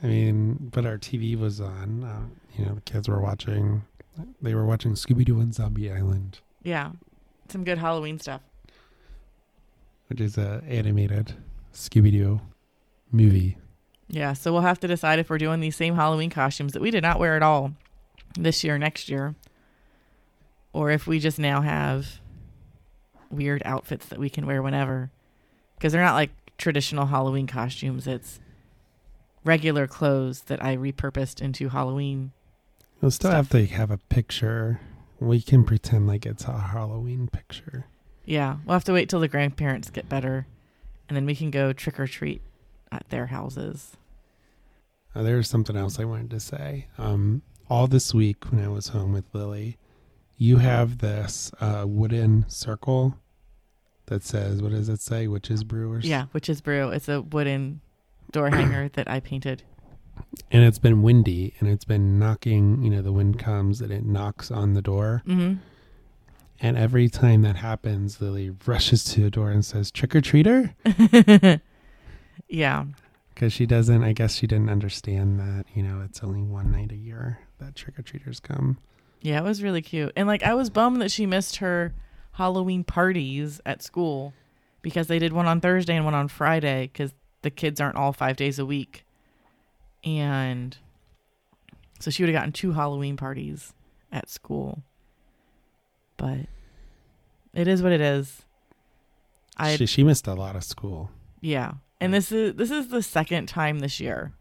I 0.03 0.07
mean, 0.07 0.71
but 0.73 0.85
our 0.85 0.99
TV 0.99 1.39
was 1.39 1.61
on. 1.61 2.03
Uh, 2.03 2.27
you 2.59 2.65
know, 2.67 2.75
the 2.75 2.81
kids 2.81 3.09
were 3.09 3.21
watching. 3.21 3.85
They 4.41 4.55
were 4.55 4.67
watching 4.67 4.93
Scooby 4.95 5.25
Doo 5.25 5.41
and 5.41 5.55
Zombie 5.55 5.91
Island, 5.91 6.41
Yeah. 6.63 6.91
Some 7.49 7.65
good 7.65 7.79
Halloween 7.79 8.19
stuff. 8.19 8.41
Which 10.13 10.21
is 10.21 10.37
a 10.37 10.63
animated 10.69 11.33
Scooby 11.73 12.13
Doo 12.13 12.39
movie. 13.11 13.57
Yeah, 14.09 14.35
so 14.35 14.53
we'll 14.53 14.61
have 14.61 14.79
to 14.81 14.87
decide 14.87 15.19
if 15.19 15.31
we're 15.31 15.39
doing 15.39 15.61
these 15.61 15.75
same 15.75 15.95
Halloween 15.95 16.29
costumes 16.29 16.75
that 16.75 16.83
we 16.83 16.91
did 16.91 17.03
not 17.03 17.19
wear 17.19 17.35
at 17.35 17.43
all 17.43 17.73
this 18.39 18.63
year, 18.63 18.77
next 18.77 19.09
year, 19.09 19.35
or 20.75 20.91
if 20.91 21.07
we 21.07 21.19
just 21.19 21.39
now 21.39 21.63
have 21.63 22.21
weird 23.31 23.63
outfits 23.65 24.05
that 24.09 24.19
we 24.19 24.29
can 24.29 24.45
wear 24.45 24.61
whenever. 24.63 25.11
Because 25.79 25.95
they're 25.95 26.03
not 26.03 26.13
like 26.13 26.31
traditional 26.59 27.07
Halloween 27.07 27.47
costumes, 27.47 28.07
it's 28.07 28.39
regular 29.47 29.87
clothes 29.87 30.43
that 30.43 30.63
I 30.63 30.77
repurposed 30.77 31.41
into 31.41 31.71
Halloween. 31.71 32.33
We'll 33.01 33.11
still 33.11 33.31
Stuff. 33.31 33.51
have 33.51 33.61
to 33.61 33.67
have 33.75 33.91
a 33.91 33.97
picture. 33.97 34.79
We 35.21 35.41
can 35.41 35.65
pretend 35.65 36.07
like 36.07 36.27
it's 36.27 36.45
a 36.45 36.59
Halloween 36.59 37.29
picture. 37.29 37.87
Yeah, 38.25 38.57
we'll 38.65 38.75
have 38.75 38.85
to 38.85 38.93
wait 38.93 39.09
till 39.09 39.21
the 39.21 39.29
grandparents 39.29 39.91
get 39.91 40.09
better, 40.09 40.47
and 41.09 41.17
then 41.17 41.27
we 41.27 41.35
can 41.35 41.51
go 41.51 41.73
trick 41.73 41.99
or 41.99 42.07
treat 42.07 42.41
at 42.91 43.09
their 43.09 43.27
houses. 43.27 43.97
Uh, 45.15 45.23
there's 45.23 45.49
something 45.49 45.77
else 45.77 45.99
I 45.99 46.05
wanted 46.05 46.31
to 46.31 46.41
say. 46.41 46.87
Um, 46.99 47.43
all 47.69 47.87
this 47.87 48.15
week 48.15 48.51
when 48.51 48.63
I 48.65 48.69
was 48.69 48.89
home 48.89 49.13
with 49.13 49.25
Lily, 49.33 49.77
you 50.37 50.59
have 50.59 50.99
this 50.99 51.51
uh, 51.61 51.85
wooden 51.87 52.45
circle 52.49 53.17
that 54.07 54.23
says, 54.23 54.63
"What 54.63 54.73
does 54.73 54.89
it 54.89 55.01
say?" 55.01 55.27
Witches 55.27 55.65
Brewers. 55.65 56.05
Yeah, 56.05 56.27
Witch's 56.33 56.61
Brew. 56.61 56.91
It's 56.91 57.09
a 57.09 57.21
wooden 57.23 57.81
door 58.31 58.51
hanger 58.53 58.89
that 58.91 59.09
I 59.11 59.21
painted. 59.21 59.63
and 60.51 60.63
it's 60.65 60.79
been 60.79 61.03
windy 61.03 61.55
and 61.61 61.69
it's 61.69 61.85
been 61.85 62.19
knocking. 62.19 62.83
You 62.83 62.91
know, 62.91 63.03
the 63.03 63.13
wind 63.13 63.39
comes 63.39 63.81
and 63.81 63.93
it 63.93 64.05
knocks 64.05 64.51
on 64.51 64.75
the 64.75 64.83
door. 64.83 65.23
hmm 65.27 65.55
And 66.65 66.79
every 66.79 67.09
time 67.09 67.43
that 67.43 67.57
happens, 67.57 68.21
Lily 68.21 68.55
rushes 68.67 69.03
to 69.05 69.21
the 69.21 69.31
door 69.31 69.51
and 69.51 69.65
says, 69.65 69.91
"Trick 69.91 70.15
or 70.15 70.21
treater," 70.21 70.73
yeah, 72.49 72.85
because 73.35 73.53
she 73.53 73.67
doesn't. 73.67 74.05
I 74.05 74.13
guess 74.13 74.37
she 74.37 74.47
didn't 74.47 74.71
understand 74.71 75.41
that. 75.41 75.65
You 75.75 75.83
know, 75.83 76.03
it's 76.05 76.23
only 76.23 76.43
one 76.43 76.71
night 76.71 76.93
a 76.93 76.97
year 76.97 77.41
that 77.59 77.75
trick 77.75 77.99
or 77.99 78.03
treaters 78.03 78.39
come. 78.39 78.79
yeah, 79.21 79.39
it 79.39 79.45
was 79.45 79.63
really 79.63 79.83
cute. 79.83 80.13
And 80.17 80.29
like, 80.29 80.43
I 80.45 80.55
was 80.55 80.71
bummed 80.71 81.03
that 81.03 81.11
she 81.11 81.27
missed 81.27 81.57
her 81.57 81.95
Halloween 82.33 82.85
parties 82.85 83.61
at 83.67 83.83
school 83.83 84.33
because 84.83 85.09
they 85.09 85.19
did 85.19 85.33
one 85.33 85.47
on 85.47 85.61
Thursday 85.61 85.97
and 85.97 86.05
one 86.05 86.15
on 86.15 86.29
Friday 86.29 86.91
because 86.93 87.13
the 87.43 87.51
kids 87.51 87.81
aren't 87.81 87.97
all 87.97 88.13
five 88.13 88.37
days 88.37 88.59
a 88.61 88.67
week. 88.67 89.05
And 90.05 90.77
so 92.01 92.11
she 92.11 92.23
would 92.23 92.29
have 92.31 92.41
gotten 92.41 92.53
two 92.53 92.73
Halloween 92.73 93.17
parties 93.17 93.75
at 94.11 94.29
school. 94.29 94.83
But 96.23 96.47
it 97.53 97.67
is 97.67 97.83
what 97.83 97.91
it 97.91 98.01
is. 98.01 98.43
I 99.57 99.75
she, 99.75 99.87
she 99.87 100.05
missed 100.05 100.29
a 100.29 100.35
lot 100.35 100.55
of 100.55 100.63
school. 100.63 101.11
Yeah. 101.41 101.73
And 102.01 102.15
this 102.15 102.31
is 102.31 102.55
this 102.55 102.71
is 102.71 102.89
the 102.89 103.03
second 103.03 103.49
time 103.49 103.81
this 103.81 103.99
year 103.99 104.33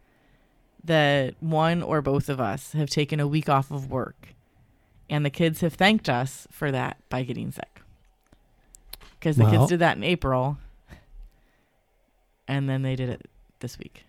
that 0.84 1.34
one 1.40 1.82
or 1.82 2.00
both 2.00 2.28
of 2.28 2.40
us 2.40 2.70
have 2.72 2.88
taken 2.88 3.18
a 3.18 3.26
week 3.26 3.48
off 3.48 3.72
of 3.72 3.90
work. 3.90 4.28
And 5.10 5.26
the 5.26 5.30
kids 5.30 5.60
have 5.60 5.74
thanked 5.74 6.08
us 6.08 6.46
for 6.52 6.70
that 6.70 6.98
by 7.08 7.24
getting 7.24 7.50
sick. 7.50 7.82
Cuz 9.20 9.34
the 9.34 9.42
Well- 9.42 9.52
kids 9.52 9.70
did 9.70 9.80
that 9.80 9.96
in 9.96 10.04
April. 10.04 10.58
And 12.46 12.68
then 12.68 12.82
they 12.82 12.94
did 12.94 13.08
it 13.08 13.28
this 13.58 13.76
week. 13.76 14.04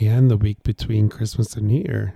And 0.00 0.30
the 0.30 0.36
week 0.36 0.62
between 0.62 1.08
Christmas 1.08 1.56
and 1.56 1.66
New 1.66 1.82
Year. 1.82 2.14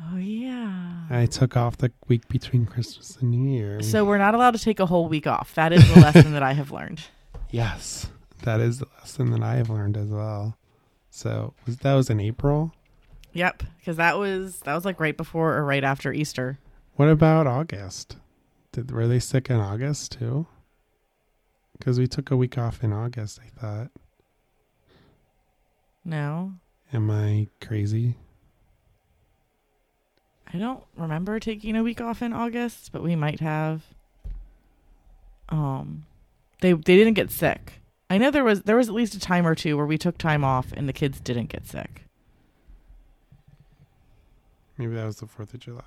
Oh 0.00 0.16
yeah. 0.16 1.04
I 1.10 1.26
took 1.26 1.56
off 1.56 1.76
the 1.76 1.92
week 2.08 2.26
between 2.28 2.66
Christmas 2.66 3.16
and 3.20 3.30
New 3.30 3.50
Year. 3.50 3.80
So 3.82 4.04
we're 4.04 4.18
not 4.18 4.34
allowed 4.34 4.52
to 4.52 4.58
take 4.58 4.80
a 4.80 4.86
whole 4.86 5.08
week 5.08 5.26
off. 5.26 5.54
That 5.54 5.72
is 5.72 5.86
the 5.94 6.00
lesson 6.00 6.32
that 6.32 6.42
I 6.42 6.52
have 6.52 6.72
learned. 6.72 7.00
yes, 7.50 8.08
that 8.42 8.60
is 8.60 8.78
the 8.78 8.86
lesson 8.98 9.30
that 9.30 9.42
I 9.42 9.54
have 9.54 9.70
learned 9.70 9.96
as 9.96 10.08
well. 10.08 10.56
So 11.10 11.54
was, 11.64 11.76
that 11.78 11.94
was 11.94 12.10
in 12.10 12.18
April. 12.18 12.72
Yep, 13.32 13.62
because 13.78 13.96
that 13.96 14.18
was 14.18 14.60
that 14.60 14.74
was 14.74 14.84
like 14.84 14.98
right 14.98 15.16
before 15.16 15.54
or 15.54 15.64
right 15.64 15.84
after 15.84 16.12
Easter. 16.12 16.58
What 16.96 17.08
about 17.08 17.46
August? 17.46 18.16
Did 18.72 18.90
were 18.90 19.06
they 19.06 19.20
sick 19.20 19.50
in 19.50 19.56
August 19.56 20.12
too? 20.12 20.46
Because 21.78 21.98
we 21.98 22.06
took 22.06 22.30
a 22.30 22.36
week 22.36 22.58
off 22.58 22.82
in 22.82 22.92
August. 22.92 23.40
I 23.40 23.60
thought. 23.60 23.90
No. 26.04 26.54
Am 26.92 27.10
I 27.10 27.48
crazy? 27.64 28.16
I 30.52 30.58
don't 30.58 30.82
remember 30.96 31.40
taking 31.40 31.76
a 31.76 31.82
week 31.82 32.00
off 32.00 32.22
in 32.22 32.32
August, 32.32 32.90
but 32.92 33.02
we 33.02 33.16
might 33.16 33.40
have. 33.40 33.82
Um, 35.48 36.06
they 36.60 36.72
they 36.72 36.96
didn't 36.96 37.14
get 37.14 37.30
sick. 37.30 37.80
I 38.10 38.18
know 38.18 38.30
there 38.30 38.44
was 38.44 38.62
there 38.62 38.76
was 38.76 38.88
at 38.88 38.94
least 38.94 39.14
a 39.14 39.20
time 39.20 39.46
or 39.46 39.54
two 39.54 39.76
where 39.76 39.86
we 39.86 39.98
took 39.98 40.18
time 40.18 40.44
off 40.44 40.72
and 40.72 40.88
the 40.88 40.92
kids 40.92 41.20
didn't 41.20 41.46
get 41.46 41.66
sick. 41.66 42.04
Maybe 44.78 44.94
that 44.94 45.06
was 45.06 45.16
the 45.16 45.26
Fourth 45.26 45.54
of 45.54 45.60
July. 45.60 45.82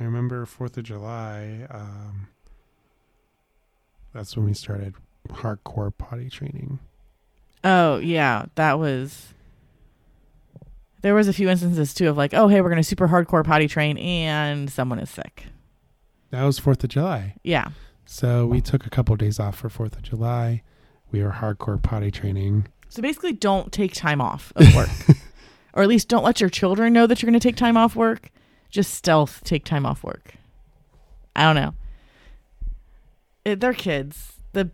I 0.00 0.04
remember 0.04 0.44
Fourth 0.46 0.76
of 0.78 0.84
July. 0.84 1.66
Um, 1.70 2.28
that's 4.12 4.36
when 4.36 4.46
we 4.46 4.54
started 4.54 4.94
hardcore 5.28 5.92
potty 5.96 6.28
training. 6.28 6.78
Oh 7.64 7.98
yeah, 7.98 8.46
that 8.56 8.78
was. 8.78 9.34
There 11.02 11.14
was 11.14 11.28
a 11.28 11.32
few 11.32 11.48
instances 11.48 11.92
too 11.94 12.08
of 12.08 12.16
like, 12.16 12.32
oh 12.34 12.48
hey, 12.48 12.60
we're 12.60 12.68
gonna 12.70 12.82
super 12.84 13.08
hardcore 13.08 13.44
potty 13.44 13.68
train 13.68 13.98
and 13.98 14.70
someone 14.70 14.98
is 14.98 15.10
sick. 15.10 15.46
That 16.30 16.44
was 16.44 16.58
Fourth 16.58 16.82
of 16.82 16.90
July. 16.90 17.34
Yeah, 17.42 17.68
So 18.06 18.46
we 18.46 18.60
took 18.60 18.86
a 18.86 18.90
couple 18.90 19.14
days 19.16 19.38
off 19.38 19.56
for 19.56 19.68
Fourth 19.68 19.94
of 19.96 20.02
July. 20.02 20.62
We 21.10 21.22
were 21.22 21.30
hardcore 21.30 21.82
potty 21.82 22.10
training. 22.10 22.68
so 22.88 23.02
basically, 23.02 23.32
don't 23.32 23.70
take 23.72 23.92
time 23.94 24.20
off 24.22 24.50
of 24.56 24.74
work, 24.74 24.88
or 25.74 25.82
at 25.82 25.88
least 25.88 26.08
don't 26.08 26.24
let 26.24 26.40
your 26.40 26.48
children 26.48 26.92
know 26.94 27.06
that 27.06 27.20
you're 27.20 27.28
gonna 27.28 27.38
take 27.40 27.56
time 27.56 27.76
off 27.76 27.94
work. 27.94 28.30
Just 28.70 28.94
stealth 28.94 29.42
take 29.44 29.64
time 29.66 29.84
off 29.84 30.02
work. 30.02 30.36
I 31.36 31.42
don't 31.42 31.56
know. 31.56 31.74
It, 33.44 33.60
they're 33.60 33.74
kids. 33.74 34.34
the 34.52 34.70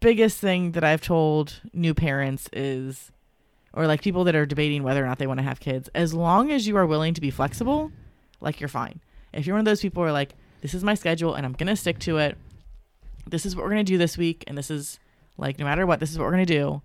biggest 0.00 0.38
thing 0.40 0.72
that 0.72 0.82
I've 0.82 1.02
told 1.02 1.60
new 1.72 1.94
parents 1.94 2.48
is, 2.52 3.12
or 3.72 3.86
like 3.86 4.02
people 4.02 4.24
that 4.24 4.34
are 4.34 4.46
debating 4.46 4.82
whether 4.82 5.02
or 5.02 5.06
not 5.06 5.18
they 5.18 5.26
want 5.26 5.38
to 5.38 5.44
have 5.44 5.60
kids, 5.60 5.88
as 5.94 6.12
long 6.12 6.50
as 6.50 6.66
you 6.66 6.76
are 6.76 6.86
willing 6.86 7.14
to 7.14 7.20
be 7.20 7.30
flexible, 7.30 7.92
like 8.40 8.60
you're 8.60 8.68
fine. 8.68 9.00
If 9.32 9.46
you're 9.46 9.54
one 9.54 9.60
of 9.60 9.66
those 9.66 9.80
people 9.80 10.02
who 10.02 10.08
are 10.08 10.12
like, 10.12 10.34
this 10.60 10.74
is 10.74 10.84
my 10.84 10.94
schedule 10.94 11.34
and 11.34 11.46
I'm 11.46 11.52
going 11.52 11.68
to 11.68 11.76
stick 11.76 11.98
to 12.00 12.18
it, 12.18 12.36
this 13.26 13.46
is 13.46 13.54
what 13.54 13.64
we're 13.64 13.70
going 13.70 13.84
to 13.84 13.92
do 13.92 13.98
this 13.98 14.18
week, 14.18 14.44
and 14.46 14.58
this 14.58 14.70
is 14.70 14.98
like, 15.38 15.58
no 15.58 15.64
matter 15.64 15.86
what, 15.86 16.00
this 16.00 16.10
is 16.10 16.18
what 16.18 16.24
we're 16.24 16.32
going 16.32 16.46
to 16.46 16.54
do, 16.54 16.82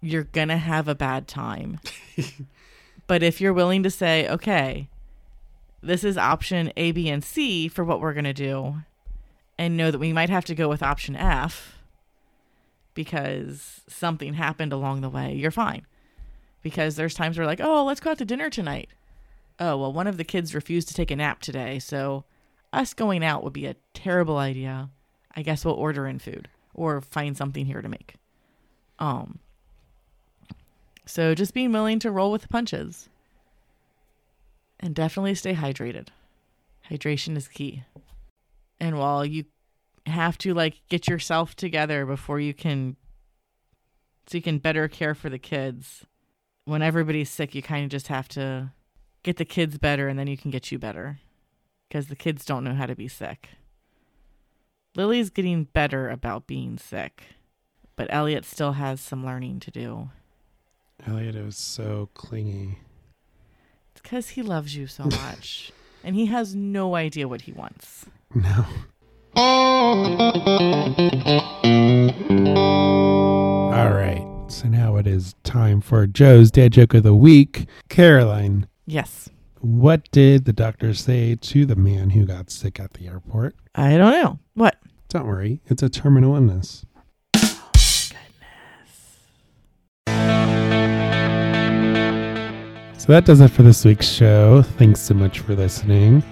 you're 0.00 0.24
going 0.24 0.48
to 0.48 0.56
have 0.56 0.88
a 0.88 0.94
bad 0.94 1.28
time. 1.28 1.80
but 3.06 3.22
if 3.22 3.40
you're 3.40 3.52
willing 3.52 3.82
to 3.82 3.90
say, 3.90 4.28
okay, 4.28 4.88
this 5.82 6.02
is 6.02 6.18
option 6.18 6.72
A, 6.76 6.92
B, 6.92 7.08
and 7.08 7.22
C 7.22 7.68
for 7.68 7.84
what 7.84 8.00
we're 8.00 8.14
going 8.14 8.24
to 8.24 8.32
do, 8.32 8.76
and 9.56 9.76
know 9.76 9.90
that 9.90 9.98
we 9.98 10.12
might 10.12 10.30
have 10.30 10.44
to 10.46 10.54
go 10.54 10.68
with 10.68 10.82
option 10.82 11.16
F 11.16 11.77
because 12.98 13.82
something 13.86 14.34
happened 14.34 14.72
along 14.72 15.02
the 15.02 15.08
way, 15.08 15.32
you're 15.32 15.52
fine. 15.52 15.86
Because 16.62 16.96
there's 16.96 17.14
times 17.14 17.38
where, 17.38 17.46
like, 17.46 17.60
oh, 17.60 17.84
let's 17.84 18.00
go 18.00 18.10
out 18.10 18.18
to 18.18 18.24
dinner 18.24 18.50
tonight. 18.50 18.88
Oh, 19.60 19.76
well, 19.76 19.92
one 19.92 20.08
of 20.08 20.16
the 20.16 20.24
kids 20.24 20.52
refused 20.52 20.88
to 20.88 20.94
take 20.94 21.12
a 21.12 21.14
nap 21.14 21.40
today, 21.40 21.78
so 21.78 22.24
us 22.72 22.94
going 22.94 23.22
out 23.22 23.44
would 23.44 23.52
be 23.52 23.66
a 23.66 23.76
terrible 23.94 24.36
idea. 24.36 24.90
I 25.36 25.42
guess 25.42 25.64
we'll 25.64 25.74
order 25.74 26.08
in 26.08 26.18
food 26.18 26.48
or 26.74 27.00
find 27.00 27.36
something 27.36 27.66
here 27.66 27.82
to 27.82 27.88
make. 27.88 28.16
Um, 28.98 29.38
so 31.06 31.36
just 31.36 31.54
being 31.54 31.70
willing 31.70 32.00
to 32.00 32.10
roll 32.10 32.32
with 32.32 32.42
the 32.42 32.48
punches. 32.48 33.08
And 34.80 34.92
definitely 34.92 35.36
stay 35.36 35.54
hydrated. 35.54 36.08
Hydration 36.90 37.36
is 37.36 37.46
key. 37.46 37.84
And 38.80 38.98
while 38.98 39.24
you 39.24 39.44
have 40.08 40.38
to 40.38 40.54
like 40.54 40.82
get 40.88 41.08
yourself 41.08 41.54
together 41.54 42.04
before 42.06 42.40
you 42.40 42.54
can 42.54 42.96
so 44.26 44.36
you 44.36 44.42
can 44.42 44.58
better 44.58 44.88
care 44.88 45.14
for 45.14 45.30
the 45.30 45.38
kids. 45.38 46.04
When 46.64 46.82
everybody's 46.82 47.30
sick, 47.30 47.54
you 47.54 47.62
kind 47.62 47.84
of 47.84 47.90
just 47.90 48.08
have 48.08 48.28
to 48.30 48.72
get 49.22 49.38
the 49.38 49.44
kids 49.44 49.78
better 49.78 50.08
and 50.08 50.18
then 50.18 50.26
you 50.26 50.36
can 50.36 50.50
get 50.50 50.70
you 50.70 50.78
better 50.78 51.18
because 51.88 52.08
the 52.08 52.16
kids 52.16 52.44
don't 52.44 52.64
know 52.64 52.74
how 52.74 52.86
to 52.86 52.94
be 52.94 53.08
sick. 53.08 53.50
Lily's 54.94 55.30
getting 55.30 55.64
better 55.64 56.10
about 56.10 56.46
being 56.46 56.76
sick, 56.76 57.22
but 57.96 58.08
Elliot 58.10 58.44
still 58.44 58.72
has 58.72 59.00
some 59.00 59.24
learning 59.24 59.60
to 59.60 59.70
do. 59.70 60.10
Elliot 61.06 61.36
is 61.36 61.56
so 61.56 62.10
clingy. 62.14 62.78
It's 63.92 64.02
because 64.02 64.30
he 64.30 64.42
loves 64.42 64.76
you 64.76 64.86
so 64.86 65.04
much 65.04 65.72
and 66.04 66.14
he 66.14 66.26
has 66.26 66.54
no 66.54 66.94
idea 66.94 67.28
what 67.28 67.42
he 67.42 67.52
wants. 67.52 68.06
No. 68.34 68.66
All 72.58 73.90
right. 73.90 74.24
So 74.48 74.66
now 74.68 74.96
it 74.96 75.06
is 75.06 75.34
time 75.44 75.80
for 75.80 76.06
Joe's 76.06 76.50
dad 76.50 76.72
joke 76.72 76.94
of 76.94 77.02
the 77.04 77.14
week. 77.14 77.66
Caroline, 77.88 78.66
Yes. 78.86 79.28
what 79.60 80.10
did 80.10 80.44
the 80.46 80.52
doctor 80.52 80.94
say 80.94 81.36
to 81.36 81.64
the 81.66 81.76
man 81.76 82.10
who 82.10 82.24
got 82.26 82.50
sick 82.50 82.80
at 82.80 82.94
the 82.94 83.06
airport? 83.06 83.54
I 83.74 83.96
don't 83.96 84.12
know. 84.20 84.38
What? 84.54 84.76
Don't 85.08 85.26
worry, 85.26 85.60
it's 85.66 85.82
a 85.82 85.88
terminal 85.88 86.34
illness. 86.34 86.84
So 92.98 93.12
that 93.12 93.24
does 93.24 93.40
it 93.40 93.48
for 93.48 93.62
this 93.62 93.84
week's 93.84 94.08
show. 94.08 94.62
Thanks 94.62 95.00
so 95.00 95.14
much 95.14 95.40
for 95.40 95.54
listening. 95.54 96.22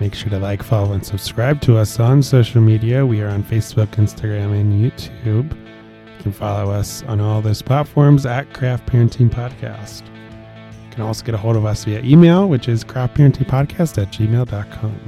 Make 0.00 0.14
sure 0.14 0.30
to 0.30 0.38
like, 0.38 0.62
follow, 0.62 0.94
and 0.94 1.04
subscribe 1.04 1.60
to 1.60 1.76
us 1.76 2.00
on 2.00 2.22
social 2.22 2.62
media. 2.62 3.04
We 3.04 3.20
are 3.20 3.28
on 3.28 3.44
Facebook, 3.44 3.88
Instagram, 3.96 4.58
and 4.58 4.72
YouTube. 4.72 5.54
You 5.54 6.22
can 6.22 6.32
follow 6.32 6.72
us 6.72 7.02
on 7.02 7.20
all 7.20 7.42
those 7.42 7.60
platforms 7.60 8.24
at 8.24 8.52
Craft 8.54 8.86
Parenting 8.86 9.28
Podcast. 9.28 10.06
You 10.06 10.90
can 10.90 11.02
also 11.02 11.22
get 11.22 11.34
a 11.34 11.38
hold 11.38 11.54
of 11.56 11.66
us 11.66 11.84
via 11.84 12.00
email, 12.00 12.48
which 12.48 12.66
is 12.66 12.82
craftparentingpodcast 12.82 14.00
at 14.00 14.10
gmail.com. 14.10 15.00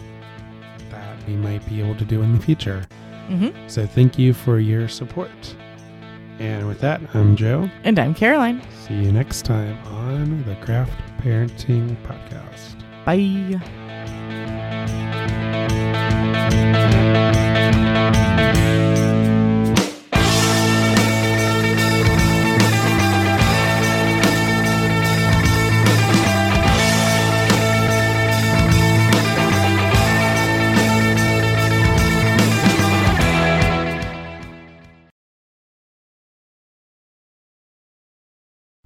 that 0.90 1.26
we 1.26 1.34
might 1.36 1.66
be 1.68 1.82
able 1.82 1.96
to 1.96 2.04
do 2.04 2.22
in 2.22 2.32
the 2.32 2.40
future. 2.40 2.86
Mm-hmm. 3.28 3.68
So 3.68 3.86
thank 3.86 4.18
you 4.18 4.32
for 4.32 4.58
your 4.58 4.88
support. 4.88 5.28
And 6.38 6.66
with 6.66 6.80
that, 6.80 7.02
I'm 7.14 7.36
Joe. 7.36 7.68
And 7.84 7.98
I'm 7.98 8.14
Caroline. 8.14 8.62
See 8.86 8.94
you 8.94 9.12
next 9.12 9.44
time 9.44 9.76
on 9.88 10.44
the 10.44 10.54
Craft 10.64 10.98
Parenting 11.20 11.94
Podcast. 12.04 12.77
Bye. 13.08 13.16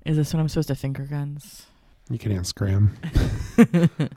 Is 0.06 0.16
this 0.16 0.32
when 0.32 0.40
I'm 0.40 0.48
supposed 0.48 0.68
to 0.68 0.76
finger 0.76 1.06
guns? 1.06 1.71
You 2.12 2.18
can 2.18 2.32
ask 2.32 2.54
Graham. 2.54 2.94